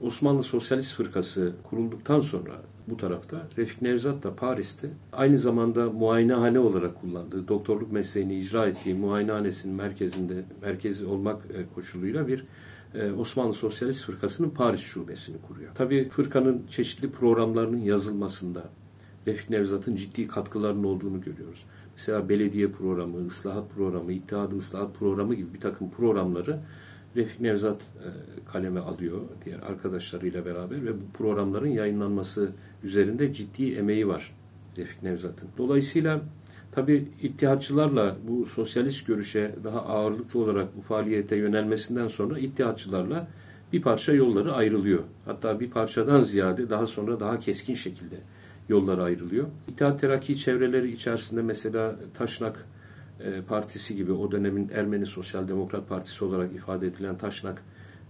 Osmanlı 0.01 0.43
Sosyalist 0.43 0.93
Fırkası 0.93 1.53
kurulduktan 1.63 2.19
sonra 2.19 2.61
bu 2.87 2.97
tarafta 2.97 3.47
Refik 3.57 3.81
Nevzat 3.81 4.23
da 4.23 4.35
Paris'te 4.35 4.89
aynı 5.13 5.37
zamanda 5.37 5.89
muayenehane 5.89 6.59
olarak 6.59 7.01
kullandığı, 7.01 7.47
doktorluk 7.47 7.91
mesleğini 7.91 8.39
icra 8.39 8.67
ettiği 8.67 8.95
muayenehanesinin 8.95 9.75
merkezinde, 9.75 10.45
merkezi 10.61 11.05
olmak 11.05 11.41
e, 11.53 11.65
koşuluyla 11.75 12.27
bir 12.27 12.45
e, 12.93 13.11
Osmanlı 13.11 13.53
Sosyalist 13.53 14.05
Fırkası'nın 14.05 14.49
Paris 14.49 14.81
şubesini 14.81 15.37
kuruyor. 15.47 15.71
Tabii 15.75 16.09
fırkanın 16.09 16.61
çeşitli 16.69 17.11
programlarının 17.11 17.77
yazılmasında, 17.77 18.69
Refik 19.27 19.49
Nevzat'ın 19.49 19.95
ciddi 19.95 20.27
katkılarının 20.27 20.83
olduğunu 20.83 21.21
görüyoruz. 21.21 21.65
Mesela 21.97 22.29
belediye 22.29 22.71
programı, 22.71 23.25
ıslahat 23.27 23.71
programı, 23.75 24.13
ittihadı 24.13 24.57
ıslahat 24.57 24.95
programı 24.95 25.35
gibi 25.35 25.53
bir 25.53 25.59
takım 25.59 25.91
programları 25.91 26.59
Refik 27.15 27.41
Nevzat 27.41 27.81
e, 27.81 28.07
kaleme 28.51 28.79
alıyor 28.79 29.21
diğer 29.45 29.59
arkadaşlarıyla 29.59 30.45
beraber 30.45 30.85
ve 30.85 30.93
bu 30.93 31.17
programların 31.17 31.67
yayınlanması 31.67 32.51
üzerinde 32.83 33.33
ciddi 33.33 33.73
emeği 33.73 34.07
var 34.07 34.35
Refik 34.77 35.03
Nevzat'ın. 35.03 35.49
Dolayısıyla 35.57 36.21
tabi 36.71 37.07
ittihatçılarla 37.21 38.17
bu 38.27 38.45
sosyalist 38.45 39.07
görüşe 39.07 39.55
daha 39.63 39.81
ağırlıklı 39.81 40.39
olarak 40.39 40.77
bu 40.77 40.81
faaliyete 40.81 41.35
yönelmesinden 41.35 42.07
sonra 42.07 42.39
ittihatçılarla 42.39 43.27
bir 43.73 43.81
parça 43.81 44.13
yolları 44.13 44.53
ayrılıyor. 44.53 45.03
Hatta 45.25 45.59
bir 45.59 45.69
parçadan 45.69 46.23
ziyade 46.23 46.69
daha 46.69 46.87
sonra 46.87 47.19
daha 47.19 47.39
keskin 47.39 47.75
şekilde 47.75 48.15
yollar 48.69 48.97
ayrılıyor. 48.97 49.47
İttihat 49.67 50.01
Terakki 50.01 50.37
çevreleri 50.37 50.91
içerisinde 50.91 51.41
mesela 51.41 51.95
Taşnak 52.13 52.65
e, 53.19 53.41
Partisi 53.41 53.95
gibi 53.95 54.11
o 54.11 54.31
dönemin 54.31 54.69
Ermeni 54.73 55.05
Sosyal 55.05 55.47
Demokrat 55.47 55.89
Partisi 55.89 56.25
olarak 56.25 56.55
ifade 56.55 56.87
edilen 56.87 57.17
Taşnak 57.17 57.63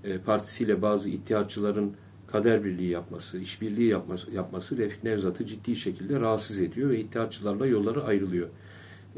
e, 0.03 0.17
Partisi 0.17 0.63
ile 0.63 0.81
bazı 0.81 1.09
ittihatçıların 1.09 1.91
kader 2.27 2.63
birliği 2.63 2.89
yapması, 2.89 3.39
işbirliği 3.39 3.89
yapması, 3.89 4.31
yapması 4.31 4.77
Refik 4.77 5.03
Nevzat'ı 5.03 5.45
ciddi 5.45 5.75
şekilde 5.75 6.19
rahatsız 6.19 6.59
ediyor 6.59 6.89
ve 6.89 6.99
ittihatçılarla 6.99 7.65
yolları 7.65 8.03
ayrılıyor. 8.03 8.47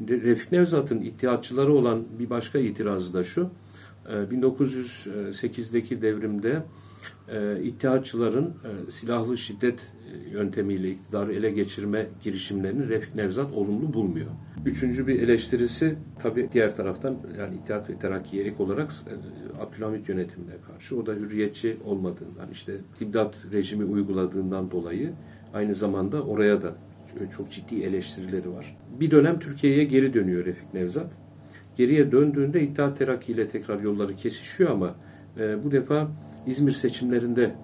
Refik 0.08 0.52
Nevzat'ın 0.52 1.02
ittihatçıları 1.02 1.74
olan 1.74 2.04
bir 2.20 2.30
başka 2.30 2.60
itirazı 2.60 3.14
da 3.14 3.24
şu, 3.24 3.50
1908'deki 4.10 5.96
e, 5.96 6.02
devrimde 6.02 6.64
e, 7.28 7.64
İttihatçıların 7.64 8.45
e, 8.45 8.91
silahlı 8.91 9.38
şiddet 9.38 9.91
e, 10.14 10.30
yöntemiyle 10.30 10.89
iktidarı 10.89 11.34
ele 11.34 11.49
geçirme 11.49 12.08
girişimlerini 12.24 12.89
Refik 12.89 13.16
Nevzat 13.16 13.53
olumlu 13.53 13.93
bulmuyor. 13.93 14.28
Üçüncü 14.66 15.08
bir 15.08 15.22
eleştirisi 15.22 15.95
tabi 16.20 16.49
diğer 16.53 16.76
taraftan 16.76 17.18
yani 17.39 17.55
İttihat 17.55 17.89
ve 17.89 17.97
Terakki'ye 17.97 18.43
ek 18.43 18.64
olarak 18.64 18.91
e, 18.91 19.14
Abdülhamit 19.62 20.10
yönetimine 20.10 20.55
karşı 20.68 20.97
o 20.97 21.05
da 21.05 21.14
hürriyetçi 21.14 21.78
olmadığından 21.86 22.51
işte 22.51 22.74
tibdat 22.95 23.36
rejimi 23.51 23.86
uyguladığından 23.86 24.72
dolayı 24.72 25.14
aynı 25.53 25.76
zamanda 25.76 26.24
oraya 26.24 26.62
da 26.62 26.76
çok 27.38 27.51
ciddi 27.51 27.84
eleştirileri 27.84 28.53
var. 28.53 28.78
Bir 28.99 29.12
dönem 29.12 29.39
Türkiye'ye 29.39 29.84
geri 29.84 30.14
dönüyor 30.14 30.45
Refik 30.45 30.74
Nevzat. 30.74 31.12
Geriye 31.78 32.12
döndüğünde 32.12 32.62
İttihat 32.62 32.97
Terakki 32.97 33.32
ile 33.32 33.47
tekrar 33.47 33.80
yolları 33.80 34.16
kesişiyor 34.16 34.70
ama 34.70 34.95
e, 35.39 35.64
bu 35.64 35.72
defa 35.72 36.12
İzmir 36.48 36.72
seçimlerinde 36.72 37.56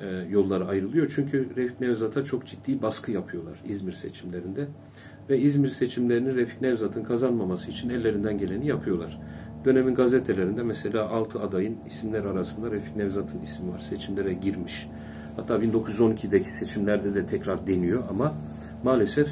e, 0.00 0.06
yollar 0.30 0.60
ayrılıyor. 0.60 1.12
Çünkü 1.14 1.48
Refik 1.56 1.80
Nevzat'a 1.80 2.24
çok 2.24 2.46
ciddi 2.46 2.82
baskı 2.82 3.12
yapıyorlar 3.12 3.58
İzmir 3.68 3.92
seçimlerinde. 3.92 4.66
Ve 5.30 5.38
İzmir 5.38 5.68
seçimlerini 5.68 6.34
Refik 6.34 6.62
Nevzat'ın 6.62 7.04
kazanmaması 7.04 7.70
için 7.70 7.90
ellerinden 7.90 8.38
geleni 8.38 8.66
yapıyorlar. 8.66 9.20
dönemin 9.64 9.94
gazetelerinde 9.94 10.62
mesela 10.62 11.08
6 11.08 11.40
adayın 11.40 11.76
isimler 11.86 12.24
arasında 12.24 12.70
Refik 12.70 12.96
Nevzat'ın 12.96 13.40
ismi 13.40 13.72
var. 13.72 13.78
Seçimlere 13.78 14.32
girmiş. 14.32 14.88
Hatta 15.36 15.56
1912'deki 15.56 16.52
seçimlerde 16.52 17.14
de 17.14 17.26
tekrar 17.26 17.66
deniyor 17.66 18.02
ama 18.10 18.34
maalesef 18.84 19.28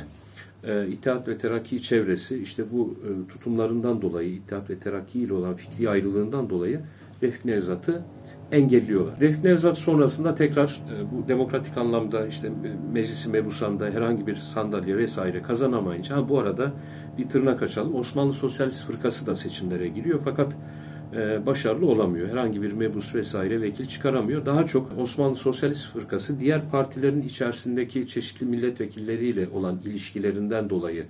e, 0.64 0.88
İttihat 0.88 1.28
ve 1.28 1.38
Terakki 1.38 1.82
çevresi 1.82 2.38
işte 2.38 2.64
bu 2.72 2.94
e, 3.04 3.32
tutumlarından 3.32 4.02
dolayı, 4.02 4.34
İttihat 4.34 4.70
ve 4.70 4.78
Terakki 4.78 5.20
ile 5.20 5.32
olan 5.32 5.54
fikri 5.54 5.90
ayrılığından 5.90 6.50
dolayı 6.50 6.80
Refik 7.22 7.44
Nevzat'ı 7.44 8.02
engelliyorlar. 8.52 9.20
Refik 9.20 9.44
Nevzat 9.44 9.78
sonrasında 9.78 10.34
tekrar 10.34 10.68
e, 10.68 11.12
bu 11.12 11.28
demokratik 11.28 11.76
anlamda 11.76 12.26
işte 12.26 12.46
e, 12.46 12.92
meclisi 12.92 13.28
mebusan'da 13.28 13.86
herhangi 13.86 14.26
bir 14.26 14.36
sandalye 14.36 14.96
vesaire 14.96 15.42
kazanamayınca 15.42 16.16
ha, 16.16 16.28
bu 16.28 16.38
arada 16.38 16.72
bir 17.18 17.28
tırnak 17.28 17.62
açalım 17.62 17.94
Osmanlı 17.94 18.32
Sosyalist 18.32 18.84
Fırkası 18.84 19.26
da 19.26 19.34
seçimlere 19.34 19.88
giriyor 19.88 20.20
fakat 20.24 20.52
e, 21.16 21.46
başarılı 21.46 21.86
olamıyor. 21.86 22.28
Herhangi 22.28 22.62
bir 22.62 22.72
mebus 22.72 23.14
vesaire 23.14 23.60
vekil 23.60 23.86
çıkaramıyor. 23.86 24.46
Daha 24.46 24.66
çok 24.66 24.98
Osmanlı 24.98 25.36
Sosyalist 25.36 25.92
Fırkası 25.92 26.40
diğer 26.40 26.70
partilerin 26.70 27.22
içerisindeki 27.22 28.08
çeşitli 28.08 28.46
milletvekilleriyle 28.46 29.48
olan 29.48 29.80
ilişkilerinden 29.84 30.70
dolayı 30.70 31.04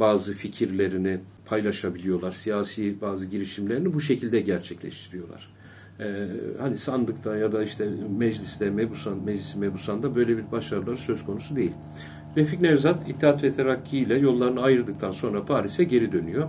bazı 0.00 0.34
fikirlerini 0.34 1.18
paylaşabiliyorlar. 1.46 2.32
Siyasi 2.32 3.00
bazı 3.00 3.26
girişimlerini 3.26 3.94
bu 3.94 4.00
şekilde 4.00 4.40
gerçekleştiriyorlar. 4.40 5.54
Ee, 6.00 6.26
hani 6.60 6.76
sandıkta 6.76 7.36
ya 7.36 7.52
da 7.52 7.62
işte 7.62 7.88
mecliste, 8.18 8.70
mebusan, 8.70 9.18
meclisi 9.24 9.58
mebusanda 9.58 10.16
böyle 10.16 10.36
bir 10.36 10.52
başarıları 10.52 10.96
söz 10.96 11.24
konusu 11.24 11.56
değil. 11.56 11.72
Refik 12.36 12.60
Nevzat 12.60 13.08
İttihat 13.08 13.42
ve 13.42 13.52
Terakki 13.52 13.98
ile 13.98 14.14
yollarını 14.14 14.62
ayırdıktan 14.62 15.10
sonra 15.10 15.44
Paris'e 15.44 15.84
geri 15.84 16.12
dönüyor. 16.12 16.48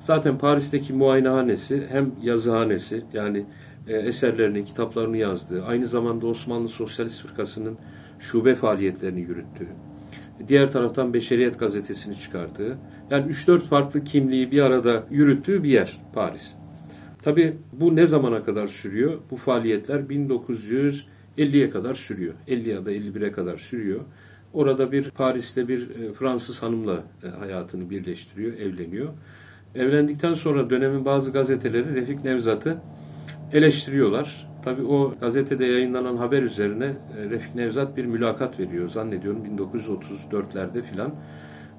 Zaten 0.00 0.38
Paris'teki 0.38 0.92
muayenehanesi 0.92 1.86
hem 1.90 2.12
yazıhanesi 2.22 3.02
yani 3.12 3.44
e, 3.88 3.96
eserlerini, 3.96 4.64
kitaplarını 4.64 5.16
yazdığı, 5.16 5.64
aynı 5.64 5.86
zamanda 5.86 6.26
Osmanlı 6.26 6.68
Sosyalist 6.68 7.22
Fırkası'nın 7.22 7.78
şube 8.18 8.54
faaliyetlerini 8.54 9.20
yürüttüğü, 9.20 9.68
diğer 10.48 10.72
taraftan 10.72 11.14
Beşeriyet 11.14 11.58
gazetesini 11.58 12.16
çıkardığı, 12.16 12.78
yani 13.10 13.32
3-4 13.32 13.58
farklı 13.58 14.04
kimliği 14.04 14.50
bir 14.50 14.62
arada 14.62 15.04
yürüttüğü 15.10 15.62
bir 15.62 15.70
yer 15.70 16.00
Paris. 16.14 16.57
Tabi 17.28 17.56
bu 17.72 17.96
ne 17.96 18.06
zamana 18.06 18.44
kadar 18.44 18.66
sürüyor? 18.66 19.18
Bu 19.30 19.36
faaliyetler 19.36 20.00
1950'ye 20.00 21.70
kadar 21.70 21.94
sürüyor. 21.94 22.34
50 22.46 22.68
ya 22.68 22.86
da 22.86 22.92
51'e 22.92 23.32
kadar 23.32 23.58
sürüyor. 23.58 24.00
Orada 24.52 24.92
bir 24.92 25.10
Paris'te 25.10 25.68
bir 25.68 25.90
e, 25.90 26.12
Fransız 26.12 26.62
hanımla 26.62 27.04
e, 27.24 27.28
hayatını 27.28 27.90
birleştiriyor, 27.90 28.52
evleniyor. 28.52 29.08
Evlendikten 29.74 30.34
sonra 30.34 30.70
dönemin 30.70 31.04
bazı 31.04 31.32
gazeteleri 31.32 31.94
Refik 31.94 32.24
Nevzat'ı 32.24 32.78
eleştiriyorlar. 33.52 34.48
Tabi 34.64 34.82
o 34.82 35.14
gazetede 35.20 35.66
yayınlanan 35.66 36.16
haber 36.16 36.42
üzerine 36.42 36.84
e, 36.86 37.30
Refik 37.30 37.54
Nevzat 37.54 37.96
bir 37.96 38.04
mülakat 38.04 38.60
veriyor. 38.60 38.88
Zannediyorum 38.88 39.44
1934'lerde 39.58 40.82
filan. 40.82 41.14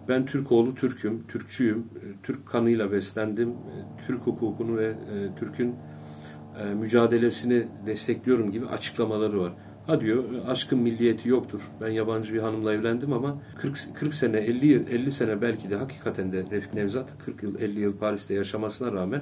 Ben 0.10 0.26
Türk 0.26 0.51
oğlu 0.51 0.76
Türk'üm, 0.76 1.28
Türkçüyüm, 1.28 1.78
e, 1.78 2.05
Türk 2.24 2.47
kanıyla 2.47 2.91
beslendim, 2.91 3.49
e, 3.49 4.05
Türk 4.07 4.22
hukukunu 4.22 4.78
ve 4.78 4.95
Türk'ün 5.39 5.76
mücadelesini 6.76 7.68
destekliyorum 7.86 8.51
gibi 8.51 8.66
açıklamaları 8.66 9.41
var. 9.41 9.53
Ha 9.88 10.01
diyor 10.01 10.24
aşkın 10.47 10.80
milliyeti 10.80 11.30
yoktur. 11.30 11.62
Ben 11.82 11.89
yabancı 11.89 12.34
bir 12.34 12.39
hanımla 12.39 12.74
evlendim 12.74 13.14
ama 13.14 13.41
40, 13.57 13.78
40 13.95 14.14
sene 14.14 14.38
50 14.38 14.74
50 14.74 15.12
sene 15.12 15.41
belki 15.41 15.70
de 15.70 15.76
hakikaten 15.76 16.32
de 16.32 16.45
Refik 16.51 16.74
Nevzat 16.74 17.10
40 17.26 17.43
yıl 17.43 17.60
50 17.60 17.80
yıl 17.80 17.97
Paris'te 17.97 18.34
yaşamasına 18.34 18.91
rağmen 18.91 19.22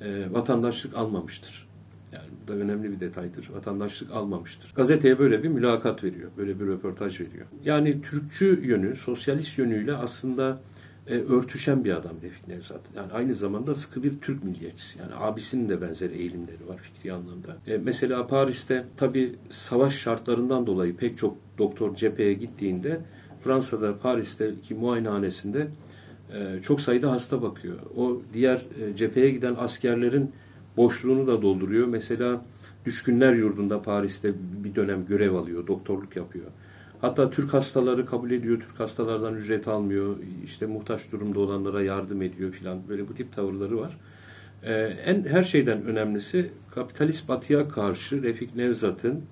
e, 0.00 0.32
vatandaşlık 0.32 0.96
almamıştır. 0.96 1.69
Yani 2.12 2.28
bu 2.42 2.48
da 2.48 2.56
önemli 2.56 2.92
bir 2.92 3.00
detaydır. 3.00 3.50
Vatandaşlık 3.50 4.10
almamıştır. 4.10 4.72
Gazeteye 4.74 5.18
böyle 5.18 5.42
bir 5.42 5.48
mülakat 5.48 6.04
veriyor. 6.04 6.30
Böyle 6.36 6.60
bir 6.60 6.66
röportaj 6.66 7.20
veriyor. 7.20 7.46
Yani 7.64 8.02
Türkçü 8.02 8.60
yönü, 8.64 8.96
sosyalist 8.96 9.58
yönüyle 9.58 9.94
aslında 9.94 10.60
e, 11.06 11.14
örtüşen 11.14 11.84
bir 11.84 11.92
adam 11.92 12.12
Refik 12.22 12.48
Nevzat. 12.48 12.80
Yani 12.96 13.12
aynı 13.12 13.34
zamanda 13.34 13.74
sıkı 13.74 14.02
bir 14.02 14.20
Türk 14.20 14.44
milliyetçisi. 14.44 14.98
Yani 14.98 15.12
abisinin 15.14 15.68
de 15.68 15.80
benzer 15.80 16.10
eğilimleri 16.10 16.68
var 16.68 16.76
fikri 16.76 17.12
anlamda. 17.12 17.56
E, 17.66 17.78
mesela 17.78 18.26
Paris'te 18.26 18.84
tabi 18.96 19.34
savaş 19.48 19.94
şartlarından 19.94 20.66
dolayı 20.66 20.96
pek 20.96 21.18
çok 21.18 21.36
doktor 21.58 21.96
cepheye 21.96 22.32
gittiğinde 22.32 23.00
Fransa'da 23.44 23.98
Paris'teki 23.98 24.74
muayenehanesinde 24.74 25.68
e, 26.34 26.62
çok 26.62 26.80
sayıda 26.80 27.12
hasta 27.12 27.42
bakıyor. 27.42 27.76
O 27.96 28.22
diğer 28.32 28.56
e, 28.56 28.96
cepheye 28.96 29.30
giden 29.30 29.54
askerlerin 29.58 30.32
boşluğunu 30.80 31.26
da 31.26 31.42
dolduruyor. 31.42 31.86
Mesela 31.86 32.42
Düşkünler 32.84 33.32
Yurdu'nda 33.32 33.82
Paris'te 33.82 34.32
bir 34.64 34.74
dönem 34.74 35.06
görev 35.06 35.34
alıyor, 35.34 35.66
doktorluk 35.66 36.16
yapıyor. 36.16 36.44
Hatta 37.00 37.30
Türk 37.30 37.54
hastaları 37.54 38.06
kabul 38.06 38.30
ediyor, 38.30 38.60
Türk 38.60 38.80
hastalardan 38.80 39.34
ücret 39.34 39.68
almıyor, 39.68 40.16
işte 40.44 40.66
muhtaç 40.66 41.12
durumda 41.12 41.40
olanlara 41.40 41.82
yardım 41.82 42.22
ediyor 42.22 42.52
filan. 42.52 42.78
Böyle 42.88 43.08
bu 43.08 43.14
tip 43.14 43.32
tavırları 43.32 43.78
var. 43.80 43.96
Ee, 44.62 44.72
en 45.04 45.24
her 45.24 45.42
şeyden 45.42 45.84
önemlisi 45.84 46.50
kapitalist 46.74 47.28
batıya 47.28 47.68
karşı 47.68 48.22
Refik 48.22 48.56
Nevzat'ın 48.56 49.22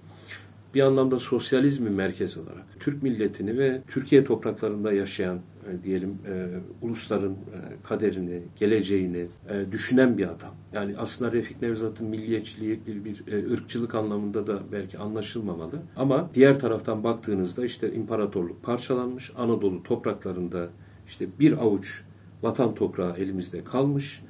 bir 0.75 0.81
anlamda 0.81 1.19
sosyalizmi 1.19 1.91
merkez 1.91 2.39
alarak 2.39 2.65
Türk 2.81 3.03
milletini 3.03 3.59
ve 3.59 3.83
Türkiye 3.89 4.25
topraklarında 4.25 4.93
yaşayan 4.93 5.37
e, 5.37 5.83
diyelim 5.85 6.19
e, 6.27 6.47
ulusların 6.83 7.33
e, 7.33 7.37
kaderini, 7.85 8.43
geleceğini 8.57 9.27
e, 9.49 9.73
düşünen 9.73 10.19
bir 10.19 10.25
adam. 10.25 10.55
Yani 10.73 10.95
aslında 10.99 11.33
Refik 11.33 11.63
Nevzat'ın 11.63 12.07
milliyetçiliği 12.07 12.81
bir, 12.87 13.05
bir 13.05 13.33
e, 13.33 13.53
ırkçılık 13.53 13.95
anlamında 13.95 14.47
da 14.47 14.59
belki 14.73 14.99
anlaşılmamalı. 14.99 15.83
Ama 15.97 16.31
diğer 16.35 16.61
taraftan 16.61 17.05
baktığınızda 17.05 17.65
işte 17.65 17.93
imparatorluk 17.93 18.63
parçalanmış, 18.63 19.33
Anadolu 19.37 19.83
topraklarında 19.83 20.69
işte 21.07 21.27
bir 21.41 21.53
avuç 21.53 22.03
vatan 22.43 22.75
toprağı 22.75 23.17
elimizde 23.17 23.65
kalmış 23.65 24.23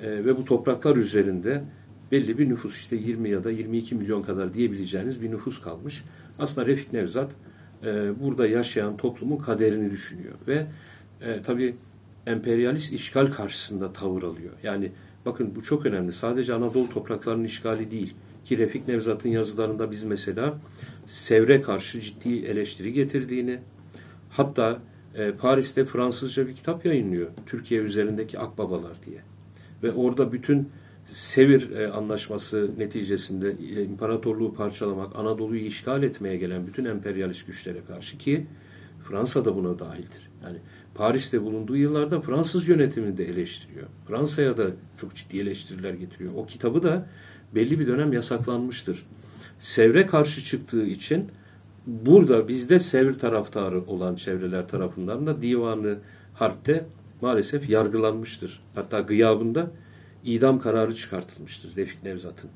e, 0.00 0.24
ve 0.24 0.36
bu 0.36 0.44
topraklar 0.44 0.96
üzerinde 0.96 1.64
belli 2.12 2.38
bir 2.38 2.48
nüfus 2.48 2.76
işte 2.76 2.96
20 2.96 3.30
ya 3.30 3.44
da 3.44 3.50
22 3.50 3.94
milyon 3.94 4.22
kadar 4.22 4.54
diyebileceğiniz 4.54 5.22
bir 5.22 5.30
nüfus 5.30 5.60
kalmış. 5.60 6.04
Aslında 6.38 6.66
Refik 6.66 6.92
Nevzat 6.92 7.30
e, 7.84 8.20
burada 8.20 8.46
yaşayan 8.46 8.96
toplumun 8.96 9.36
kaderini 9.36 9.90
düşünüyor 9.90 10.34
ve 10.48 10.66
e, 11.20 11.42
tabii 11.42 11.76
emperyalist 12.26 12.92
işgal 12.92 13.26
karşısında 13.26 13.92
tavır 13.92 14.22
alıyor. 14.22 14.52
Yani 14.62 14.92
bakın 15.26 15.54
bu 15.56 15.62
çok 15.62 15.86
önemli. 15.86 16.12
Sadece 16.12 16.54
Anadolu 16.54 16.90
topraklarının 16.90 17.44
işgali 17.44 17.90
değil. 17.90 18.14
Ki 18.44 18.58
Refik 18.58 18.88
Nevzat'ın 18.88 19.28
yazılarında 19.28 19.90
biz 19.90 20.04
mesela 20.04 20.58
Sevr'e 21.06 21.62
karşı 21.62 22.00
ciddi 22.00 22.46
eleştiri 22.46 22.92
getirdiğini 22.92 23.58
hatta 24.30 24.78
e, 25.14 25.32
Paris'te 25.32 25.84
Fransızca 25.84 26.48
bir 26.48 26.54
kitap 26.54 26.84
yayınlıyor. 26.84 27.28
Türkiye 27.46 27.80
üzerindeki 27.80 28.38
akbabalar 28.38 29.02
diye. 29.06 29.18
Ve 29.82 29.92
orada 29.92 30.32
bütün 30.32 30.68
Sevir 31.06 31.70
e, 31.70 31.90
anlaşması 31.90 32.70
neticesinde 32.78 33.56
e, 33.76 33.84
imparatorluğu 33.84 34.54
parçalamak, 34.54 35.16
Anadolu'yu 35.16 35.60
işgal 35.60 36.02
etmeye 36.02 36.36
gelen 36.36 36.66
bütün 36.66 36.84
emperyalist 36.84 37.46
güçlere 37.46 37.84
karşı 37.88 38.18
ki 38.18 38.46
Fransa 39.08 39.44
da 39.44 39.56
buna 39.56 39.78
dahildir. 39.78 40.30
Yani 40.44 40.58
Paris'te 40.94 41.42
bulunduğu 41.42 41.76
yıllarda 41.76 42.20
Fransız 42.20 42.68
yönetimini 42.68 43.18
de 43.18 43.24
eleştiriyor. 43.24 43.86
Fransa'ya 44.08 44.56
da 44.56 44.66
çok 44.96 45.14
ciddi 45.14 45.38
eleştiriler 45.38 45.94
getiriyor. 45.94 46.32
O 46.36 46.46
kitabı 46.46 46.82
da 46.82 47.06
belli 47.54 47.80
bir 47.80 47.86
dönem 47.86 48.12
yasaklanmıştır. 48.12 49.06
Sevr'e 49.58 50.06
karşı 50.06 50.42
çıktığı 50.42 50.84
için 50.84 51.28
burada 51.86 52.48
bizde 52.48 52.78
Sevr 52.78 53.18
taraftarı 53.18 53.86
olan 53.86 54.14
çevreler 54.14 54.68
tarafından 54.68 55.26
da 55.26 55.42
divanı 55.42 55.98
harpte 56.34 56.86
maalesef 57.20 57.70
yargılanmıştır. 57.70 58.62
Hatta 58.74 59.00
gıyabında 59.00 59.70
idam 60.24 60.60
kararı 60.60 60.94
çıkartılmıştır 60.94 61.76
Refik 61.76 62.02
Nevzat'ın. 62.02 62.50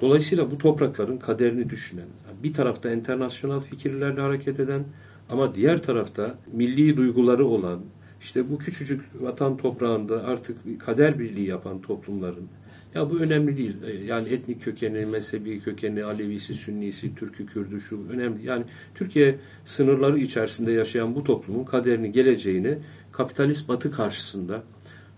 Dolayısıyla 0.00 0.50
bu 0.50 0.58
toprakların 0.58 1.16
kaderini 1.16 1.70
düşünen, 1.70 2.06
bir 2.42 2.52
tarafta 2.52 2.92
internasyonel 2.92 3.60
fikirlerle 3.60 4.20
hareket 4.20 4.60
eden 4.60 4.84
ama 5.30 5.54
diğer 5.54 5.82
tarafta 5.82 6.38
milli 6.52 6.96
duyguları 6.96 7.46
olan, 7.46 7.80
işte 8.20 8.50
bu 8.50 8.58
küçücük 8.58 9.00
vatan 9.20 9.56
toprağında 9.56 10.24
artık 10.24 10.80
kader 10.80 11.18
birliği 11.18 11.46
yapan 11.46 11.80
toplumların, 11.80 12.48
ya 12.94 13.10
bu 13.10 13.18
önemli 13.18 13.56
değil. 13.56 13.76
E, 13.86 14.04
yani 14.04 14.28
etnik 14.28 14.62
kökeni, 14.62 15.06
mezhebi 15.06 15.60
kökeni, 15.60 16.04
Alevisi, 16.04 16.54
Sünnisi, 16.54 17.14
Türkü, 17.14 17.46
Kürdü 17.46 17.80
şu 17.80 18.08
önemli. 18.10 18.46
Yani 18.46 18.64
Türkiye 18.94 19.38
sınırları 19.64 20.18
içerisinde 20.18 20.72
yaşayan 20.72 21.14
bu 21.14 21.24
toplumun 21.24 21.64
kaderini, 21.64 22.12
geleceğini 22.12 22.78
kapitalist 23.12 23.68
batı 23.68 23.90
karşısında 23.90 24.62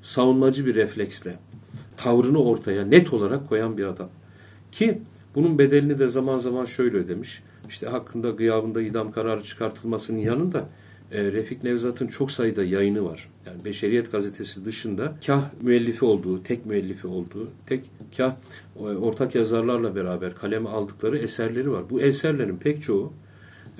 savunmacı 0.03 0.67
bir 0.67 0.75
refleksle 0.75 1.39
tavrını 1.97 2.43
ortaya 2.43 2.85
net 2.85 3.13
olarak 3.13 3.49
koyan 3.49 3.79
bir 3.79 3.85
adam. 3.85 4.09
Ki 4.73 4.99
bunun 5.35 5.59
bedelini 5.59 5.99
de 5.99 6.09
zaman 6.09 6.39
zaman 6.39 6.65
şöyle 6.65 6.97
ödemiş. 6.97 7.43
İşte 7.69 7.87
hakkında 7.87 8.31
gıyabında 8.31 8.83
idam 8.83 9.13
kararı 9.13 9.43
çıkartılmasının 9.43 10.19
yanında 10.19 10.69
e, 11.13 11.25
Refik 11.33 11.65
Nevzat'ın 11.65 12.07
çok 12.07 12.31
sayıda 12.31 12.65
yayını 12.65 13.05
var. 13.05 13.31
Yani 13.47 13.65
Beşeriyet 13.65 14.13
Gazetesi 14.13 14.65
dışında 14.65 15.13
kah 15.27 15.43
müellifi 15.63 16.05
olduğu, 16.05 16.43
tek 16.43 16.67
müellifi 16.67 17.07
olduğu, 17.07 17.49
tek 17.67 17.91
kah 18.17 18.37
e, 18.77 18.81
ortak 18.81 19.35
yazarlarla 19.35 19.97
beraber 19.97 20.35
kaleme 20.35 20.69
aldıkları 20.69 21.19
eserleri 21.19 21.71
var. 21.71 21.91
Bu 21.91 22.01
eserlerin 22.01 22.57
pek 22.57 22.83
çoğu 22.83 23.13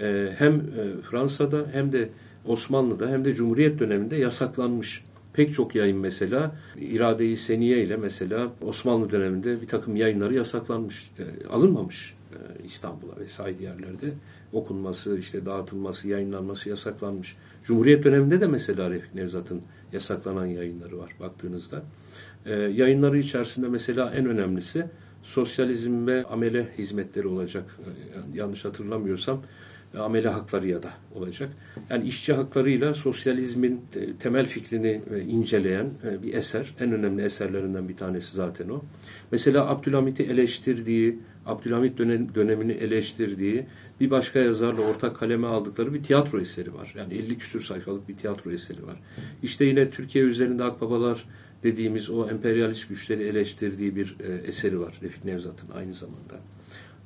e, 0.01 0.29
hem 0.39 0.63
Fransa'da 1.11 1.67
hem 1.73 1.93
de 1.93 2.09
Osmanlı'da 2.47 3.09
hem 3.09 3.25
de 3.25 3.35
Cumhuriyet 3.35 3.79
döneminde 3.79 4.17
yasaklanmış. 4.17 5.05
Pek 5.35 5.55
çok 5.55 5.75
yayın 5.75 5.99
mesela 5.99 6.57
irade-i 6.81 7.37
seniye 7.37 7.85
ile 7.85 7.97
mesela 7.97 8.53
Osmanlı 8.63 9.11
döneminde 9.11 9.61
bir 9.63 9.67
takım 9.67 9.97
yayınları 9.97 10.35
yasaklanmış, 10.35 11.11
alınmamış 11.51 12.15
İstanbul'a 12.65 13.17
vesaire 13.17 13.63
yerlerde 13.63 14.13
okunması, 14.53 15.19
işte 15.19 15.47
dağıtılması, 15.47 16.09
yayınlanması 16.09 16.69
yasaklanmış. 16.69 17.37
Cumhuriyet 17.65 18.05
döneminde 18.05 18.41
de 18.41 18.47
mesela 18.47 18.91
Refik 18.91 19.15
Nevzat'ın 19.15 19.63
yasaklanan 19.93 20.47
yayınları 20.47 20.99
var 20.99 21.13
baktığınızda. 21.21 21.83
E, 22.47 22.55
yayınları 22.55 23.19
içerisinde 23.19 23.69
mesela 23.69 24.11
en 24.15 24.27
önemlisi 24.27 24.87
sosyalizm 25.23 26.07
ve 26.07 26.25
amele 26.25 26.69
hizmetleri 26.79 27.29
olacak. 27.29 27.65
E, 27.79 28.39
yanlış 28.39 28.65
hatırlamıyorsam 28.65 29.37
e, 29.37 29.43
amele 29.99 30.29
hakları 30.29 30.69
ya 30.69 30.83
da 30.83 30.91
olacak. 31.15 31.51
Yani 31.91 32.09
işçi 32.09 32.33
haklarıyla 32.33 32.95
sosyalizmin 32.95 33.81
temel 34.19 34.47
fikrini 34.47 35.01
e, 35.15 35.21
inceleyen 35.21 35.87
e, 36.05 36.23
bir 36.23 36.35
eser. 36.35 36.75
En 36.81 36.93
önemli 36.93 37.23
eserlerinden 37.23 37.89
bir 37.89 37.97
tanesi 37.97 38.37
zaten 38.37 38.69
o. 38.69 38.83
Mesela 39.33 39.69
Abdülhamit'i 39.69 40.23
eleştirdiği, 40.23 41.19
Abdülhamit 41.47 41.99
dönemini 42.35 42.73
eleştirdiği 42.73 43.67
bir 44.01 44.11
başka 44.11 44.39
yazarla 44.39 44.83
ortak 44.83 45.17
kaleme 45.17 45.47
aldıkları 45.47 45.95
bir 45.95 46.03
tiyatro 46.03 46.41
eseri 46.41 46.75
var. 46.75 46.95
Yani 46.97 47.15
50 47.15 47.39
küsür 47.39 47.61
sayfalık 47.61 48.09
bir 48.09 48.17
tiyatro 48.17 48.51
eseri 48.51 48.87
var. 48.87 48.97
İşte 49.43 49.65
yine 49.65 49.91
Türkiye 49.91 50.25
üzerinde 50.25 50.65
akbabalar 50.65 51.25
dediğimiz 51.63 52.11
o 52.11 52.29
emperyalist 52.29 52.89
güçleri 52.89 53.23
eleştirdiği 53.23 53.97
bir 53.97 54.17
eseri 54.47 54.81
var 54.81 54.95
Refik 55.03 55.25
Nevzat'ın 55.25 55.71
aynı 55.71 55.95
zamanda 55.95 56.35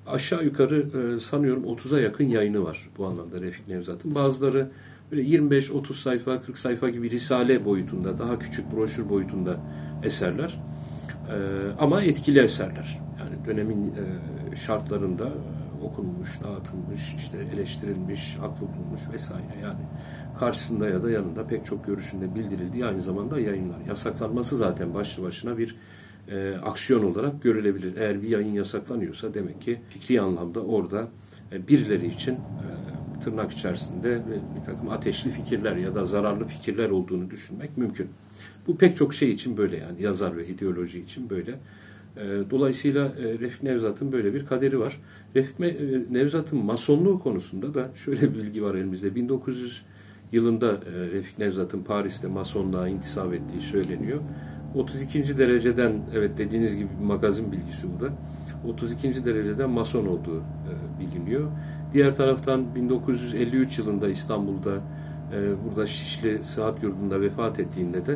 aşağı 0.08 0.44
yukarı 0.44 0.86
e, 1.16 1.20
sanıyorum 1.20 1.64
30'a 1.64 2.00
yakın 2.00 2.24
yayını 2.24 2.64
var 2.64 2.90
bu 2.98 3.06
anlamda 3.06 3.40
Refik 3.40 3.68
Nevzat'ın. 3.68 4.14
Bazıları 4.14 4.70
böyle 5.12 5.22
25-30 5.22 5.94
sayfa, 5.94 6.42
40 6.42 6.58
sayfa 6.58 6.88
gibi 6.88 7.10
risale 7.10 7.64
boyutunda, 7.64 8.18
daha 8.18 8.38
küçük 8.38 8.72
broşür 8.72 9.08
boyutunda 9.08 9.56
eserler. 10.02 10.60
E, 11.28 11.36
ama 11.78 12.02
etkili 12.02 12.38
eserler. 12.38 13.00
Yani 13.18 13.46
dönemin 13.46 13.86
e, 13.86 14.56
şartlarında 14.56 15.32
okunmuş, 15.82 16.28
dağıtılmış, 16.44 17.14
işte 17.16 17.38
eleştirilmiş, 17.54 18.36
haklı 18.40 18.66
bulunmuş 18.66 19.00
vesaire. 19.12 19.60
Yani 19.62 19.80
karşısında 20.38 20.88
ya 20.88 21.02
da 21.02 21.10
yanında 21.10 21.46
pek 21.46 21.66
çok 21.66 21.86
görüşünde 21.86 22.34
bildirildiği 22.34 22.86
aynı 22.86 23.00
zamanda 23.00 23.40
yayınlar. 23.40 23.78
Yasaklanması 23.88 24.56
zaten 24.56 24.94
başlı 24.94 25.22
başına 25.22 25.58
bir 25.58 25.76
e, 26.30 26.54
aksiyon 26.64 27.04
olarak 27.04 27.42
görülebilir. 27.42 27.96
Eğer 27.96 28.22
bir 28.22 28.28
yayın 28.28 28.52
yasaklanıyorsa 28.52 29.34
demek 29.34 29.62
ki 29.62 29.80
fikri 29.90 30.20
anlamda 30.20 30.60
orada 30.60 31.08
e, 31.52 31.68
birileri 31.68 32.06
için 32.06 32.32
e, 32.32 32.38
tırnak 33.24 33.52
içerisinde 33.52 34.22
bir 34.60 34.64
takım 34.64 34.90
ateşli 34.90 35.30
fikirler 35.30 35.76
ya 35.76 35.94
da 35.94 36.04
zararlı 36.04 36.44
fikirler 36.44 36.90
olduğunu 36.90 37.30
düşünmek 37.30 37.76
mümkün. 37.76 38.08
Bu 38.66 38.76
pek 38.76 38.96
çok 38.96 39.14
şey 39.14 39.30
için 39.30 39.56
böyle 39.56 39.76
yani 39.76 40.02
yazar 40.02 40.36
ve 40.36 40.46
ideoloji 40.46 41.00
için 41.00 41.30
böyle. 41.30 41.50
E, 42.16 42.50
dolayısıyla 42.50 43.06
e, 43.06 43.38
Refik 43.38 43.62
Nevzat'ın 43.62 44.12
böyle 44.12 44.34
bir 44.34 44.46
kaderi 44.46 44.80
var. 44.80 45.00
Refik 45.36 45.60
e, 45.60 46.00
Nevzat'ın 46.10 46.64
masonluğu 46.64 47.18
konusunda 47.18 47.74
da 47.74 47.90
şöyle 48.04 48.22
bir 48.22 48.34
bilgi 48.34 48.62
var 48.62 48.74
elimizde. 48.74 49.14
1900 49.14 49.82
yılında 50.32 50.80
Refik 51.12 51.38
Nevzat'ın 51.38 51.82
Paris'te 51.82 52.28
masonluğa 52.28 52.88
intisap 52.88 53.34
ettiği 53.34 53.60
söyleniyor. 53.60 54.20
32. 54.74 55.38
dereceden 55.38 55.92
evet 56.14 56.38
dediğiniz 56.38 56.76
gibi 56.76 56.88
bir 57.00 57.04
magazin 57.04 57.52
bilgisi 57.52 57.86
bu 57.96 58.04
da. 58.04 58.12
32. 58.68 59.24
dereceden 59.24 59.70
mason 59.70 60.06
olduğu 60.06 60.38
e, 60.38 61.00
biliniyor. 61.00 61.50
Diğer 61.92 62.16
taraftan 62.16 62.74
1953 62.74 63.78
yılında 63.78 64.08
İstanbul'da 64.08 64.74
e, 65.34 65.64
burada 65.64 65.86
Şişli 65.86 66.44
Sıhhat 66.44 66.82
Yurdu'nda 66.82 67.20
vefat 67.20 67.60
ettiğinde 67.60 68.06
de 68.06 68.12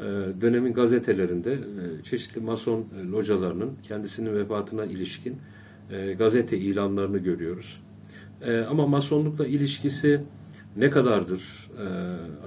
e, 0.00 0.04
dönemin 0.40 0.72
gazetelerinde 0.72 1.52
e, 1.52 2.02
çeşitli 2.02 2.40
mason 2.40 2.80
e, 2.80 3.06
localarının 3.08 3.70
kendisinin 3.82 4.34
vefatına 4.34 4.84
ilişkin 4.84 5.38
e, 5.90 6.12
gazete 6.12 6.58
ilanlarını 6.58 7.18
görüyoruz. 7.18 7.80
E, 8.42 8.58
ama 8.58 8.86
masonlukla 8.86 9.46
ilişkisi 9.46 10.20
ne 10.80 10.90
kadardır 10.90 11.70
e, 11.78 11.86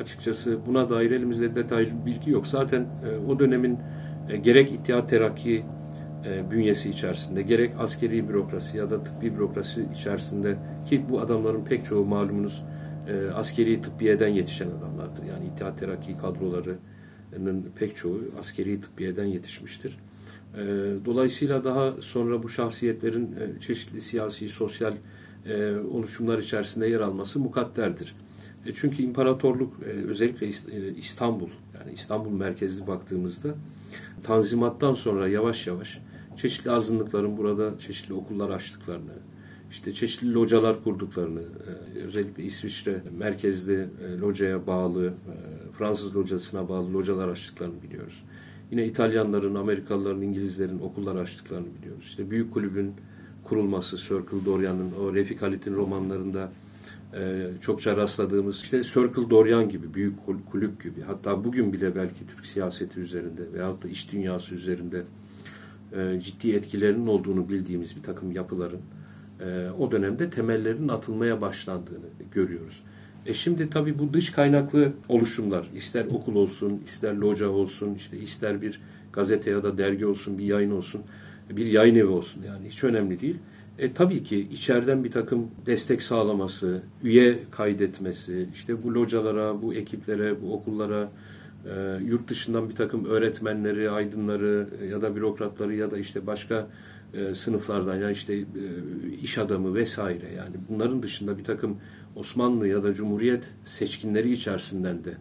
açıkçası 0.02 0.60
buna 0.66 0.90
dair 0.90 1.12
elimizde 1.12 1.56
detaylı 1.56 2.06
bilgi 2.06 2.32
yok. 2.32 2.48
Zaten 2.48 2.82
e, 2.82 3.32
o 3.32 3.40
dönemin 3.40 3.80
e, 4.30 4.38
gerek 4.38 4.72
İttihat 4.72 5.10
Terakki 5.10 5.66
e, 6.26 6.52
bünyesi 6.52 6.90
içerisinde 6.90 7.42
gerek 7.42 7.72
askeri 7.80 8.30
bürokrasi 8.30 8.78
ya 8.78 8.92
da 8.92 9.04
tıbbi 9.04 9.36
bürokrasi 9.36 9.88
içerisinde 9.96 10.58
ki 10.90 11.06
bu 11.10 11.20
adamların 11.20 11.64
pek 11.64 11.86
çoğu 11.86 12.06
malumunuz 12.06 12.64
e, 13.08 13.32
askeri 13.32 13.82
tıbbiyeden 13.82 14.28
yetişen 14.28 14.68
adamlardır. 14.68 15.24
Yani 15.24 15.46
İttihat 15.46 15.80
Terakki 15.80 16.18
kadrolarının 16.18 17.66
pek 17.76 17.96
çoğu 17.96 18.22
askeri 18.40 18.82
tıbbiyeden 18.82 19.26
yetişmiştir. 19.26 19.98
E, 20.58 20.62
dolayısıyla 21.06 21.64
daha 21.64 21.92
sonra 22.02 22.44
bu 22.44 22.50
şahsiyetlerin 22.50 23.26
e, 23.26 23.60
çeşitli 23.60 24.02
siyasi, 24.02 24.50
sosyal 24.50 24.94
e, 25.46 25.76
oluşumlar 25.76 26.40
içerisinde 26.40 26.88
yer 26.88 27.00
alması 27.00 27.40
mukadderdir. 27.40 28.16
E, 28.66 28.74
çünkü 28.74 29.04
imparatorluk 29.04 29.74
e, 29.86 29.90
özellikle 29.90 30.48
e, 30.48 30.96
İstanbul 30.98 31.50
yani 31.80 31.94
İstanbul 31.94 32.32
merkezli 32.32 32.88
baktığımızda 32.88 33.56
Tanzimat'tan 34.24 34.94
sonra 34.94 35.28
yavaş 35.28 35.68
yavaş 35.68 36.00
çeşitli 36.38 36.72
azınlıkların 36.72 37.38
burada 37.38 37.80
çeşitli 37.80 38.14
okullar 38.14 38.50
açtıklarını, 38.50 39.12
işte 39.72 39.94
çeşitli 39.94 40.34
localar 40.34 40.84
kurduklarını, 40.84 41.42
e, 41.42 42.00
özellikle 42.00 42.44
İsviçre 42.44 43.02
merkezli 43.18 43.88
e, 44.08 44.18
locaya 44.18 44.68
bağlı, 44.68 45.14
Fransız 45.78 46.16
locasına 46.16 46.70
bağlı 46.70 46.94
localar 46.94 47.28
açtıklarını 47.28 47.84
biliyoruz. 47.84 48.24
Yine 48.72 48.86
İtalyanların, 48.86 49.56
Amerikalıların, 49.56 50.22
İngilizlerin 50.22 50.80
okullar 50.80 51.16
açtıklarını 51.16 51.68
biliyoruz. 51.82 52.04
İşte 52.06 52.32
büyük 52.32 52.54
kulübün 52.54 52.94
kurulması 53.44 53.98
Circle 53.98 54.46
Dorian'ın 54.46 54.92
o 55.02 55.14
Refik 55.14 55.42
Halit'in 55.42 55.76
romanlarında 55.76 56.52
e, 57.16 57.50
çokça 57.62 57.98
rastladığımız 57.98 58.62
işte 58.62 58.84
Circle 58.84 59.30
Dorian 59.30 59.70
gibi 59.70 59.94
büyük 59.94 60.14
kulüp 60.52 60.84
gibi 60.84 61.02
hatta 61.02 61.44
bugün 61.44 61.74
bile 61.74 61.96
belki 61.96 62.28
Türk 62.28 62.46
siyaseti 62.46 63.00
üzerinde 63.00 63.54
veyahut 63.54 63.84
da 63.84 63.88
iş 63.88 64.12
dünyası 64.12 64.56
üzerinde 64.56 65.04
e, 65.96 66.20
ciddi 66.20 66.52
etkilerinin 66.52 67.08
olduğunu 67.08 67.50
bildiğimiz 67.50 67.96
bir 67.96 68.04
takım 68.04 68.32
yapıların 68.32 68.82
e, 69.40 69.70
o 69.80 69.92
dönemde 69.92 70.30
temellerinin 70.30 70.88
atılmaya 70.88 71.42
başlandığını 71.42 72.06
görüyoruz. 72.32 72.84
E 73.26 73.34
şimdi 73.34 73.70
tabii 73.70 74.00
bu 74.00 74.14
dış 74.14 74.30
kaynaklı 74.30 74.94
oluşumlar 75.10 75.70
ister 75.76 76.06
okul 76.06 76.36
olsun, 76.36 76.82
ister 76.88 77.14
loca 77.14 77.48
olsun, 77.48 77.96
işte 77.96 78.18
ister 78.18 78.62
bir 78.62 78.82
gazete 79.14 79.52
ya 79.52 79.64
da 79.64 79.78
dergi 79.78 80.06
olsun, 80.06 80.38
bir 80.38 80.44
yayın 80.44 80.72
olsun 80.72 81.02
bir 81.50 81.66
yayın 81.66 81.96
evi 81.96 82.06
olsun 82.06 82.44
yani 82.48 82.70
hiç 82.70 82.84
önemli 82.84 83.20
değil. 83.20 83.38
E, 83.80 83.94
tabii 83.94 84.24
ki 84.24 84.48
içeriden 84.52 85.04
bir 85.04 85.12
takım 85.12 85.52
destek 85.66 86.02
sağlaması, 86.02 86.82
üye 87.04 87.40
kaydetmesi, 87.52 88.50
işte 88.54 88.84
bu 88.84 88.94
localara, 88.94 89.62
bu 89.62 89.74
ekiplere, 89.74 90.42
bu 90.42 90.54
okullara, 90.54 91.10
e, 91.66 92.00
yurt 92.06 92.28
dışından 92.28 92.70
bir 92.70 92.76
takım 92.76 93.06
öğretmenleri, 93.06 93.90
aydınları 93.90 94.68
ya 94.92 95.02
da 95.02 95.16
bürokratları 95.16 95.76
ya 95.76 95.92
da 95.92 95.98
işte 95.98 96.28
başka 96.28 96.68
e, 97.14 97.36
sınıflardan 97.36 97.96
ya 97.96 98.12
işte 98.12 98.34
e, 98.34 98.44
iş 99.22 99.38
adamı 99.38 99.76
vesaire 99.76 100.34
yani 100.38 100.56
bunların 100.70 101.04
dışında 101.04 101.38
bir 101.38 101.44
takım 101.44 101.78
Osmanlı 102.16 102.68
ya 102.68 102.84
da 102.84 102.94
Cumhuriyet 102.94 103.54
seçkinleri 103.66 104.32
içerisinden 104.32 105.04
de 105.04 105.14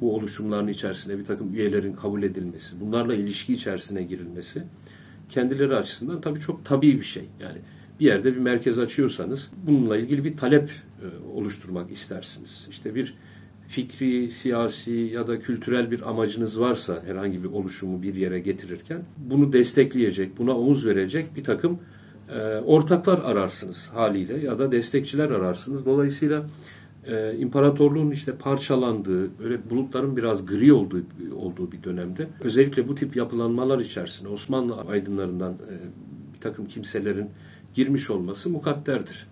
bu 0.00 0.14
oluşumların 0.14 0.68
içerisinde 0.68 1.18
bir 1.18 1.24
takım 1.24 1.54
üyelerin 1.54 1.92
kabul 1.92 2.22
edilmesi, 2.22 2.80
bunlarla 2.80 3.14
ilişki 3.14 3.52
içerisine 3.52 4.02
girilmesi 4.02 4.62
kendileri 5.28 5.76
açısından 5.76 6.20
tabii 6.20 6.40
çok 6.40 6.64
tabii 6.64 6.98
bir 6.98 7.04
şey. 7.04 7.24
Yani 7.40 7.58
bir 8.00 8.06
yerde 8.06 8.34
bir 8.34 8.40
merkez 8.40 8.78
açıyorsanız 8.78 9.50
bununla 9.66 9.96
ilgili 9.96 10.24
bir 10.24 10.36
talep 10.36 10.70
e, 10.70 11.28
oluşturmak 11.34 11.90
istersiniz. 11.90 12.66
İşte 12.70 12.94
bir 12.94 13.14
fikri, 13.68 14.30
siyasi 14.30 14.92
ya 14.92 15.26
da 15.26 15.38
kültürel 15.38 15.90
bir 15.90 16.08
amacınız 16.10 16.60
varsa 16.60 17.02
herhangi 17.06 17.44
bir 17.44 17.48
oluşumu 17.48 18.02
bir 18.02 18.14
yere 18.14 18.40
getirirken 18.40 19.02
bunu 19.16 19.52
destekleyecek, 19.52 20.38
buna 20.38 20.58
omuz 20.58 20.86
verecek 20.86 21.36
bir 21.36 21.44
takım 21.44 21.78
e, 22.34 22.40
ortaklar 22.56 23.18
ararsınız 23.18 23.90
haliyle 23.94 24.38
ya 24.38 24.58
da 24.58 24.72
destekçiler 24.72 25.30
ararsınız. 25.30 25.86
Dolayısıyla 25.86 26.46
e, 27.06 27.36
imparatorluğun 27.38 28.10
işte 28.10 28.32
parçalandığı, 28.32 29.38
böyle 29.38 29.70
bulutların 29.70 30.16
biraz 30.16 30.46
gri 30.46 30.72
olduğu 30.72 31.02
olduğu 31.36 31.72
bir 31.72 31.82
dönemde 31.82 32.28
özellikle 32.40 32.88
bu 32.88 32.94
tip 32.94 33.16
yapılanmalar 33.16 33.78
içerisinde 33.78 34.28
Osmanlı 34.28 34.80
aydınlarından 34.80 35.52
e, 35.52 35.74
bir 36.34 36.40
takım 36.40 36.66
kimselerin 36.66 37.28
girmiş 37.76 38.10
olması 38.10 38.50
mukadderdir. 38.50 39.26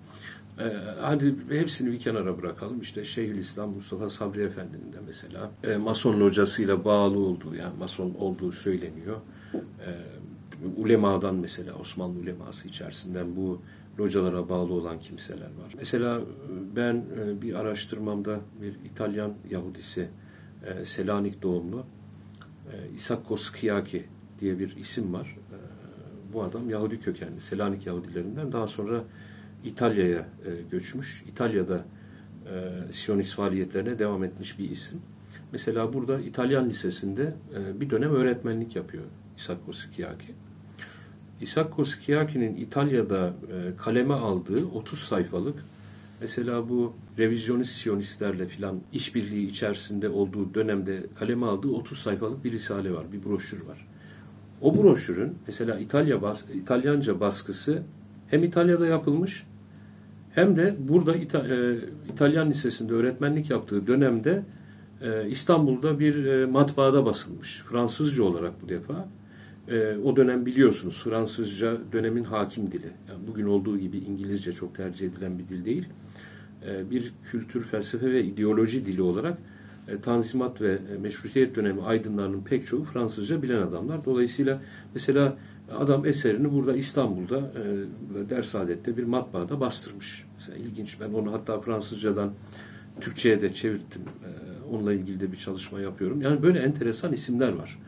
E, 0.58 0.64
hadi 1.00 1.34
hepsini 1.48 1.92
bir 1.92 1.98
kenara 1.98 2.38
bırakalım. 2.42 2.80
İşte 2.80 3.04
Şeyhülislam 3.04 3.70
Mustafa 3.70 4.10
Sabri 4.10 4.42
Efendi'nin 4.42 4.92
de 4.92 4.96
mesela 5.06 5.50
e, 5.64 5.76
Mason 5.76 6.20
locasıyla 6.20 6.84
bağlı 6.84 7.18
olduğu 7.18 7.54
yani 7.54 7.78
Mason 7.78 8.14
olduğu 8.18 8.52
söyleniyor. 8.52 9.16
E, 9.54 9.90
ulemadan 10.76 11.34
mesela 11.34 11.74
Osmanlı 11.74 12.18
uleması 12.18 12.68
içerisinden 12.68 13.36
bu 13.36 13.60
localara 13.98 14.48
bağlı 14.48 14.72
olan 14.72 15.00
kimseler 15.00 15.46
var. 15.46 15.74
Mesela 15.78 16.20
ben 16.76 16.94
e, 16.94 17.42
bir 17.42 17.54
araştırmamda 17.54 18.40
bir 18.62 18.74
İtalyan 18.90 19.34
Yahudisi 19.50 20.08
e, 20.66 20.84
Selanik 20.84 21.42
doğumlu 21.42 21.84
e, 22.72 22.94
Isakko 22.94 23.36
Skiaki 23.36 24.04
diye 24.40 24.58
bir 24.58 24.76
isim 24.76 25.12
var. 25.12 25.36
Bu 26.34 26.42
adam 26.42 26.70
Yahudi 26.70 27.00
kökenli, 27.00 27.40
Selanik 27.40 27.86
Yahudilerinden. 27.86 28.52
Daha 28.52 28.66
sonra 28.66 29.04
İtalya'ya 29.64 30.18
e, 30.18 30.50
göçmüş. 30.70 31.24
İtalya'da 31.28 31.84
e, 32.46 32.92
Siyonist 32.92 33.34
faaliyetlerine 33.34 33.98
devam 33.98 34.24
etmiş 34.24 34.58
bir 34.58 34.70
isim. 34.70 35.02
Mesela 35.52 35.92
burada 35.92 36.20
İtalyan 36.20 36.68
Lisesi'nde 36.68 37.34
e, 37.54 37.80
bir 37.80 37.90
dönem 37.90 38.10
öğretmenlik 38.10 38.76
yapıyor 38.76 39.04
Isakko 39.36 39.72
Skiaki. 39.72 40.34
Isakko 41.40 41.84
Skiaki'nin 41.84 42.56
İtalya'da 42.56 43.26
e, 43.28 43.76
kaleme 43.76 44.14
aldığı 44.14 44.66
30 44.66 44.98
sayfalık 44.98 45.64
mesela 46.20 46.68
bu 46.68 46.94
revizyonist 47.18 47.72
siyonistlerle 47.72 48.46
filan 48.46 48.80
işbirliği 48.92 49.46
içerisinde 49.46 50.08
olduğu 50.08 50.54
dönemde 50.54 51.06
kaleme 51.18 51.46
aldığı 51.46 51.68
30 51.68 51.98
sayfalık 51.98 52.44
bir 52.44 52.52
risale 52.52 52.92
var, 52.92 53.12
bir 53.12 53.24
broşür 53.24 53.60
var. 53.66 53.86
O 54.64 54.82
broşürün 54.82 55.32
mesela 55.46 55.78
İtalya 55.78 56.22
bas, 56.22 56.44
İtalyanca 56.54 57.20
baskısı 57.20 57.82
hem 58.28 58.42
İtalya'da 58.42 58.86
yapılmış 58.86 59.46
hem 60.34 60.56
de 60.56 60.76
burada 60.78 61.16
İta, 61.16 61.38
e, 61.38 61.76
İtalyan 62.12 62.50
Lisesi'nde 62.50 62.92
öğretmenlik 62.92 63.50
yaptığı 63.50 63.86
dönemde 63.86 64.42
e, 65.02 65.28
İstanbul'da 65.28 65.98
bir 65.98 66.24
e, 66.24 66.46
matbaada 66.46 67.06
basılmış. 67.06 67.62
Fransızca 67.70 68.24
olarak 68.24 68.62
bu 68.62 68.68
defa. 68.68 69.08
E, 69.68 69.96
o 70.04 70.16
dönem 70.16 70.46
biliyorsunuz 70.46 71.00
Fransızca 71.04 71.78
dönemin 71.92 72.24
hakim 72.24 72.72
dili. 72.72 72.90
Yani 73.08 73.18
bugün 73.28 73.46
olduğu 73.46 73.78
gibi 73.78 73.98
İngilizce 73.98 74.52
çok 74.52 74.74
tercih 74.74 75.06
edilen 75.06 75.38
bir 75.38 75.48
dil 75.48 75.64
değil. 75.64 75.88
E, 76.68 76.90
bir 76.90 77.12
kültür, 77.30 77.62
felsefe 77.62 78.12
ve 78.12 78.24
ideoloji 78.24 78.86
dili 78.86 79.02
olarak 79.02 79.38
e, 79.88 80.00
Tanzimat 80.00 80.60
ve 80.60 80.78
e, 80.94 80.98
Meşrutiyet 80.98 81.56
dönemi 81.56 81.82
aydınlarının 81.82 82.42
pek 82.42 82.66
çoğu 82.66 82.84
Fransızca 82.84 83.42
bilen 83.42 83.62
adamlar. 83.62 84.04
Dolayısıyla 84.04 84.62
mesela 84.94 85.36
adam 85.78 86.06
eserini 86.06 86.52
burada 86.52 86.76
İstanbul'da 86.76 87.38
e, 87.38 88.30
Dersaadet'te 88.30 88.96
bir 88.96 89.04
matbaada 89.04 89.60
bastırmış. 89.60 90.24
Mesela 90.34 90.58
ilginç. 90.58 91.00
Ben 91.00 91.12
onu 91.12 91.32
hatta 91.32 91.60
Fransızcadan 91.60 92.32
Türkçe'ye 93.00 93.40
de 93.40 93.52
çevirttim. 93.52 94.02
E, 94.02 94.28
onunla 94.74 94.92
ilgili 94.92 95.20
de 95.20 95.32
bir 95.32 95.36
çalışma 95.36 95.80
yapıyorum. 95.80 96.22
Yani 96.22 96.42
böyle 96.42 96.58
enteresan 96.58 97.12
isimler 97.12 97.52
var. 97.52 97.78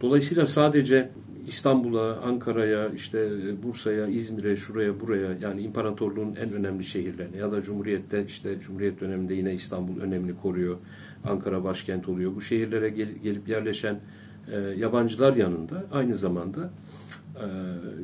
Dolayısıyla 0.00 0.46
sadece 0.46 1.10
İstanbul'a, 1.46 2.16
Ankara'ya, 2.16 2.88
işte 2.88 3.18
e, 3.18 3.62
Bursa'ya, 3.62 4.06
İzmir'e, 4.06 4.56
şuraya, 4.56 5.00
buraya 5.00 5.36
yani 5.40 5.62
imparatorluğun 5.62 6.34
en 6.34 6.52
önemli 6.52 6.84
şehirlerine 6.84 7.36
ya 7.36 7.52
da 7.52 7.62
Cumhuriyet'te 7.62 8.24
işte 8.26 8.60
Cumhuriyet 8.60 9.00
döneminde 9.00 9.34
yine 9.34 9.54
İstanbul 9.54 10.00
önemli 10.00 10.36
koruyor. 10.42 10.76
Ankara 11.24 11.64
başkent 11.64 12.08
oluyor. 12.08 12.34
Bu 12.34 12.40
şehirlere 12.40 12.88
gel, 12.88 13.08
gelip 13.22 13.48
yerleşen 13.48 14.00
e, 14.52 14.58
yabancılar 14.58 15.36
yanında 15.36 15.84
aynı 15.92 16.14
zamanda 16.14 16.70
e, 17.36 17.46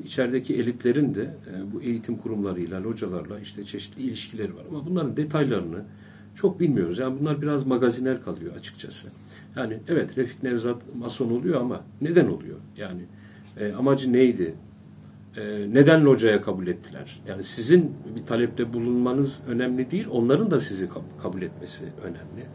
içerideki 0.04 0.54
elitlerin 0.54 1.14
de 1.14 1.22
e, 1.22 1.72
bu 1.72 1.82
eğitim 1.82 2.16
kurumlarıyla, 2.16 2.82
localarla 2.82 3.40
işte 3.40 3.64
çeşitli 3.64 4.02
ilişkileri 4.02 4.56
var. 4.56 4.62
Ama 4.70 4.86
bunların 4.86 5.16
detaylarını 5.16 5.84
çok 6.34 6.60
bilmiyoruz. 6.60 6.98
Yani 6.98 7.20
bunlar 7.20 7.42
biraz 7.42 7.66
magazinel 7.66 8.22
kalıyor 8.22 8.56
açıkçası. 8.56 9.08
Yani 9.56 9.78
evet 9.88 10.18
Refik 10.18 10.42
Nevzat 10.42 10.82
mason 10.96 11.30
oluyor 11.30 11.60
ama 11.60 11.84
neden 12.00 12.26
oluyor? 12.26 12.56
Yani 12.76 13.02
e, 13.60 13.72
amacı 13.72 14.12
neydi? 14.12 14.54
E, 15.36 15.66
neden 15.72 16.04
locaya 16.04 16.42
kabul 16.42 16.66
ettiler? 16.66 17.20
Yani 17.28 17.42
sizin 17.42 17.92
bir 18.16 18.26
talepte 18.26 18.72
bulunmanız 18.72 19.40
önemli 19.48 19.90
değil, 19.90 20.06
onların 20.10 20.50
da 20.50 20.60
sizi 20.60 20.88
kabul 21.22 21.42
etmesi 21.42 21.84
önemli. 22.02 22.46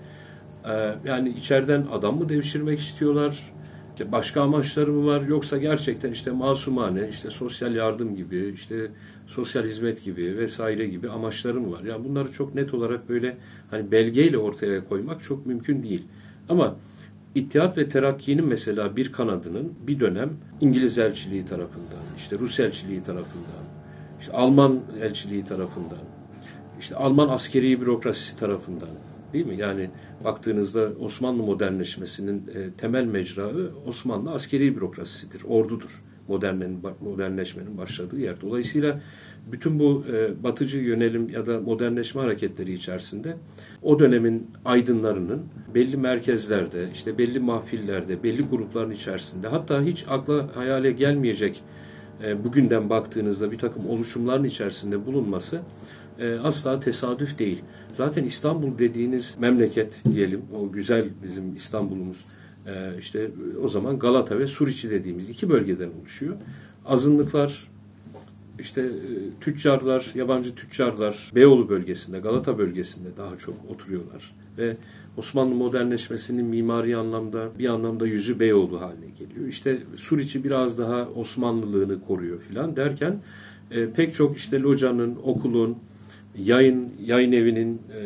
E, 0.66 0.96
yani 1.06 1.30
içeriden 1.30 1.86
adam 1.92 2.18
mı 2.18 2.30
devşirmek 2.30 2.80
istiyorlar? 2.80 3.54
İşte 3.94 4.12
başka 4.12 4.42
amaçları 4.42 4.92
mı 4.92 5.06
var? 5.06 5.22
Yoksa 5.22 5.58
gerçekten 5.58 6.12
işte 6.12 6.32
masumane, 6.32 7.10
işte 7.10 7.30
sosyal 7.30 7.76
yardım 7.76 8.16
gibi, 8.16 8.52
işte 8.54 8.92
sosyal 9.28 9.64
hizmet 9.64 10.04
gibi 10.04 10.38
vesaire 10.38 10.88
gibi 10.88 11.10
amaçları 11.10 11.62
mı 11.62 11.72
var? 11.72 11.84
Yani 11.84 12.10
bunları 12.10 12.32
çok 12.32 12.56
net 12.56 12.74
olarak 12.74 13.10
böyle 13.10 13.38
hani 13.72 13.92
belgeyle 13.92 14.38
ortaya 14.38 14.86
koymak 14.90 15.24
çok 15.24 15.46
mümkün 15.46 15.84
değil. 15.84 16.04
Ama 16.50 16.76
İttihat 17.36 17.78
ve 17.78 17.90
Terakki'nin 17.90 18.46
mesela 18.46 18.96
bir 18.96 19.12
kanadının 19.12 19.74
bir 19.88 20.00
dönem 20.00 20.30
İngiliz 20.62 20.98
elçiliği 21.00 21.46
tarafından, 21.46 22.04
işte 22.18 22.40
Rus 22.40 22.60
elçiliği 22.60 23.04
tarafından, 23.04 23.64
işte 24.22 24.32
Alman 24.32 24.80
elçiliği 25.02 25.46
tarafından, 25.46 25.98
işte 26.80 26.96
Alman 26.96 27.30
askeri 27.30 27.82
bürokrasisi 27.82 28.40
tarafından 28.40 28.90
değil 29.34 29.46
mi? 29.46 29.56
Yani 29.58 29.90
baktığınızda 30.24 30.90
Osmanlı 31.00 31.44
modernleşmesinin 31.44 32.38
e, 32.56 32.72
temel 32.78 33.06
mecrağı 33.06 33.72
Osmanlı 33.88 34.32
askeri 34.32 34.76
bürokrasisidir, 34.76 35.42
ordudur. 35.48 36.02
Modernlerin, 36.28 36.80
modernleşmenin 37.02 37.78
başladığı 37.78 38.20
yer. 38.20 38.42
Dolayısıyla 38.42 39.02
bütün 39.52 39.80
bu 39.80 40.06
e, 40.14 40.44
batıcı 40.44 40.78
yönelim 40.78 41.30
ya 41.30 41.46
da 41.46 41.62
modernleşme 41.62 42.22
hareketleri 42.22 42.74
içerisinde 42.74 43.38
o 43.82 44.00
dönemin 44.00 44.48
aydınlarının 44.66 45.42
belli 45.76 45.98
merkezlerde, 45.98 46.90
işte 46.94 47.18
belli 47.18 47.40
mahfillerde, 47.40 48.24
belli 48.24 48.42
grupların 48.42 48.92
içerisinde 48.92 49.48
hatta 49.48 49.82
hiç 49.82 50.06
akla 50.10 50.56
hayale 50.56 50.92
gelmeyecek 50.92 51.64
e, 52.24 52.44
bugünden 52.44 52.90
baktığınızda 52.90 53.52
bir 53.52 53.58
takım 53.58 53.90
oluşumların 53.90 54.44
içerisinde 54.44 55.06
bulunması 55.06 55.62
e, 56.20 56.34
asla 56.34 56.80
tesadüf 56.80 57.40
değil. 57.40 57.64
Zaten 57.94 58.24
İstanbul 58.24 58.78
dediğiniz 58.78 59.38
memleket 59.40 60.02
diyelim, 60.14 60.42
o 60.60 60.72
güzel 60.72 61.10
bizim 61.24 61.56
İstanbul'umuz 61.56 62.26
e, 62.68 62.98
işte 63.00 63.32
o 63.64 63.70
zaman 63.70 64.00
Galata 64.00 64.40
ve 64.40 64.48
Suriçi 64.48 64.90
dediğimiz 64.90 65.30
iki 65.30 65.50
bölgeden 65.50 65.90
oluşuyor. 66.02 66.36
Azınlıklar 66.86 67.68
işte 68.60 68.82
e, 68.82 68.90
tüccarlar, 69.42 70.12
yabancı 70.16 70.56
tüccarlar 70.56 71.32
Beyoğlu 71.36 71.70
bölgesinde, 71.70 72.20
Galata 72.20 72.58
bölgesinde 72.58 73.10
daha 73.18 73.38
çok 73.38 73.56
oturuyorlar. 73.70 74.36
Ve 74.58 74.78
Osmanlı 75.18 75.56
modernleşmesinin 75.56 76.46
mimari 76.46 76.98
anlamda 76.98 77.50
bir 77.60 77.70
anlamda 77.70 78.08
yüzü 78.08 78.40
Beyoğlu 78.40 78.82
haline 78.82 79.06
geliyor. 79.20 79.48
İşte 79.48 79.78
Suriçi 79.96 80.44
biraz 80.44 80.78
daha 80.78 81.10
Osmanlılığını 81.10 82.02
koruyor 82.08 82.40
filan 82.50 82.76
derken 82.76 83.20
e, 83.72 83.90
pek 83.90 84.14
çok 84.14 84.38
işte 84.38 84.60
locanın, 84.60 85.18
okulun, 85.24 85.78
yayın 86.38 86.94
yayın 87.06 87.32
evinin 87.32 87.74
e, 87.76 88.00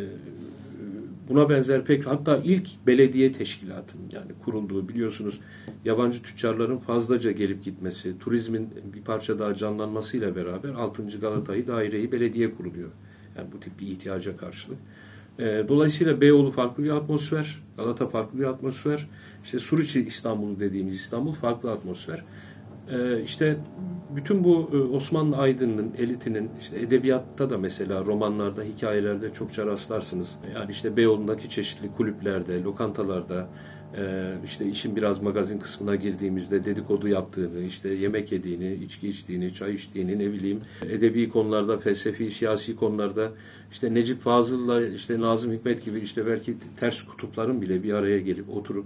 Buna 1.29 1.49
benzer 1.49 1.85
pek 1.85 2.07
hatta 2.07 2.41
ilk 2.43 2.67
belediye 2.87 3.31
teşkilatının 3.31 4.09
yani 4.11 4.31
kurulduğu 4.45 4.89
biliyorsunuz 4.89 5.39
yabancı 5.85 6.21
tüccarların 6.23 6.77
fazlaca 6.77 7.31
gelip 7.31 7.63
gitmesi, 7.63 8.19
turizmin 8.19 8.69
bir 8.93 9.01
parça 9.01 9.39
daha 9.39 9.55
canlanmasıyla 9.55 10.35
beraber 10.35 10.69
6. 10.69 11.19
Galata'yı 11.19 11.67
daireyi 11.67 12.11
belediye 12.11 12.55
kuruluyor. 12.55 12.89
Yani 13.37 13.47
bu 13.53 13.59
tip 13.59 13.79
bir 13.79 13.87
ihtiyaca 13.87 14.37
karşılık. 14.37 14.77
E, 15.39 15.65
dolayısıyla 15.67 16.21
Beyoğlu 16.21 16.51
farklı 16.51 16.83
bir 16.83 16.89
atmosfer, 16.89 17.63
Galata 17.77 18.07
farklı 18.07 18.39
bir 18.39 18.45
atmosfer. 18.45 19.07
İşte 19.43 19.59
Suriçi 19.59 20.05
İstanbul'u 20.05 20.59
dediğimiz 20.59 20.95
İstanbul 20.95 21.33
farklı 21.33 21.71
atmosfer. 21.71 22.23
Ee, 22.91 23.21
işte 23.23 23.57
bütün 24.15 24.43
bu 24.43 24.69
e, 24.73 24.77
Osmanlı 24.77 25.37
aydınının, 25.37 25.91
elitinin, 25.97 26.49
işte 26.61 26.79
edebiyatta 26.79 27.49
da 27.49 27.57
mesela 27.57 28.05
romanlarda, 28.05 28.63
hikayelerde 28.63 29.33
çokça 29.33 29.65
rastlarsınız. 29.65 30.35
Yani 30.55 30.71
işte 30.71 30.97
Beyoğlu'ndaki 30.97 31.49
çeşitli 31.49 31.91
kulüplerde, 31.97 32.63
lokantalarda, 32.63 33.49
e, 33.97 34.33
işte 34.45 34.65
işin 34.65 34.95
biraz 34.95 35.21
magazin 35.21 35.59
kısmına 35.59 35.95
girdiğimizde 35.95 36.65
dedikodu 36.65 37.07
yaptığını, 37.07 37.63
işte 37.63 37.89
yemek 37.89 38.31
yediğini, 38.31 38.73
içki 38.73 39.09
içtiğini, 39.09 39.53
çay 39.53 39.73
içtiğini, 39.73 40.19
ne 40.19 40.31
bileyim, 40.31 40.61
edebi 40.89 41.29
konularda, 41.29 41.77
felsefi, 41.77 42.31
siyasi 42.31 42.75
konularda, 42.75 43.31
işte 43.71 43.93
Necip 43.93 44.21
Fazıl'la, 44.21 44.87
işte 44.87 45.21
Nazım 45.21 45.51
Hikmet 45.53 45.85
gibi 45.85 45.99
işte 45.99 46.25
belki 46.25 46.55
ters 46.79 47.03
kutupların 47.03 47.61
bile 47.61 47.83
bir 47.83 47.93
araya 47.93 48.19
gelip 48.19 48.49
oturup 48.49 48.85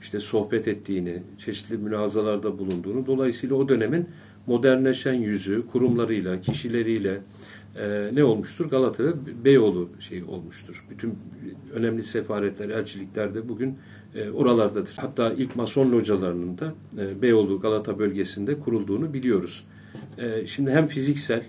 işte 0.00 0.20
sohbet 0.20 0.68
ettiğini, 0.68 1.22
çeşitli 1.38 1.76
mülazalarda 1.76 2.58
bulunduğunu, 2.58 3.06
dolayısıyla 3.06 3.56
o 3.56 3.68
dönemin 3.68 4.06
modernleşen 4.46 5.14
yüzü, 5.14 5.66
kurumlarıyla, 5.72 6.40
kişileriyle 6.40 7.20
e, 7.76 8.10
ne 8.12 8.24
olmuştur? 8.24 8.70
Galata 8.70 9.04
ve 9.04 9.12
Beyoğlu 9.44 9.88
şey 10.00 10.22
olmuştur. 10.22 10.84
Bütün 10.90 11.18
önemli 11.74 12.02
sefaretler, 12.02 12.68
elçilikler 12.68 13.34
de 13.34 13.48
bugün 13.48 13.78
e, 14.14 14.30
oralardadır. 14.30 14.94
Hatta 14.96 15.32
ilk 15.32 15.56
Mason 15.56 15.92
localarının 15.92 16.58
da 16.58 16.74
e, 16.98 17.22
Beyoğlu, 17.22 17.60
Galata 17.60 17.98
bölgesinde 17.98 18.60
kurulduğunu 18.60 19.12
biliyoruz. 19.12 19.64
E, 20.18 20.46
şimdi 20.46 20.70
hem 20.70 20.86
fiziksel 20.86 21.42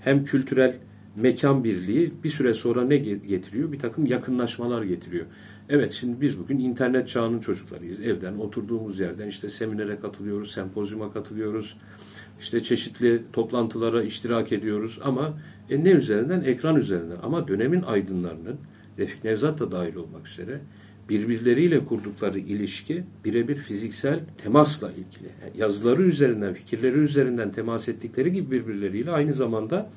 hem 0.00 0.24
kültürel 0.24 0.76
mekan 1.16 1.64
birliği 1.64 2.12
bir 2.24 2.28
süre 2.28 2.54
sonra 2.54 2.84
ne 2.84 2.96
getiriyor? 2.96 3.72
Bir 3.72 3.78
takım 3.78 4.06
yakınlaşmalar 4.06 4.82
getiriyor. 4.82 5.26
Evet 5.70 5.92
şimdi 5.92 6.20
biz 6.20 6.38
bugün 6.38 6.58
internet 6.58 7.08
çağının 7.08 7.40
çocuklarıyız. 7.40 8.00
Evden 8.00 8.34
oturduğumuz 8.34 9.00
yerden 9.00 9.28
işte 9.28 9.48
seminere 9.48 10.00
katılıyoruz, 10.00 10.50
sempozyuma 10.50 11.12
katılıyoruz. 11.12 11.76
İşte 12.40 12.62
çeşitli 12.62 13.22
toplantılara 13.32 14.02
iştirak 14.02 14.52
ediyoruz 14.52 14.98
ama 15.04 15.38
e, 15.70 15.84
ne 15.84 15.90
üzerinden? 15.90 16.40
Ekran 16.40 16.76
üzerinden. 16.76 17.16
Ama 17.22 17.48
dönemin 17.48 17.82
aydınlarının 17.82 18.56
Refik 18.98 19.24
Nevzat 19.24 19.60
da 19.60 19.72
dahil 19.72 19.94
olmak 19.94 20.28
üzere 20.28 20.60
birbirleriyle 21.08 21.84
kurdukları 21.84 22.38
ilişki 22.38 23.04
birebir 23.24 23.56
fiziksel 23.56 24.20
temasla 24.42 24.90
ilgili. 24.90 25.28
Yani 25.42 25.52
yazıları 25.58 26.02
üzerinden, 26.02 26.54
fikirleri 26.54 26.98
üzerinden 26.98 27.52
temas 27.52 27.88
ettikleri 27.88 28.32
gibi 28.32 28.50
birbirleriyle 28.50 29.10
aynı 29.10 29.32
zamanda 29.32 29.90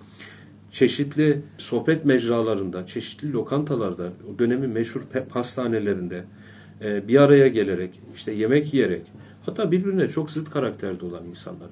çeşitli 0.72 1.42
sohbet 1.58 2.06
mecralarında, 2.06 2.86
çeşitli 2.86 3.34
lokantalarda, 3.34 4.10
o 4.34 4.40
dönemin 4.40 4.70
meşhur 4.70 5.02
pastanelerinde 5.30 6.24
e, 6.82 7.08
bir 7.08 7.22
araya 7.22 7.48
gelerek, 7.48 8.02
işte 8.16 8.32
yemek 8.32 8.74
yiyerek, 8.74 9.02
hatta 9.46 9.72
birbirine 9.72 10.08
çok 10.08 10.32
zıt 10.32 10.50
karakterde 10.50 11.06
olan 11.06 11.26
insanlar 11.26 11.70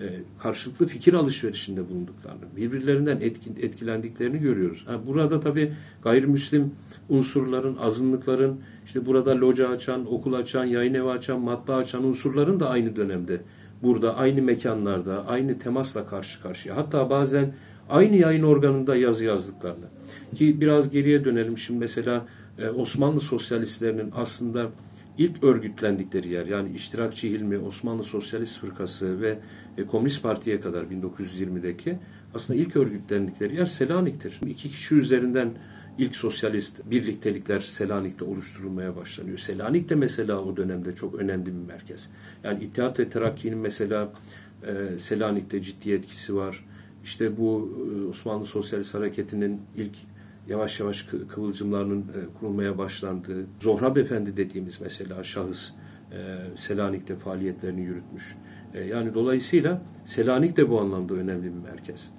e, 0.00 0.04
karşılıklı 0.42 0.86
fikir 0.86 1.14
alışverişinde 1.14 1.88
bulunduklarını, 1.88 2.56
birbirlerinden 2.56 3.20
etkin, 3.20 3.56
etkilendiklerini 3.62 4.38
görüyoruz. 4.38 4.84
Yani 4.88 5.06
burada 5.06 5.40
tabii 5.40 5.72
gayrimüslim 6.02 6.74
unsurların, 7.08 7.76
azınlıkların, 7.76 8.60
işte 8.86 9.06
burada 9.06 9.40
loca 9.40 9.68
açan, 9.68 10.12
okul 10.12 10.32
açan, 10.32 10.64
yayın 10.64 10.94
evi 10.94 11.08
açan, 11.08 11.40
matbaa 11.40 11.76
açan 11.76 12.04
unsurların 12.04 12.60
da 12.60 12.68
aynı 12.68 12.96
dönemde 12.96 13.40
burada, 13.82 14.16
aynı 14.16 14.42
mekanlarda, 14.42 15.26
aynı 15.26 15.58
temasla 15.58 16.06
karşı 16.06 16.42
karşıya. 16.42 16.76
Hatta 16.76 17.10
bazen 17.10 17.54
aynı 17.90 18.16
yayın 18.16 18.42
organında 18.42 18.96
yazı 18.96 19.24
yazdıklarını. 19.24 19.86
Ki 20.34 20.60
biraz 20.60 20.90
geriye 20.90 21.24
dönelim 21.24 21.58
şimdi 21.58 21.80
mesela 21.80 22.26
e, 22.58 22.68
Osmanlı 22.68 23.20
sosyalistlerinin 23.20 24.12
aslında 24.16 24.70
ilk 25.18 25.44
örgütlendikleri 25.44 26.28
yer 26.28 26.46
yani 26.46 26.74
İştirakçı 26.74 27.26
Hilmi, 27.26 27.58
Osmanlı 27.58 28.04
Sosyalist 28.04 28.58
Fırkası 28.58 29.20
ve 29.20 29.38
e, 29.78 29.86
Komünist 29.86 30.22
Parti'ye 30.22 30.60
kadar 30.60 30.82
1920'deki 30.82 31.98
aslında 32.34 32.60
ilk 32.60 32.76
örgütlendikleri 32.76 33.56
yer 33.56 33.66
Selanik'tir. 33.66 34.40
İki 34.46 34.68
kişi 34.68 34.94
üzerinden 34.94 35.50
ilk 35.98 36.16
sosyalist 36.16 36.90
birliktelikler 36.90 37.60
Selanik'te 37.60 38.24
oluşturulmaya 38.24 38.96
başlanıyor. 38.96 39.38
Selanik 39.38 39.88
de 39.88 39.94
mesela 39.94 40.40
o 40.40 40.56
dönemde 40.56 40.96
çok 40.96 41.14
önemli 41.14 41.46
bir 41.46 41.72
merkez. 41.72 42.10
Yani 42.44 42.64
İttihat 42.64 42.98
ve 42.98 43.08
Terakki'nin 43.08 43.58
mesela 43.58 44.12
e, 44.66 44.98
Selanik'te 44.98 45.62
ciddi 45.62 45.92
etkisi 45.92 46.36
var. 46.36 46.64
İşte 47.04 47.36
bu 47.36 47.78
e, 47.78 48.08
Osmanlı 48.08 48.44
Sosyalist 48.44 48.94
Hareketi'nin 48.94 49.60
ilk 49.76 49.96
yavaş 50.48 50.80
yavaş 50.80 51.06
kıvılcımlarının 51.28 52.00
e, 52.00 52.38
kurulmaya 52.38 52.78
başlandığı, 52.78 53.46
Zohrab 53.60 53.96
Efendi 53.96 54.36
dediğimiz 54.36 54.80
mesela 54.80 55.24
şahıs 55.24 55.70
e, 56.12 56.16
Selanik'te 56.56 57.16
faaliyetlerini 57.16 57.80
yürütmüş. 57.80 58.36
Yani 58.88 59.14
dolayısıyla 59.14 59.82
Selanik 60.04 60.56
de 60.56 60.70
bu 60.70 60.80
anlamda 60.80 61.14
önemli 61.14 61.44
bir 61.44 61.70
merkez. 61.70 62.12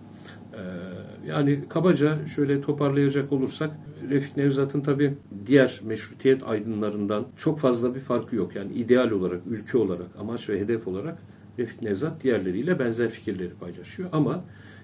Yani 1.27 1.59
kabaca 1.69 2.27
şöyle 2.27 2.61
toparlayacak 2.61 3.31
olursak 3.31 3.71
Refik 4.09 4.37
Nevzat'ın 4.37 4.81
tabi 4.81 5.13
diğer 5.45 5.81
meşrutiyet 5.83 6.43
aydınlarından 6.43 7.27
çok 7.37 7.59
fazla 7.59 7.95
bir 7.95 7.99
farkı 7.99 8.35
yok. 8.35 8.55
Yani 8.55 8.73
ideal 8.73 9.11
olarak, 9.11 9.41
ülke 9.47 9.77
olarak, 9.77 10.07
amaç 10.19 10.49
ve 10.49 10.59
hedef 10.59 10.87
olarak 10.87 11.17
Refik 11.59 11.81
Nevzat 11.81 12.23
diğerleriyle 12.23 12.79
benzer 12.79 13.09
fikirleri 13.09 13.53
paylaşıyor. 13.53 14.09
Ama 14.11 14.43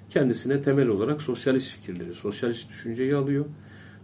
kendisine 0.09 0.61
temel 0.61 0.87
olarak 0.87 1.21
sosyalist 1.21 1.71
fikirleri, 1.71 2.13
sosyalist 2.13 2.69
düşünceyi 2.69 3.15
alıyor. 3.15 3.45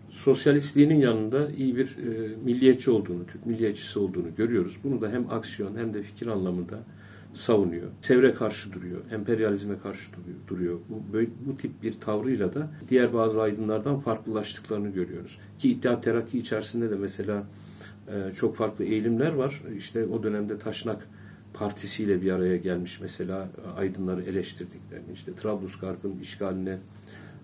Sosyalistliğinin 0.10 1.00
yanında 1.00 1.50
iyi 1.50 1.78
bir 1.78 1.86
e, 1.86 2.36
milliyetçi 2.44 2.92
olduğunu, 2.92 3.26
Türk 3.26 3.46
milliyetçisi 3.46 4.00
olduğunu 4.00 4.36
görüyoruz. 4.38 4.78
Bunu 4.84 5.02
da 5.02 5.12
hem 5.12 5.32
aksiyon 5.32 5.78
hem 5.78 5.94
de 5.94 6.04
fikir 6.04 6.28
anlamında 6.28 6.80
savunuyor. 7.34 7.88
Çevre 8.02 8.34
karşı 8.34 8.74
duruyor, 8.74 9.02
emperyalizme 9.12 9.80
karşı 9.80 10.10
duruyor. 10.48 10.80
Bu, 10.90 11.14
böyle, 11.14 11.30
bu 11.46 11.58
tip 11.58 11.84
bir 11.84 11.94
tavrıyla 11.94 12.54
da 12.54 12.72
diğer 12.90 13.14
bazı 13.14 13.42
aydınlardan 13.42 14.00
farklılaştıklarını 14.00 14.90
görüyoruz. 14.90 15.38
Ki 15.60 15.70
İttihat 15.70 16.04
Terakki 16.04 16.40
içerisinde 16.40 16.92
de 16.92 16.96
mesela 16.96 17.44
e, 18.08 18.34
çok 18.36 18.56
farklı 18.56 18.86
eğilimler 18.86 19.34
var. 19.34 19.62
İşte 19.78 20.06
o 20.06 20.24
dönemde 20.24 20.58
Taşnak 20.58 21.08
partisiyle 21.54 22.22
bir 22.22 22.32
araya 22.32 22.58
gelmiş 22.58 23.00
mesela 23.02 23.48
aydınları 23.78 24.22
eleştirdiklerini, 24.22 25.14
işte 25.14 25.36
Trablusgarp'ın 25.36 26.20
işgaline 26.20 26.78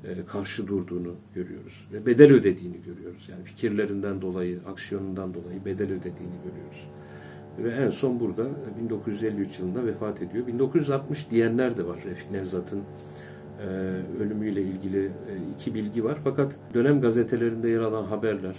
e, 0.03 0.25
karşı 0.25 0.67
durduğunu 0.67 1.15
görüyoruz 1.35 1.87
ve 1.93 2.05
bedel 2.05 2.31
ödediğini 2.31 2.77
görüyoruz. 2.85 3.29
Yani 3.31 3.43
fikirlerinden 3.43 4.21
dolayı, 4.21 4.59
aksiyonundan 4.67 5.33
dolayı 5.33 5.65
bedel 5.65 5.87
ödediğini 5.87 6.35
görüyoruz. 6.43 6.89
Ve 7.63 7.85
en 7.85 7.89
son 7.89 8.19
burada 8.19 8.47
1953 8.83 9.59
yılında 9.59 9.85
vefat 9.85 10.21
ediyor. 10.21 10.47
1960 10.47 11.29
diyenler 11.31 11.77
de 11.77 11.85
var 11.85 11.99
Refik 12.05 12.31
Nevzat'ın 12.31 12.81
e, 13.61 13.65
ölümüyle 14.23 14.61
ilgili 14.61 15.05
e, 15.05 15.11
iki 15.55 15.73
bilgi 15.73 16.03
var. 16.03 16.17
Fakat 16.23 16.51
dönem 16.73 17.01
gazetelerinde 17.01 17.69
yer 17.69 17.79
alan 17.79 18.05
haberler, 18.05 18.55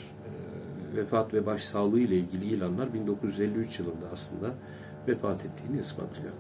vefat 0.96 1.34
ve 1.34 1.46
başsağlığı 1.46 2.01
ile 2.01 2.16
ilgili 2.16 2.44
ilanlar 2.44 2.94
1953 2.94 3.78
yılında 3.78 4.07
aslında 4.12 4.55
vefat 5.09 5.44
ettiğini 5.44 5.80
ispatlıyor. 5.80 6.32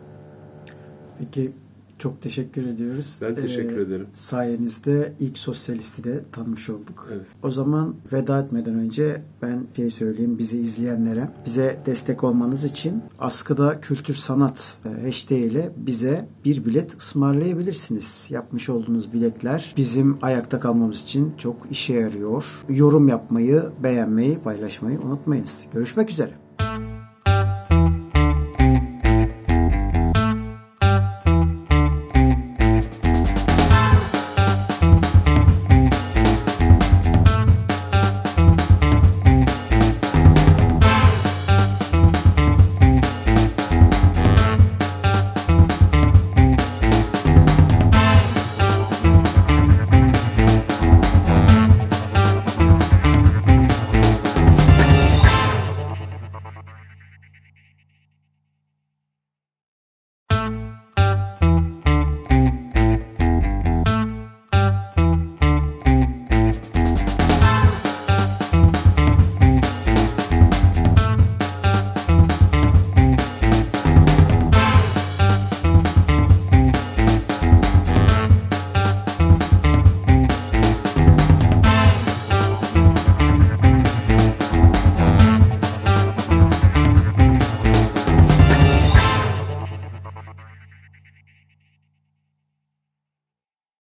Peki 1.18 1.52
çok 2.00 2.22
teşekkür 2.22 2.66
ediyoruz. 2.66 3.18
Ben 3.20 3.34
teşekkür 3.34 3.78
ee, 3.78 3.82
ederim. 3.82 4.06
Sayenizde 4.14 5.12
ilk 5.20 5.38
sosyalisti 5.38 6.04
de 6.04 6.20
tanımış 6.32 6.70
olduk. 6.70 7.08
Evet. 7.12 7.26
O 7.42 7.50
zaman 7.50 7.94
veda 8.12 8.40
etmeden 8.40 8.74
önce 8.74 9.22
ben 9.42 9.66
şey 9.76 9.90
söyleyeyim 9.90 10.38
bizi 10.38 10.60
izleyenlere. 10.60 11.28
Bize 11.46 11.78
destek 11.86 12.24
olmanız 12.24 12.64
için 12.64 13.02
Askıda 13.18 13.80
Kültür 13.80 14.14
Sanat 14.14 14.78
e, 14.84 15.06
hashtag 15.06 15.38
ile 15.38 15.72
bize 15.76 16.28
bir 16.44 16.64
bilet 16.64 16.96
ısmarlayabilirsiniz. 16.98 18.26
Yapmış 18.30 18.68
olduğunuz 18.68 19.12
biletler 19.12 19.74
bizim 19.76 20.18
ayakta 20.22 20.60
kalmamız 20.60 21.02
için 21.02 21.32
çok 21.38 21.56
işe 21.70 21.94
yarıyor. 21.94 22.64
Yorum 22.68 23.08
yapmayı, 23.08 23.62
beğenmeyi, 23.82 24.38
paylaşmayı 24.38 25.00
unutmayınız. 25.00 25.66
Görüşmek 25.72 26.10
üzere. 26.10 26.32